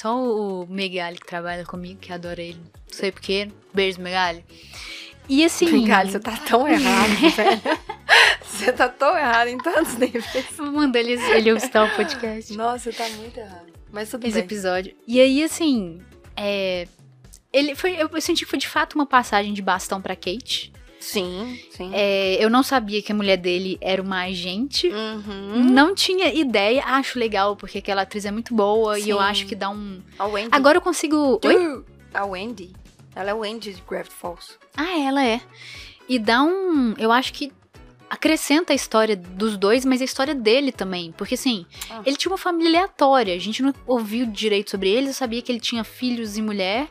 Só 0.00 0.16
o 0.16 0.64
Megali 0.68 1.18
que 1.18 1.26
trabalha 1.26 1.64
comigo, 1.64 1.98
que 1.98 2.12
adora 2.12 2.40
ele. 2.40 2.60
Não 2.62 2.92
sei 2.92 3.10
porquê. 3.10 3.50
Beijo, 3.74 4.00
Megali. 4.00 4.44
E 5.28 5.44
assim. 5.44 5.84
Galho, 5.84 6.08
você 6.08 6.20
tá 6.20 6.36
tão 6.36 6.66
errado, 6.70 7.10
velho. 7.34 7.60
Você 8.40 8.72
tá 8.72 8.88
tão 8.88 9.18
errado 9.18 9.48
em 9.48 9.58
tantos 9.58 9.96
níveis. 9.98 10.24
Eu 10.56 10.72
mandar 10.72 11.00
ele, 11.00 11.14
ele 11.14 11.50
escutar 11.50 11.84
o 11.84 11.96
podcast. 11.96 12.56
Nossa, 12.56 12.92
tá 12.92 13.08
muito 13.08 13.38
errado. 13.38 13.72
Mas 13.90 14.08
tudo 14.08 14.24
esse 14.24 14.34
bem. 14.36 14.44
episódio. 14.44 14.94
E 15.04 15.20
aí, 15.20 15.42
assim. 15.42 16.00
É. 16.36 16.86
Ele 17.52 17.74
foi, 17.74 18.00
eu 18.00 18.08
eu 18.12 18.20
senti 18.20 18.44
que 18.44 18.50
foi 18.50 18.58
de 18.58 18.68
fato 18.68 18.94
uma 18.94 19.06
passagem 19.06 19.52
de 19.52 19.60
bastão 19.60 20.00
pra 20.00 20.14
Kate. 20.14 20.72
Sim, 21.00 21.58
sim. 21.70 21.90
É, 21.94 22.42
eu 22.42 22.50
não 22.50 22.62
sabia 22.62 23.00
que 23.00 23.12
a 23.12 23.14
mulher 23.14 23.36
dele 23.36 23.78
era 23.80 24.02
uma 24.02 24.24
agente. 24.24 24.88
Uhum. 24.88 25.64
Não 25.70 25.94
tinha 25.94 26.32
ideia. 26.34 26.82
Acho 26.84 27.18
legal, 27.18 27.56
porque 27.56 27.78
aquela 27.78 28.02
atriz 28.02 28.24
é 28.24 28.30
muito 28.30 28.54
boa 28.54 28.98
e 28.98 29.08
eu 29.08 29.18
Sim. 29.18 29.22
acho 29.24 29.46
que 29.46 29.54
dá 29.54 29.70
um. 29.70 30.00
A 30.18 30.26
Wendy. 30.26 30.48
Agora 30.52 30.78
eu 30.78 30.82
consigo. 30.82 31.40
Oi? 31.44 31.84
A 32.12 32.24
Wendy. 32.24 32.72
Ela 33.14 33.30
é 33.30 33.34
Wendy 33.34 33.72
de 33.74 33.82
Gravity 33.88 34.14
Falls. 34.14 34.52
Ah, 34.76 34.98
ela 35.00 35.24
é. 35.24 35.40
E 36.08 36.18
dá 36.18 36.42
um. 36.42 36.94
Eu 36.98 37.10
acho 37.12 37.32
que 37.32 37.52
acrescenta 38.10 38.72
a 38.72 38.76
história 38.76 39.14
dos 39.16 39.56
dois, 39.56 39.84
mas 39.84 40.00
a 40.00 40.04
história 40.04 40.34
dele 40.34 40.72
também. 40.72 41.12
Porque 41.16 41.34
assim, 41.34 41.66
Ah. 41.90 42.00
ele 42.06 42.16
tinha 42.16 42.30
uma 42.32 42.38
família 42.38 42.68
aleatória. 42.70 43.34
A 43.34 43.38
gente 43.38 43.62
não 43.62 43.74
ouviu 43.86 44.24
direito 44.26 44.70
sobre 44.70 44.88
ele. 44.90 45.08
Eu 45.08 45.12
sabia 45.14 45.42
que 45.42 45.50
ele 45.52 45.60
tinha 45.60 45.84
filhos 45.84 46.36
e 46.36 46.42
mulher. 46.42 46.88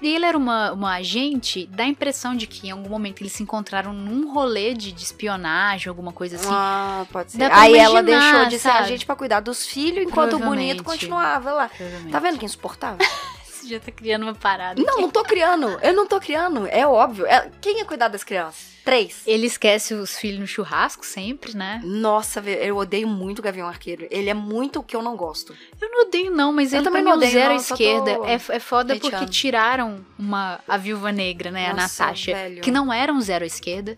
E 0.00 0.14
ele 0.14 0.24
era 0.24 0.38
uma, 0.38 0.72
uma 0.72 0.94
agente, 0.94 1.68
dá 1.72 1.82
a 1.82 1.86
impressão 1.86 2.36
de 2.36 2.46
que 2.46 2.68
em 2.68 2.70
algum 2.70 2.88
momento 2.88 3.20
eles 3.20 3.32
se 3.32 3.42
encontraram 3.42 3.92
num 3.92 4.32
rolê 4.32 4.72
de, 4.72 4.92
de 4.92 5.02
espionagem, 5.02 5.88
alguma 5.88 6.12
coisa 6.12 6.36
assim. 6.36 6.48
Ah, 6.50 7.04
pode 7.10 7.32
ser. 7.32 7.42
Aí 7.52 7.76
ela 7.76 8.00
imaginar, 8.00 8.32
deixou 8.32 8.48
de 8.48 8.58
ser 8.58 8.68
sabe? 8.68 8.84
agente 8.84 9.06
pra 9.06 9.16
cuidar 9.16 9.40
dos 9.40 9.66
filhos, 9.66 10.04
enquanto 10.04 10.36
o 10.36 10.38
bonito 10.38 10.84
continuava 10.84 11.52
lá. 11.52 11.70
Tá 12.10 12.20
vendo 12.20 12.38
que 12.38 12.44
insuportável? 12.44 13.06
Você 13.60 13.68
já 13.68 13.80
tá 13.80 13.90
criando 13.92 14.22
uma 14.22 14.34
parada. 14.34 14.82
não, 14.82 15.00
não 15.02 15.10
tô 15.10 15.22
criando. 15.24 15.66
Eu 15.82 15.92
não 15.94 16.06
tô 16.06 16.18
criando. 16.20 16.66
É 16.68 16.86
óbvio. 16.86 17.26
É- 17.26 17.50
Quem 17.60 17.78
ia 17.78 17.84
cuidar 17.84 18.08
das 18.08 18.22
crianças? 18.24 18.76
Três. 18.84 19.22
Ele 19.26 19.46
esquece 19.46 19.92
os 19.92 20.16
filhos 20.16 20.40
no 20.40 20.46
churrasco 20.46 21.04
sempre, 21.04 21.54
né? 21.54 21.80
Nossa, 21.84 22.40
eu 22.40 22.76
odeio 22.78 23.06
muito 23.06 23.40
o 23.40 23.42
Gavião 23.42 23.68
Arqueiro. 23.68 24.06
Ele 24.10 24.30
é 24.30 24.34
muito 24.34 24.78
o 24.80 24.82
que 24.82 24.96
eu 24.96 25.02
não 25.02 25.14
gosto. 25.14 25.54
Eu 25.80 25.90
não 25.90 26.06
odeio, 26.06 26.30
não, 26.30 26.52
mas 26.52 26.72
Eu 26.72 26.78
ele 26.78 26.84
também 26.84 27.02
também 27.02 27.12
não 27.12 27.18
odeio, 27.18 27.32
zero 27.32 27.50
à 27.50 27.54
não, 27.54 27.60
esquerda. 27.60 28.14
tô 28.14 28.24
É, 28.24 28.32
é 28.56 28.58
foda 28.60 28.94
porque 28.94 29.08
hateando. 29.08 29.30
tiraram 29.30 30.06
uma, 30.18 30.58
a 30.66 30.78
viúva 30.78 31.12
negra, 31.12 31.50
né? 31.50 31.70
Nossa, 31.74 32.04
a 32.04 32.06
Natasha. 32.06 32.32
velho. 32.32 32.62
Que 32.62 32.70
não 32.70 32.90
era 32.90 33.12
um 33.12 33.20
zero 33.20 33.44
à 33.44 33.46
esquerda. 33.46 33.94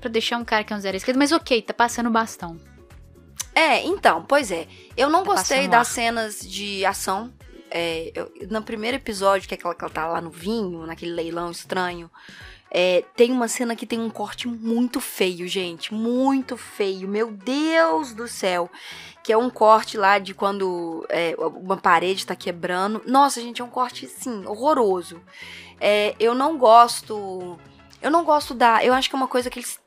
Pra 0.00 0.08
deixar 0.08 0.36
um 0.36 0.44
cara 0.44 0.62
que 0.62 0.72
é 0.72 0.76
um 0.76 0.80
zero 0.80 0.94
à 0.94 0.98
esquerda. 0.98 1.18
Mas 1.18 1.32
ok, 1.32 1.60
tá 1.62 1.74
passando 1.74 2.08
bastão. 2.10 2.56
É, 3.54 3.82
então, 3.86 4.22
pois 4.22 4.52
é. 4.52 4.68
Eu 4.96 5.08
não 5.08 5.24
Tá 5.24 5.32
gostei 5.32 5.66
das 5.66 5.88
ar. 5.88 5.94
cenas 5.94 6.40
de 6.40 6.84
ação. 6.84 7.32
É, 7.70 8.12
eu- 8.14 8.30
no 8.50 8.62
primeiro 8.62 8.96
episódio, 8.96 9.48
que 9.48 9.54
é 9.54 9.56
aquela 9.56 9.74
que 9.74 9.84
ela 9.84 9.92
tá 9.92 10.06
lá 10.06 10.20
no 10.20 10.30
vinho, 10.30 10.86
naquele 10.86 11.12
leilão 11.12 11.50
estranho, 11.50 12.10
é, 12.70 13.04
tem 13.14 13.32
uma 13.32 13.48
cena 13.48 13.74
que 13.76 13.86
tem 13.86 13.98
um 14.00 14.10
corte 14.10 14.48
muito 14.48 15.00
feio, 15.00 15.46
gente. 15.48 15.94
Muito 15.94 16.56
feio. 16.56 17.08
Meu 17.08 17.30
Deus 17.30 18.12
do 18.12 18.26
céu. 18.28 18.70
Que 19.22 19.32
é 19.32 19.36
um 19.36 19.50
corte 19.50 19.96
lá 19.96 20.18
de 20.18 20.34
quando 20.34 21.04
é, 21.08 21.34
uma 21.38 21.76
parede 21.76 22.26
tá 22.26 22.36
quebrando. 22.36 23.02
Nossa, 23.06 23.40
gente, 23.40 23.60
é 23.60 23.64
um 23.64 23.70
corte, 23.70 24.06
sim, 24.06 24.44
horroroso. 24.46 25.20
É, 25.80 26.14
eu 26.20 26.34
não 26.34 26.56
gosto. 26.58 27.58
Eu 28.02 28.10
não 28.10 28.24
gosto 28.24 28.54
da. 28.54 28.84
Eu 28.84 28.94
acho 28.94 29.08
que 29.08 29.16
é 29.16 29.18
uma 29.18 29.28
coisa 29.28 29.50
que 29.50 29.58
eles. 29.58 29.80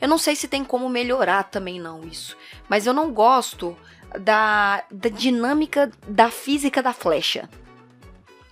Eu 0.00 0.08
não 0.08 0.16
sei 0.18 0.36
se 0.36 0.46
tem 0.48 0.64
como 0.64 0.88
melhorar 0.88 1.42
também, 1.44 1.80
não, 1.80 2.04
isso. 2.04 2.36
Mas 2.68 2.86
eu 2.86 2.92
não 2.94 3.12
gosto 3.12 3.76
da, 4.20 4.84
da 4.90 5.08
dinâmica 5.08 5.90
da 6.06 6.30
física 6.30 6.82
da 6.82 6.92
flecha. 6.92 7.48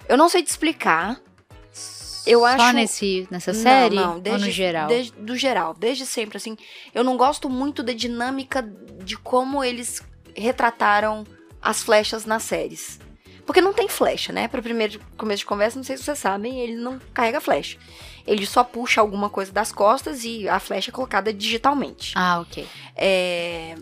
Eu 0.09 0.16
não 0.16 0.28
sei 0.28 0.42
te 0.42 0.48
explicar. 0.50 1.20
Eu 2.26 2.40
Só 2.40 2.46
acho- 2.46 2.72
nesse, 2.74 3.28
nessa 3.30 3.54
série? 3.54 3.94
Não, 3.94 4.02
não, 4.07 4.14
ou 4.14 4.20
desde, 4.20 4.46
no 4.46 4.52
geral? 4.52 4.88
desde- 4.88 5.12
do 5.12 5.36
geral, 5.36 5.74
desde 5.78 6.04
sempre, 6.04 6.36
assim. 6.36 6.57
Eu 6.92 7.04
não 7.04 7.16
gosto 7.16 7.48
muito 7.48 7.82
da 7.84 7.92
dinâmica 7.92 8.62
de 9.04 9.16
como 9.16 9.62
eles 9.62 10.02
retrataram 10.34 11.24
as 11.62 11.82
flechas 11.82 12.24
nas 12.24 12.42
séries. 12.42 12.98
Porque 13.44 13.61
não 13.61 13.72
tem 13.72 13.88
flecha, 13.88 14.32
né? 14.32 14.48
Para 14.48 14.61
primeiro 14.61 15.00
começo 15.16 15.40
de 15.40 15.46
conversa, 15.46 15.76
não 15.78 15.84
sei 15.84 15.96
se 15.96 16.02
vocês 16.02 16.18
sabem, 16.18 16.59
ele 16.61 16.74
não 16.74 16.98
carrega 17.14 17.40
flecha. 17.40 17.78
Ele 18.26 18.44
só 18.44 18.64
puxa 18.64 19.00
alguma 19.00 19.30
coisa 19.30 19.52
das 19.52 19.70
costas 19.70 20.24
e 20.24 20.48
a 20.48 20.59
flecha 20.59 20.90
é 20.90 20.92
colocada 20.92 21.32
digitalmente. 21.32 22.12
Ah, 22.16 22.40
ok. 22.40 22.66
É, 22.96 23.76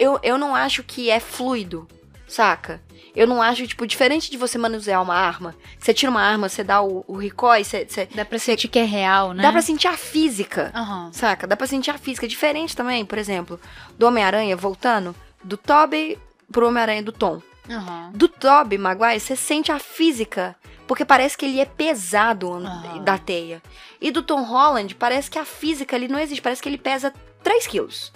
eu, 0.00 0.18
eu 0.22 0.36
não 0.38 0.54
acho 0.54 0.82
que 0.82 1.10
é 1.10 1.20
fluido, 1.20 1.86
saca? 2.26 2.80
Eu 3.14 3.26
não 3.26 3.42
acho, 3.42 3.66
tipo, 3.66 3.86
diferente 3.86 4.30
de 4.30 4.36
você 4.36 4.56
manusear 4.56 5.02
uma 5.02 5.14
arma. 5.14 5.54
Você 5.78 5.92
tira 5.92 6.10
uma 6.10 6.22
arma, 6.22 6.48
você 6.48 6.62
dá 6.62 6.80
o, 6.80 7.04
o 7.08 7.16
recoil, 7.16 7.64
você, 7.64 7.84
você- 7.88 8.08
Dá 8.14 8.24
pra 8.24 8.38
sentir 8.38 8.68
que 8.68 8.78
é 8.78 8.84
real, 8.84 9.32
né? 9.32 9.42
dá 9.42 9.50
pra 9.50 9.60
sentir 9.62 9.88
a 9.88 9.96
física. 9.96 10.70
Aham. 10.74 11.10
Saca? 11.12 11.46
Dá 11.46 11.56
pra 11.56 11.66
sentir 11.66 11.90
a 11.90 11.98
física. 11.98 12.28
Diferente 12.28 12.74
também, 12.76 13.04
por 13.04 13.18
exemplo, 13.18 13.60
do 13.98 14.06
Homem-Aranha 14.06 14.56
voltando, 14.56 15.14
do 15.42 15.56
Tobey 15.56 16.16
pro 16.52 16.68
Homem-Aranha 16.68 17.02
do 17.02 17.10
Tom. 17.12 17.42
Aham. 17.68 18.12
Do 18.14 18.28
Tobey 18.28 18.78
Maguire, 18.78 19.18
você 19.20 19.34
sente 19.34 19.72
a 19.72 19.78
física, 19.80 20.54
porque 20.86 21.04
parece 21.04 21.36
que 21.36 21.44
ele 21.46 21.58
é 21.60 21.64
pesado 21.64 22.52
Aham. 22.52 23.02
da 23.02 23.18
teia. 23.18 23.60
E 24.00 24.10
do 24.12 24.22
Tom 24.22 24.42
Holland, 24.44 24.94
parece 24.94 25.28
que 25.28 25.38
a 25.38 25.44
física 25.44 25.96
ali 25.96 26.06
não 26.06 26.18
existe, 26.18 26.40
parece 26.40 26.62
que 26.62 26.68
ele 26.68 26.78
pesa 26.78 27.12
3 27.42 27.66
quilos. 27.66 28.12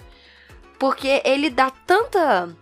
Porque 0.79 1.21
ele 1.23 1.49
dá 1.49 1.69
tanta 1.69 2.55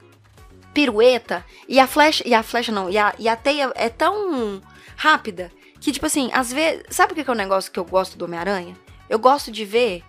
pirueta, 0.74 1.46
e 1.68 1.80
a 1.80 1.86
flecha, 1.88 2.24
e 2.28 2.34
a 2.34 2.42
flecha 2.42 2.72
não, 2.72 2.90
e 2.90 2.98
a, 2.98 3.14
e 3.20 3.28
a 3.28 3.36
teia 3.36 3.72
é 3.76 3.90
tão 3.90 4.62
rápida, 4.96 5.52
que 5.80 5.92
tipo 5.92 6.06
assim, 6.06 6.30
às 6.34 6.52
vezes, 6.52 6.84
sabe 6.90 7.12
o 7.12 7.16
que 7.16 7.30
é 7.30 7.32
o 7.32 7.36
negócio 7.36 7.72
que 7.72 7.80
eu 7.80 7.86
gosto 7.86 8.18
do 8.18 8.26
Homem-Aranha? 8.26 8.76
Eu 9.10 9.20
gosto 9.20 9.52
de 9.52 9.66
ver 9.66 10.04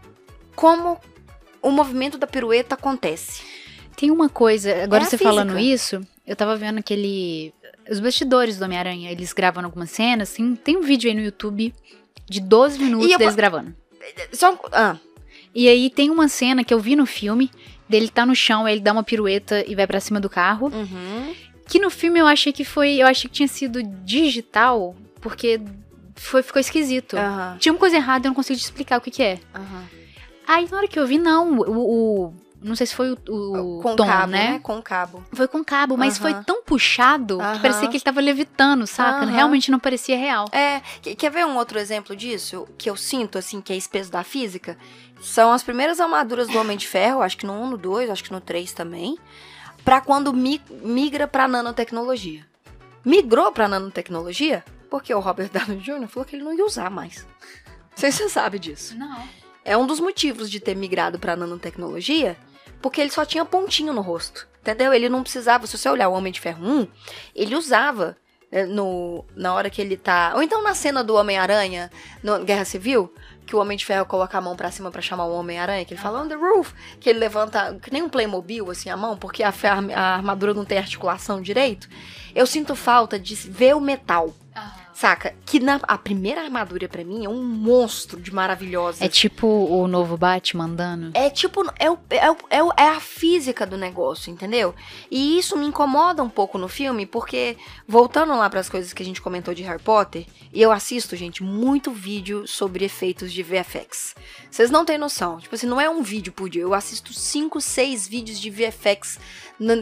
como 0.55 0.99
o 1.61 1.71
movimento 1.71 2.17
da 2.17 2.27
pirueta 2.27 2.75
acontece. 2.75 3.43
Tem 3.97 4.11
uma 4.11 4.29
coisa, 4.29 4.85
agora 4.85 5.05
É 5.05 5.07
você 5.07 5.19
falando 5.19 5.59
isso, 5.59 6.01
eu 6.27 6.35
tava 6.37 6.57
vendo 6.57 6.79
aquele. 6.79 7.53
Os 7.91 8.01
bastidores 8.01 8.59
do 8.59 8.65
Homem-Aranha, 8.65 9.11
eles 9.11 9.33
gravam 9.33 9.65
algumas 9.65 9.91
cenas. 9.91 10.33
Tem, 10.33 10.55
tem 10.57 10.77
um 10.77 10.83
vídeo 10.83 11.11
aí 11.11 11.15
no 11.15 11.23
YouTube 11.23 11.75
de 12.29 12.41
12 12.41 12.79
minutos 12.79 13.17
deles 13.17 13.35
gravando. 13.35 13.75
Só, 14.33 14.59
ah, 14.73 14.97
E 15.55 15.69
aí 15.69 15.91
tem 15.91 16.11
uma 16.11 16.29
cena 16.29 16.65
que 16.65 16.73
eu 16.73 16.81
vi 16.81 16.97
no 16.97 17.07
filme, 17.07 17.51
dele 17.89 18.09
tá 18.09 18.25
no 18.27 18.35
chão, 18.35 18.67
ele 18.69 18.81
dá 18.81 18.93
uma 18.93 19.03
pirueta 19.03 19.65
e 19.69 19.75
vai 19.75 19.87
pra 19.87 20.01
cima 20.01 20.21
do 20.21 20.29
carro. 20.31 20.67
uhum. 20.73 21.35
Que 21.67 21.79
no 21.79 21.89
filme 21.89 22.19
eu 22.21 22.27
achei 22.27 22.53
que 22.53 22.63
foi. 22.65 22.97
Eu 22.97 23.07
achei 23.07 23.29
que 23.29 23.37
tinha 23.37 23.49
sido 23.49 23.83
digital, 23.83 24.95
porque 25.21 25.61
foi, 26.15 26.43
ficou 26.43 26.61
esquisito. 26.61 27.17
Aham, 27.17 27.57
Tinha 27.59 27.73
uma 27.73 27.79
coisa 27.79 27.97
errada, 27.97 28.27
eu 28.27 28.31
não 28.31 28.35
consigo 28.35 28.59
te 28.59 28.63
explicar 28.65 28.99
o 28.99 29.01
que, 29.01 29.11
que 29.11 29.23
é. 29.23 29.39
aham. 29.55 29.85
Aí 30.47 30.69
na 30.71 30.77
hora 30.77 30.87
que 30.89 30.99
eu 30.99 31.07
vi, 31.07 31.17
não, 31.19 31.59
o. 31.61 32.27
o- 32.27 32.35
não 32.65 32.75
sei 32.75 32.87
se 32.87 32.95
foi 32.95 33.13
o, 33.13 33.19
o 33.29 33.81
com 33.83 33.95
tom, 33.95 34.07
cabo, 34.07 34.33
né? 34.33 34.53
né? 34.53 34.59
Com 34.61 34.81
cabo. 34.83 35.23
Foi 35.33 35.47
com 35.47 35.63
cabo, 35.65 35.97
mas 35.97 36.15
Aham. 36.19 36.23
foi 36.33 36.45
tão 36.45 36.63
puxado 36.63 37.39
que 37.39 37.59
parecia 37.61 37.89
que 37.89 37.97
ele 37.97 38.03
tava 38.05 38.21
levitando, 38.21 38.87
saca? 38.87 39.25
Aham. 39.25 39.31
Realmente 39.33 39.71
não 39.71 39.79
parecia 39.79 40.17
real. 40.17 40.47
É, 40.51 40.81
que- 41.03 41.15
quer 41.15 41.31
ver 41.31 41.45
um 41.47 41.57
outro 41.57 41.79
exemplo 41.79 42.17
disso? 42.17 42.67
Que 42.79 42.89
eu 42.91 42.97
sinto, 42.97 43.39
assim, 43.39 43.61
que 43.61 43.73
é 43.73 43.77
esse 43.77 43.89
peso 43.89 44.11
da 44.11 44.25
física? 44.25 44.77
São 45.21 45.53
as 45.53 45.63
primeiras 45.63 46.01
armaduras 46.01 46.49
do 46.49 46.59
Homem 46.59 46.77
de 46.77 46.89
Ferro, 46.89 47.23
acho 47.23 47.37
que 47.37 47.47
no 47.47 47.53
1, 47.53 47.67
no 47.71 47.77
2, 47.79 48.11
acho 48.11 48.25
que 48.25 48.33
no 48.33 48.41
3 48.41 48.73
também. 48.73 49.17
Pra 49.85 50.01
quando 50.01 50.33
mi- 50.33 50.61
migra 50.83 51.27
pra 51.29 51.47
nanotecnologia. 51.47 52.47
Migrou 53.05 53.53
pra 53.53 53.69
nanotecnologia 53.69 54.65
porque 54.91 55.13
o 55.15 55.21
Robert 55.21 55.51
Downey 55.53 55.79
Jr. 55.81 56.09
falou 56.09 56.25
que 56.27 56.37
ele 56.37 56.45
não 56.45 56.55
ia 56.55 56.65
usar 56.65 56.89
mais. 56.91 57.27
Não 57.91 57.97
sei 57.99 58.11
se 58.11 58.19
você 58.23 58.29
sabe 58.31 58.59
disso. 58.59 58.97
Não. 58.97 59.23
É 59.65 59.77
um 59.77 59.87
dos 59.87 59.99
motivos 60.01 60.51
de 60.51 60.61
ter 60.61 60.75
migrado 60.77 61.19
pra 61.19 61.37
nanotecnologia, 61.37 62.37
porque 62.85 63.01
ele 63.01 63.11
só 63.11 63.25
tinha 63.25 63.47
pontinho 63.47 63.95
no 63.95 64.03
rosto. 64.03 64.47
Entendeu? 64.61 64.93
Ele 64.93 65.09
não 65.09 65.23
precisava, 65.23 65.67
se 65.67 65.79
você 65.79 65.89
olhar 65.89 66.07
o 66.11 66.13
Homem 66.13 66.31
de 66.31 66.39
Ferro 66.39 66.63
1, 66.63 66.87
ele 67.35 67.57
usava 67.57 68.15
é, 68.53 68.67
no, 68.67 69.25
na 69.35 69.55
hora 69.55 69.71
que 69.71 69.81
ele 69.81 69.97
tá. 69.97 70.33
Ou 70.35 70.43
então 70.43 70.63
na 70.63 70.75
cena 70.75 71.03
do 71.03 71.15
Homem-Aranha, 71.15 71.91
no 72.23 72.45
Guerra 72.45 72.67
Civil, 72.67 73.11
que 73.47 73.57
o 73.57 73.59
Homem 73.59 73.79
de 73.79 73.87
Ferro 73.87 74.05
coloca 74.05 74.37
a 74.37 74.41
mão 74.43 74.55
pra 74.55 74.71
cima 74.71 74.91
pra 74.91 75.01
chamar 75.01 75.25
o 75.25 75.33
Homem-Aranha, 75.33 75.83
que 75.87 75.95
ele 75.95 76.01
fala 76.01 76.21
on 76.21 76.29
the 76.29 76.35
roof, 76.35 76.75
que 77.01 77.09
ele 77.09 77.21
levanta, 77.21 77.75
que 77.83 77.91
nem 77.91 78.03
um 78.03 78.09
Playmobil, 78.11 78.71
assim, 78.71 78.91
a 78.91 78.99
mão, 78.99 79.17
porque 79.17 79.43
a, 79.43 79.55
a 79.95 80.17
armadura 80.17 80.53
não 80.53 80.67
tem 80.67 80.77
articulação 80.77 81.41
direito. 81.41 81.89
Eu 82.35 82.47
sinto 82.47 82.77
falta 82.77 83.19
de 83.19 83.35
ver 83.35 83.75
o 83.75 83.81
metal. 83.81 84.35
Saca? 85.05 85.35
Que 85.45 85.61
na 85.61 85.79
a 85.83 85.99
primeira 85.99 86.41
armadura 86.41 86.89
pra 86.89 87.05
mim 87.05 87.27
é 87.27 87.29
um 87.29 87.45
monstro 87.45 88.19
de 88.19 88.33
maravilhosa. 88.33 89.05
É 89.05 89.09
tipo 89.09 89.47
o 89.47 89.87
novo 89.87 90.17
Batman 90.17 90.65
andando. 90.65 91.11
É 91.13 91.29
tipo, 91.29 91.63
é, 91.79 91.91
o, 91.91 91.99
é, 92.09 92.31
o- 92.31 92.37
é, 92.49 92.63
o- 92.63 92.73
é 92.75 92.89
a 92.89 92.99
física 93.01 93.67
do 93.67 93.77
negócio, 93.77 94.33
entendeu? 94.33 94.75
E 95.11 95.39
isso 95.39 95.59
me 95.59 95.67
incomoda 95.67 96.23
um 96.23 96.29
pouco 96.31 96.57
no 96.57 96.69
filme, 96.69 97.05
porque, 97.05 97.59
voltando 97.87 98.35
lá 98.35 98.49
pras 98.49 98.71
coisas 98.71 98.95
que 98.95 99.03
a 99.03 99.05
gente 99.05 99.21
comentou 99.21 99.53
de 99.53 99.63
Harry 99.63 99.83
Potter, 99.83 100.25
e 100.51 100.63
eu 100.63 100.73
assisto, 100.73 101.15
gente, 101.17 101.43
muito 101.43 101.91
vídeo 101.91 102.49
sobre 102.49 102.87
efeitos 102.87 103.31
de 103.31 103.43
VFX. 103.43 104.15
Vocês 104.51 104.71
não 104.71 104.87
têm 104.87 104.97
noção. 104.97 105.39
Tipo 105.39 105.55
assim, 105.55 105.67
não 105.67 105.79
é 105.79 105.91
um 105.91 106.03
vídeo 106.03 106.33
por 106.33 106.49
dia. 106.49 106.63
Eu 106.63 106.73
assisto 106.73 107.13
5, 107.13 107.61
6 107.61 108.09
vídeos 108.09 108.41
de 108.41 108.49
VFX, 108.49 109.19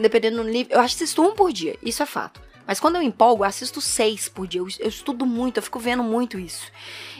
dependendo 0.01 0.43
do 0.43 0.49
nível. 0.49 0.75
Eu 0.77 0.81
assisto 0.83 1.21
um 1.21 1.33
por 1.33 1.53
dia, 1.53 1.77
isso 1.81 2.03
é 2.03 2.05
fato. 2.05 2.41
Mas 2.65 2.79
quando 2.79 2.95
eu 2.95 3.01
empolgo, 3.01 3.43
eu 3.43 3.47
assisto 3.47 3.81
seis 3.81 4.29
por 4.29 4.47
dia. 4.47 4.61
Eu, 4.61 4.67
eu 4.79 4.87
estudo 4.87 5.25
muito, 5.25 5.57
eu 5.57 5.63
fico 5.63 5.79
vendo 5.79 6.03
muito 6.03 6.39
isso. 6.39 6.71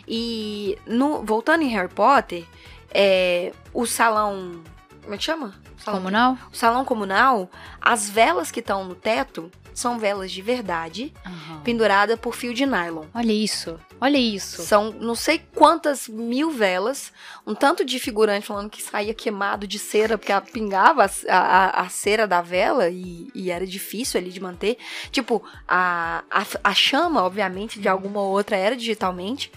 E 0.08 0.78
no, 0.86 1.24
voltando 1.24 1.64
em 1.64 1.70
Harry 1.70 1.94
Potter, 1.94 2.46
é, 2.92 3.52
o 3.74 3.86
salão. 3.86 4.62
Como 5.02 5.16
é 5.16 5.18
que 5.18 5.24
chama? 5.24 5.54
Salão, 5.78 6.00
Comunal? 6.00 6.38
o 6.50 6.56
salão 6.56 6.86
comunal, 6.86 7.52
as 7.82 8.10
velas 8.10 8.50
que 8.50 8.62
estão 8.62 8.86
no 8.86 8.96
teto 8.96 9.52
são 9.74 9.98
velas 10.00 10.32
de 10.32 10.42
verdade, 10.42 11.14
Aham. 11.26 11.62
penduradas 11.64 12.20
por 12.20 12.36
fio 12.36 12.54
de 12.54 12.66
nylon. 12.66 13.06
Olha 13.14 13.32
isso. 13.32 13.80
Olha 14.00 14.18
isso. 14.18 14.62
São 14.64 14.92
não 14.92 15.16
sei 15.16 15.40
quantas 15.56 16.08
mil 16.08 16.52
velas, 16.52 17.12
um 17.48 17.56
tanto 17.56 17.86
de 17.86 18.00
figurante 18.00 18.46
falando 18.48 18.70
que 18.70 18.82
saía 18.82 19.14
queimado 19.14 19.66
de 19.68 19.80
cera, 19.80 20.18
porque 20.18 20.32
a- 20.32 20.42
pingava 20.42 21.06
a, 21.30 21.38
a, 21.38 21.82
a 21.82 21.90
cera 21.90 22.28
da 22.28 22.42
vela 22.42 22.90
e, 22.90 23.30
e 23.34 23.50
era 23.50 23.66
difícil 23.66 24.20
ali 24.20 24.30
de 24.30 24.40
manter. 24.40 24.78
Tipo, 25.12 25.44
a, 25.68 26.24
a, 26.30 26.46
a 26.64 26.74
chama, 26.74 27.24
obviamente, 27.24 27.80
de 27.80 27.88
alguma 27.88 28.22
outra 28.22 28.58
era 28.58 28.76
digitalmente. 28.76 29.52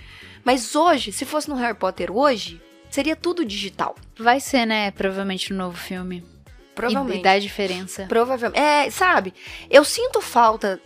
Mas 0.44 0.76
hoje, 0.76 1.10
se 1.12 1.24
fosse 1.24 1.48
no 1.48 1.56
Harry 1.56 1.76
Potter 1.76 2.10
hoje, 2.16 2.60
seria 2.88 3.16
tudo 3.16 3.44
digital. 3.44 3.96
Vai 4.16 4.38
ser, 4.38 4.64
né? 4.64 4.92
Provavelmente 4.92 5.52
no 5.52 5.58
novo 5.58 5.76
filme. 5.76 6.24
Provavelmente. 6.76 7.16
E, 7.16 7.20
e 7.20 7.22
dá 7.22 7.38
diferença. 7.38 8.04
Provavelmente. 8.06 8.62
É, 8.62 8.90
sabe? 8.90 9.32
Eu 9.68 9.82
sinto 9.82 10.20
falta 10.20 10.78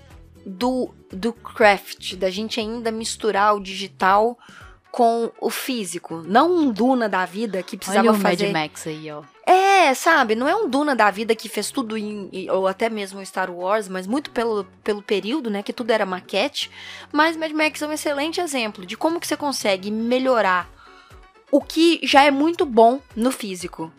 do, 0.46 0.94
do 1.12 1.32
craft, 1.32 2.14
da 2.14 2.30
gente 2.30 2.60
ainda 2.60 2.92
misturar 2.92 3.56
o 3.56 3.60
digital 3.60 4.38
com 4.92 5.30
o 5.40 5.50
físico. 5.50 6.22
Não 6.26 6.54
um 6.54 6.70
Duna 6.70 7.08
da 7.08 7.26
vida 7.26 7.62
que 7.62 7.76
precisava 7.76 8.08
Olha 8.08 8.16
o 8.16 8.20
fazer. 8.20 8.52
Mad 8.52 8.68
Max 8.68 8.86
aí, 8.86 9.10
ó. 9.10 9.22
É, 9.44 9.92
sabe? 9.94 10.36
Não 10.36 10.48
é 10.48 10.54
um 10.54 10.68
Duna 10.68 10.94
da 10.94 11.10
vida 11.10 11.34
que 11.34 11.48
fez 11.48 11.72
tudo 11.72 11.98
em. 11.98 12.30
Ou 12.50 12.68
até 12.68 12.88
mesmo 12.88 13.24
Star 13.26 13.50
Wars, 13.50 13.88
mas 13.88 14.06
muito 14.06 14.30
pelo, 14.30 14.64
pelo 14.84 15.02
período, 15.02 15.50
né? 15.50 15.62
Que 15.62 15.72
tudo 15.72 15.90
era 15.90 16.06
maquete. 16.06 16.70
Mas 17.12 17.36
Mad 17.36 17.50
Max 17.50 17.82
é 17.82 17.86
um 17.86 17.92
excelente 17.92 18.40
exemplo 18.40 18.86
de 18.86 18.96
como 18.96 19.18
que 19.18 19.26
você 19.26 19.36
consegue 19.36 19.90
melhorar 19.90 20.70
o 21.50 21.60
que 21.60 21.98
já 22.04 22.22
é 22.22 22.30
muito 22.30 22.64
bom 22.64 23.00
no 23.16 23.32
físico. 23.32 23.92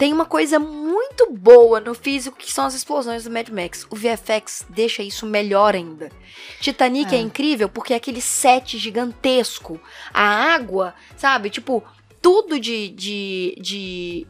Tem 0.00 0.14
uma 0.14 0.24
coisa 0.24 0.58
muito 0.58 1.30
boa 1.30 1.78
no 1.78 1.94
físico 1.94 2.38
que 2.38 2.50
são 2.50 2.64
as 2.64 2.72
explosões 2.72 3.24
do 3.24 3.30
Mad 3.30 3.50
Max. 3.50 3.86
O 3.90 3.94
VFX 3.96 4.64
deixa 4.70 5.02
isso 5.02 5.26
melhor 5.26 5.74
ainda. 5.74 6.10
Titanic 6.58 7.14
é, 7.14 7.18
É. 7.18 7.20
incrível 7.20 7.68
porque 7.68 7.92
é 7.92 7.96
aquele 7.96 8.22
set 8.22 8.78
gigantesco. 8.78 9.78
A 10.10 10.22
água, 10.54 10.94
sabe? 11.18 11.50
Tipo, 11.50 11.84
tudo 12.22 12.58
de. 12.58 12.88
de, 12.88 13.58
de 13.60 14.26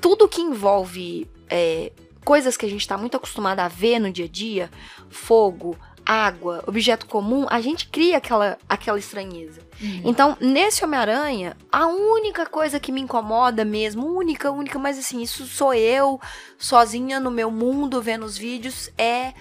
tudo 0.00 0.26
que 0.26 0.40
envolve 0.40 1.28
é, 1.50 1.92
coisas 2.24 2.56
que 2.56 2.64
a 2.64 2.70
gente 2.70 2.88
tá 2.88 2.96
muito 2.96 3.18
acostumado 3.18 3.60
a 3.60 3.68
ver 3.68 3.98
no 3.98 4.10
dia 4.10 4.24
a 4.24 4.28
dia, 4.28 4.70
fogo, 5.10 5.76
água, 6.06 6.64
objeto 6.66 7.04
comum, 7.04 7.46
a 7.50 7.60
gente 7.60 7.86
cria 7.88 8.16
aquela, 8.16 8.56
aquela 8.66 8.98
estranheza. 8.98 9.60
Uhum. 9.80 10.02
Então, 10.04 10.36
nesse 10.40 10.84
Homem-Aranha, 10.84 11.56
a 11.70 11.86
única 11.86 12.46
coisa 12.46 12.78
que 12.78 12.92
me 12.92 13.00
incomoda 13.00 13.64
mesmo, 13.64 14.06
única, 14.06 14.50
única, 14.50 14.78
mas 14.78 14.98
assim, 14.98 15.22
isso 15.22 15.46
sou 15.46 15.74
eu, 15.74 16.20
sozinha 16.58 17.18
no 17.18 17.30
meu 17.30 17.50
mundo, 17.50 18.00
vendo 18.00 18.24
os 18.24 18.36
vídeos, 18.38 18.90
é 18.96 19.32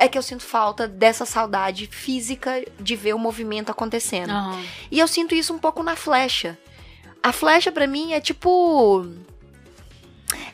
é 0.00 0.06
que 0.06 0.16
eu 0.16 0.22
sinto 0.22 0.44
falta 0.44 0.86
dessa 0.86 1.26
saudade 1.26 1.88
física 1.88 2.64
de 2.78 2.94
ver 2.94 3.14
o 3.14 3.18
movimento 3.18 3.70
acontecendo. 3.70 4.30
Aham. 4.30 4.62
E 4.92 4.98
eu 5.00 5.08
sinto 5.08 5.34
isso 5.34 5.52
um 5.52 5.58
pouco 5.58 5.82
na 5.82 5.96
flecha. 5.96 6.56
A 7.20 7.32
flecha 7.32 7.72
pra 7.72 7.86
mim 7.86 8.12
é 8.12 8.20
tipo 8.20 9.04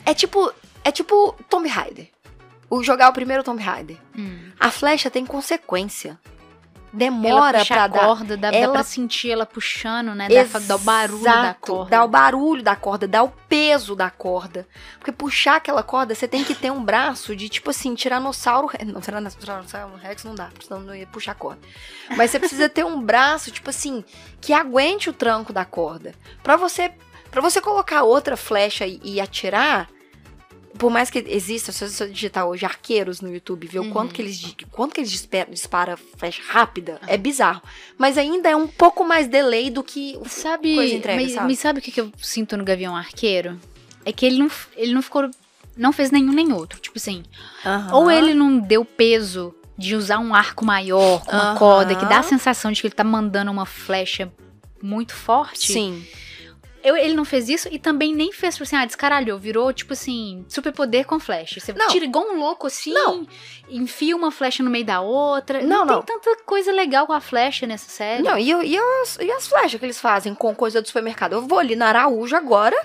é 0.03 0.15
tipo 0.15 0.51
é 0.83 0.91
tipo 0.91 1.35
Tomb 1.47 1.67
Raider. 1.69 2.09
O 2.69 2.83
jogar 2.83 3.09
o 3.09 3.13
primeiro 3.13 3.43
Tomb 3.43 3.61
Raider. 3.61 3.97
Hum. 4.17 4.49
A 4.59 4.71
flecha 4.71 5.11
tem 5.11 5.25
consequência. 5.25 6.19
Demora 6.95 7.59
puxa 7.59 7.73
pra 7.73 7.83
a 7.83 7.87
dar 7.87 7.99
corda, 7.99 8.37
dá, 8.37 8.51
dá 8.51 8.57
ela- 8.57 8.73
pra 8.73 8.83
sentir 8.83 9.31
ela 9.31 9.45
puxando, 9.45 10.15
né? 10.15 10.27
Dá, 10.29 10.59
dá 10.59 10.75
o 10.75 10.79
barulho 10.79 11.23
da 11.23 11.53
corda. 11.53 11.89
Dá 11.89 12.03
o 12.03 12.07
barulho 12.07 12.63
da 12.63 12.75
corda, 12.75 13.07
dá 13.07 13.23
o 13.23 13.29
peso 13.29 13.95
da 13.95 14.09
corda. 14.09 14.67
Porque 14.97 15.11
puxar 15.11 15.57
aquela 15.57 15.83
corda, 15.83 16.15
você 16.15 16.27
tem 16.27 16.43
que 16.43 16.55
ter 16.55 16.71
um 16.71 16.83
braço 16.83 17.35
de, 17.35 17.49
tipo 17.49 17.69
assim, 17.69 17.93
tiranossauro. 17.95 18.69
Não, 18.85 19.01
tiranossauro 19.01 19.95
rex 20.01 20.23
não 20.23 20.33
dá, 20.35 20.49
senão 20.65 20.81
não 20.81 20.95
ia 20.95 21.07
puxar 21.07 21.33
a 21.33 21.35
corda. 21.35 21.59
Mas 22.15 22.31
você 22.31 22.39
precisa 22.39 22.69
ter 22.69 22.85
um 22.85 23.01
braço, 23.01 23.51
tipo 23.51 23.69
assim, 23.69 24.03
que 24.41 24.53
aguente 24.53 25.09
o 25.09 25.13
tranco 25.13 25.51
da 25.51 25.65
corda. 25.65 26.13
Pra 26.41 26.55
você, 26.55 26.91
pra 27.29 27.41
você 27.41 27.59
colocar 27.61 28.03
outra 28.03 28.37
flecha 28.37 28.85
e, 28.87 28.99
e 29.03 29.19
atirar. 29.21 29.89
Por 30.77 30.91
mais 30.91 31.09
que 31.09 31.19
exista, 31.19 31.71
se 31.71 31.87
você 31.89 32.07
digitar 32.09 32.45
hoje 32.45 32.65
arqueiros 32.65 33.21
no 33.21 33.33
YouTube, 33.33 33.67
ver 33.67 33.79
o 33.79 33.83
Uhum. 33.83 33.89
quanto 33.91 34.13
que 34.13 34.21
eles, 34.21 34.55
quanto 34.71 34.93
que 34.93 34.99
eles 35.01 35.11
disparam, 35.11 35.51
dispara 35.51 35.97
flecha 35.97 36.41
rápida, 36.45 36.99
é 37.07 37.17
bizarro. 37.17 37.61
Mas 37.97 38.17
ainda 38.17 38.49
é 38.49 38.55
um 38.55 38.67
pouco 38.67 39.05
mais 39.05 39.27
delay 39.27 39.69
do 39.69 39.83
que 39.83 40.19
Sabe, 40.25 40.75
coisa 40.75 40.93
entrega, 40.95 41.21
mas, 41.21 41.31
sabe? 41.31 41.47
mas 41.47 41.59
sabe 41.59 41.79
o 41.79 41.81
que, 41.81 41.99
eu 41.99 42.11
sinto 42.17 42.57
no 42.57 42.63
Gavião 42.65 42.95
Arqueiro? 42.95 43.59
É 44.03 44.11
que 44.11 44.25
ele 44.25 44.37
não, 44.37 44.51
ele 44.75 44.93
não 44.93 45.01
ficou. 45.01 45.29
Não 45.77 45.91
fez 45.91 46.09
nenhum 46.11 46.31
nem 46.31 46.53
outro. 46.53 46.79
Tipo 46.79 46.97
assim, 46.97 47.23
ou 47.91 48.09
ele 48.09 48.33
não 48.33 48.59
deu 48.59 48.85
peso 48.85 49.53
de 49.77 49.95
usar 49.95 50.19
um 50.19 50.33
arco 50.33 50.63
maior 50.63 51.25
com 51.25 51.33
uma 51.33 51.49
Aham. 51.51 51.57
corda, 51.57 51.95
que 51.95 52.05
dá 52.05 52.19
a 52.19 52.23
sensação 52.23 52.71
de 52.71 52.79
que 52.79 52.87
ele 52.87 52.93
tá 52.93 53.03
mandando 53.03 53.51
uma 53.51 53.65
flecha 53.65 54.31
muito 54.81 55.13
forte. 55.13 55.73
Sim. 55.73 56.05
Eu- 56.85 56.95
ele 56.95 57.13
não 57.15 57.25
fez 57.25 57.49
isso 57.49 57.67
e 57.71 57.79
também 57.79 58.13
nem 58.13 58.31
fez, 58.31 58.55
tipo 58.55 58.63
assim, 58.63 58.75
ah, 58.75 58.85
descaralhou. 58.85 59.37
Virou, 59.39 59.73
tipo 59.73 59.93
assim, 59.93 60.45
superpoder 60.47 61.05
com 61.05 61.19
flecha. 61.19 61.59
Você 61.59 61.73
Não. 61.73 61.87
tira 61.87 62.05
igual 62.05 62.25
um 62.25 62.39
louco 62.39 62.67
assim, 62.67 62.93
Não. 62.93 63.25
enfia 63.69 64.15
uma 64.15 64.31
flecha 64.31 64.61
no 64.63 64.69
meio 64.69 64.85
da 64.85 65.01
outra. 65.01 65.61
Não, 65.61 65.85
tem 65.85 65.95
não. 65.95 66.01
tanta 66.03 66.35
coisa 66.45 66.71
legal 66.71 67.07
com 67.07 67.13
a 67.13 67.19
flecha 67.21 67.65
nessa 67.65 67.89
série. 67.89 68.21
Não, 68.23 68.37
e, 68.37 68.49
e, 68.51 68.77
as, 68.77 69.17
e 69.19 69.31
as 69.31 69.47
flechas 69.47 69.79
que 69.79 69.85
eles 69.85 69.99
fazem 69.99 70.33
com 70.35 70.53
coisa 70.53 70.81
do 70.81 70.87
supermercado? 70.87 71.33
Eu 71.33 71.41
vou 71.41 71.59
ali 71.59 71.75
na 71.75 71.87
Araújo 71.87 72.35
agora 72.35 72.77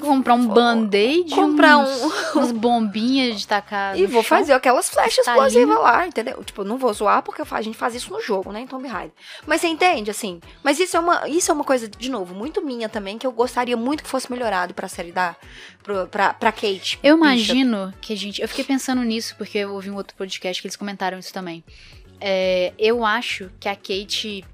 Comprar 0.00 0.34
um 0.34 0.46
band-aid, 0.46 1.34
comprar 1.34 1.78
um. 1.78 1.84
umas 2.34 2.52
bombinhas 2.52 3.40
de 3.40 3.46
tacar 3.46 3.96
E 3.98 4.06
vou 4.06 4.22
chão. 4.22 4.38
fazer 4.38 4.52
aquelas 4.52 4.88
flechas 4.88 5.18
Estalinho. 5.18 5.46
explosivas 5.46 5.82
lá, 5.82 6.06
entendeu? 6.06 6.42
Tipo, 6.42 6.64
não 6.64 6.76
vou 6.76 6.92
zoar 6.92 7.22
porque 7.22 7.42
a 7.48 7.62
gente 7.62 7.76
faz 7.76 7.94
isso 7.94 8.12
no 8.12 8.20
jogo, 8.20 8.50
né? 8.52 8.60
Em 8.60 8.66
Tomb 8.66 8.86
Raider. 8.88 9.12
Mas 9.46 9.60
você 9.60 9.68
entende, 9.68 10.10
assim? 10.10 10.40
Mas 10.62 10.78
isso 10.80 10.96
é 10.96 11.00
uma, 11.00 11.28
isso 11.28 11.50
é 11.50 11.54
uma 11.54 11.64
coisa, 11.64 11.88
de 11.88 12.10
novo, 12.10 12.34
muito 12.34 12.60
minha 12.62 12.88
também, 12.88 13.16
que 13.18 13.26
eu 13.26 13.32
gostaria 13.32 13.76
muito 13.76 14.02
que 14.02 14.08
fosse 14.08 14.30
melhorado 14.30 14.74
pra 14.74 14.88
série 14.88 15.12
da. 15.12 15.36
Pra, 15.82 16.06
pra, 16.06 16.34
pra 16.34 16.50
Kate. 16.52 16.98
Eu 17.02 17.16
imagino 17.16 17.92
que 18.00 18.12
a 18.12 18.16
gente. 18.16 18.40
Eu 18.40 18.48
fiquei 18.48 18.64
pensando 18.64 19.02
nisso 19.02 19.34
porque 19.36 19.58
eu 19.58 19.74
ouvi 19.74 19.90
um 19.90 19.96
outro 19.96 20.16
podcast 20.16 20.60
que 20.60 20.66
eles 20.66 20.76
comentaram 20.76 21.18
isso 21.18 21.32
também. 21.32 21.62
É, 22.20 22.72
eu 22.78 23.04
acho 23.04 23.50
que 23.60 23.68
a 23.68 23.76
Kate. 23.76 24.44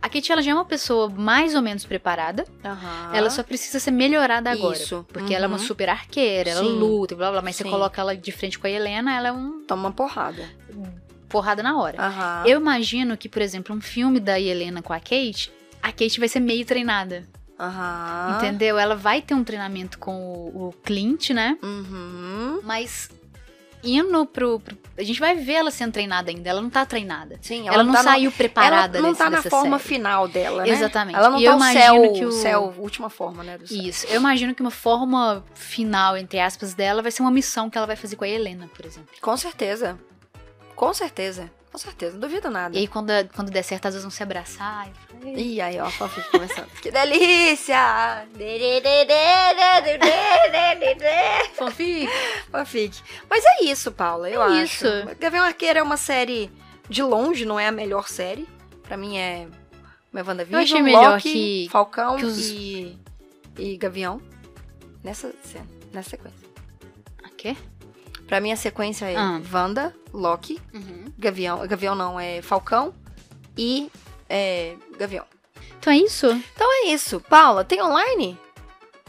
A 0.00 0.08
Kate 0.08 0.30
ela 0.30 0.42
já 0.42 0.52
é 0.52 0.54
uma 0.54 0.64
pessoa 0.64 1.08
mais 1.08 1.54
ou 1.54 1.62
menos 1.62 1.84
preparada. 1.84 2.44
Aham. 2.64 3.10
Ela 3.12 3.30
só 3.30 3.42
precisa 3.42 3.80
ser 3.80 3.90
melhorada 3.90 4.50
agora. 4.50 4.76
Isso, 4.76 5.04
Porque 5.08 5.34
ela 5.34 5.46
é 5.46 5.48
uma 5.48 5.56
uhum. 5.58 5.62
super 5.64 5.88
arqueira, 5.88 6.50
ela 6.50 6.60
Sim. 6.60 6.78
luta 6.78 7.14
e 7.14 7.16
blá 7.16 7.30
blá, 7.32 7.42
mas 7.42 7.56
você 7.56 7.64
Sim. 7.64 7.70
coloca 7.70 8.00
ela 8.00 8.16
de 8.16 8.30
frente 8.30 8.58
com 8.58 8.66
a 8.66 8.70
Helena, 8.70 9.16
ela 9.16 9.28
é 9.28 9.32
um 9.32 9.64
Toma 9.66 9.88
uma 9.88 9.92
porrada. 9.92 10.48
porrada 11.28 11.62
na 11.62 11.76
hora. 11.76 12.00
Aham. 12.00 12.44
Eu 12.46 12.60
imagino 12.60 13.16
que, 13.16 13.28
por 13.28 13.42
exemplo, 13.42 13.74
um 13.74 13.80
filme 13.80 14.20
da 14.20 14.38
Helena 14.38 14.80
com 14.82 14.92
a 14.92 15.00
Kate, 15.00 15.50
a 15.82 15.88
Kate 15.90 16.20
vai 16.20 16.28
ser 16.28 16.40
meio 16.40 16.64
treinada. 16.64 17.24
Aham. 17.58 18.36
Entendeu? 18.36 18.78
Ela 18.78 18.94
vai 18.94 19.22
ter 19.22 19.34
um 19.34 19.42
treinamento 19.42 19.98
com 19.98 20.14
o, 20.14 20.68
o 20.68 20.72
Clint, 20.84 21.30
né? 21.30 21.56
Uhum. 21.62 22.60
Mas 22.62 23.10
indo 23.86 24.26
pro, 24.26 24.60
pro- 24.60 24.76
A 24.98 25.02
gente 25.02 25.20
vai 25.20 25.34
ver 25.34 25.52
ela 25.54 25.70
sendo 25.70 25.92
treinada 25.92 26.30
ainda. 26.30 26.48
Ela 26.50 26.60
não 26.60 26.70
tá 26.70 26.84
treinada. 26.84 27.38
Sim, 27.40 27.68
Ela, 27.68 27.82
não 27.84 27.92
tá 27.92 28.02
saiu 28.02 28.32
preparada 28.32 28.98
Ela 28.98 29.06
não 29.06 29.12
desse- 29.12 29.24
tá 29.24 29.30
na 29.30 29.42
forma 29.42 29.78
série. 29.78 29.88
final 29.88 30.26
dela, 30.28 30.62
né? 30.62 30.68
Exatamente. 30.70 31.16
Ela 31.16 31.30
não 31.30 31.38
E 31.38 31.44
tá 31.44 31.50
eu 31.50 31.56
imagino 31.56 31.80
céu, 31.82 32.12
que 32.14 32.24
o- 32.24 32.32
céu, 32.32 32.74
última 32.78 33.10
forma, 33.10 33.44
né? 33.44 33.58
Isso. 33.70 34.06
Eu 34.08 34.16
imagino 34.16 34.54
que 34.54 34.60
uma 34.62 34.70
forma 34.70 35.44
final, 35.54 36.16
entre 36.16 36.40
aspas, 36.40 36.74
dela 36.74 37.02
vai 37.02 37.10
ser 37.12 37.22
uma 37.22 37.30
missão 37.30 37.68
que 37.68 37.76
ela 37.76 37.86
vai 37.86 37.96
fazer 37.96 38.16
com 38.16 38.24
a 38.24 38.28
Helena, 38.28 38.68
por 38.74 38.84
exemplo. 38.86 39.10
Com 39.20 39.36
certeza. 39.36 39.98
Com 40.74 40.92
certeza. 40.92 41.50
Com 41.76 41.80
certeza. 41.80 42.12
Não 42.14 42.20
duvido 42.20 42.48
nada. 42.50 42.74
E 42.74 42.80
aí, 42.80 42.88
quando, 42.88 43.10
quando 43.34 43.50
der 43.50 43.62
certo, 43.62 43.84
às 43.84 43.92
vezes 43.92 44.02
vão 44.02 44.10
se 44.10 44.22
abraçar. 44.22 44.88
E... 45.22 45.56
Ih, 45.56 45.60
aí, 45.60 45.78
ó, 45.78 45.84
a 45.84 45.90
fanfic 45.90 46.26
começando. 46.30 46.70
que 46.80 46.90
delícia! 46.90 48.26
Fanfic. 51.54 52.08
fanfic. 52.50 53.02
Mas 53.28 53.44
é 53.44 53.64
isso, 53.64 53.92
Paula, 53.92 54.30
eu 54.30 54.40
É 54.42 54.62
acho. 54.62 54.86
isso. 54.86 54.86
Gavião 55.20 55.44
Arqueiro 55.44 55.78
é 55.78 55.82
uma 55.82 55.98
série, 55.98 56.50
de 56.88 57.02
longe, 57.02 57.44
não 57.44 57.60
é 57.60 57.66
a 57.66 57.72
melhor 57.72 58.08
série. 58.08 58.48
Pra 58.82 58.96
mim 58.96 59.18
é... 59.18 59.46
Minha 60.10 60.24
WandaVision, 60.24 60.58
Eu 60.58 60.64
achei 60.64 60.82
melhor 60.82 61.12
Loki, 61.16 61.30
que- 61.30 61.68
Falcão 61.70 62.16
que 62.16 62.24
os- 62.24 62.48
e, 62.48 62.98
e 63.58 63.76
Gavião. 63.76 64.18
Nessa, 65.04 65.30
cena, 65.42 65.66
nessa 65.92 66.08
sequência. 66.08 66.40
O 67.22 67.28
quê? 67.36 67.54
Pra 68.26 68.40
mim 68.40 68.50
a 68.50 68.56
sequência 68.56 69.04
é 69.10 69.14
Ah. 69.16 69.40
Wanda, 69.52 69.94
Loki, 70.16 70.60
Uhum. 70.74 71.12
Gavião... 71.18 71.66
Gavião 71.66 71.94
não, 71.94 72.18
é 72.18 72.40
Falcão 72.42 72.94
e 73.56 73.90
é, 74.28 74.74
Gavião. 74.98 75.24
Então 75.78 75.92
é 75.92 75.96
isso. 75.98 76.26
Então 76.54 76.68
é 76.84 76.88
isso. 76.88 77.20
Paula, 77.20 77.64
tem 77.64 77.80
online? 77.82 78.38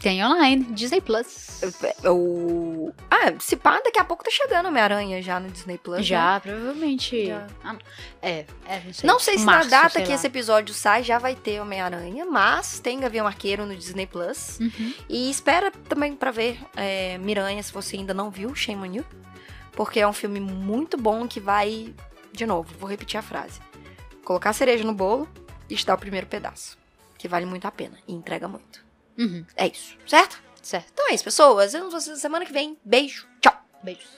Tem 0.00 0.24
online, 0.24 0.62
Disney 0.70 1.00
Plus. 1.00 1.60
O... 2.04 2.92
Ah, 3.10 3.32
se 3.40 3.56
pá, 3.56 3.80
daqui 3.84 3.98
a 3.98 4.04
pouco 4.04 4.22
tá 4.22 4.30
chegando 4.30 4.66
Homem-Aranha 4.66 5.20
já 5.20 5.40
no 5.40 5.48
Disney 5.50 5.76
Plus. 5.76 5.96
né? 5.98 6.02
Já, 6.04 6.38
provavelmente. 6.38 7.26
Já. 7.26 7.48
Ah, 7.64 7.74
é, 8.22 8.44
é, 8.64 8.80
não 8.84 8.92
sei. 8.92 9.06
Não 9.08 9.18
sei 9.18 9.38
se 9.38 9.44
Março, 9.44 9.68
na 9.68 9.82
data 9.82 10.00
que 10.00 10.08
lá. 10.08 10.14
esse 10.14 10.24
episódio 10.28 10.72
sai 10.72 11.02
já 11.02 11.18
vai 11.18 11.34
ter 11.34 11.60
Homem-Aranha, 11.60 12.24
mas 12.26 12.78
tem 12.78 13.00
Gavião 13.00 13.26
Arqueiro 13.26 13.66
no 13.66 13.74
Disney 13.74 14.06
Plus. 14.06 14.60
Uhum. 14.60 14.94
E 15.08 15.28
espera 15.30 15.72
também 15.88 16.14
pra 16.14 16.30
ver 16.30 16.60
é, 16.76 17.18
Miranha, 17.18 17.60
se 17.60 17.72
você 17.72 17.96
ainda 17.96 18.14
não 18.14 18.30
viu, 18.30 18.54
Shame 18.54 18.88
on 18.88 18.94
You. 18.94 19.04
Porque 19.78 20.00
é 20.00 20.08
um 20.08 20.12
filme 20.12 20.40
muito 20.40 20.96
bom 20.96 21.28
que 21.28 21.38
vai. 21.38 21.94
De 22.32 22.44
novo, 22.44 22.74
vou 22.80 22.90
repetir 22.90 23.16
a 23.16 23.22
frase: 23.22 23.60
colocar 24.24 24.50
a 24.50 24.52
cereja 24.52 24.82
no 24.82 24.92
bolo 24.92 25.28
e 25.70 25.76
te 25.76 25.86
dar 25.86 25.94
o 25.94 25.98
primeiro 25.98 26.26
pedaço. 26.26 26.76
Que 27.16 27.28
vale 27.28 27.46
muito 27.46 27.64
a 27.64 27.70
pena 27.70 27.96
e 28.08 28.12
entrega 28.12 28.48
muito. 28.48 28.84
Uhum. 29.16 29.46
É 29.54 29.68
isso, 29.68 29.96
certo? 30.04 30.42
Certo. 30.60 30.90
Então 30.92 31.08
é 31.08 31.14
isso, 31.14 31.22
pessoas. 31.22 31.74
Vemos 31.74 31.92
vocês 31.92 32.18
semana 32.18 32.44
que 32.44 32.52
vem. 32.52 32.76
Beijo. 32.84 33.28
Tchau. 33.40 33.56
Beijos. 33.80 34.10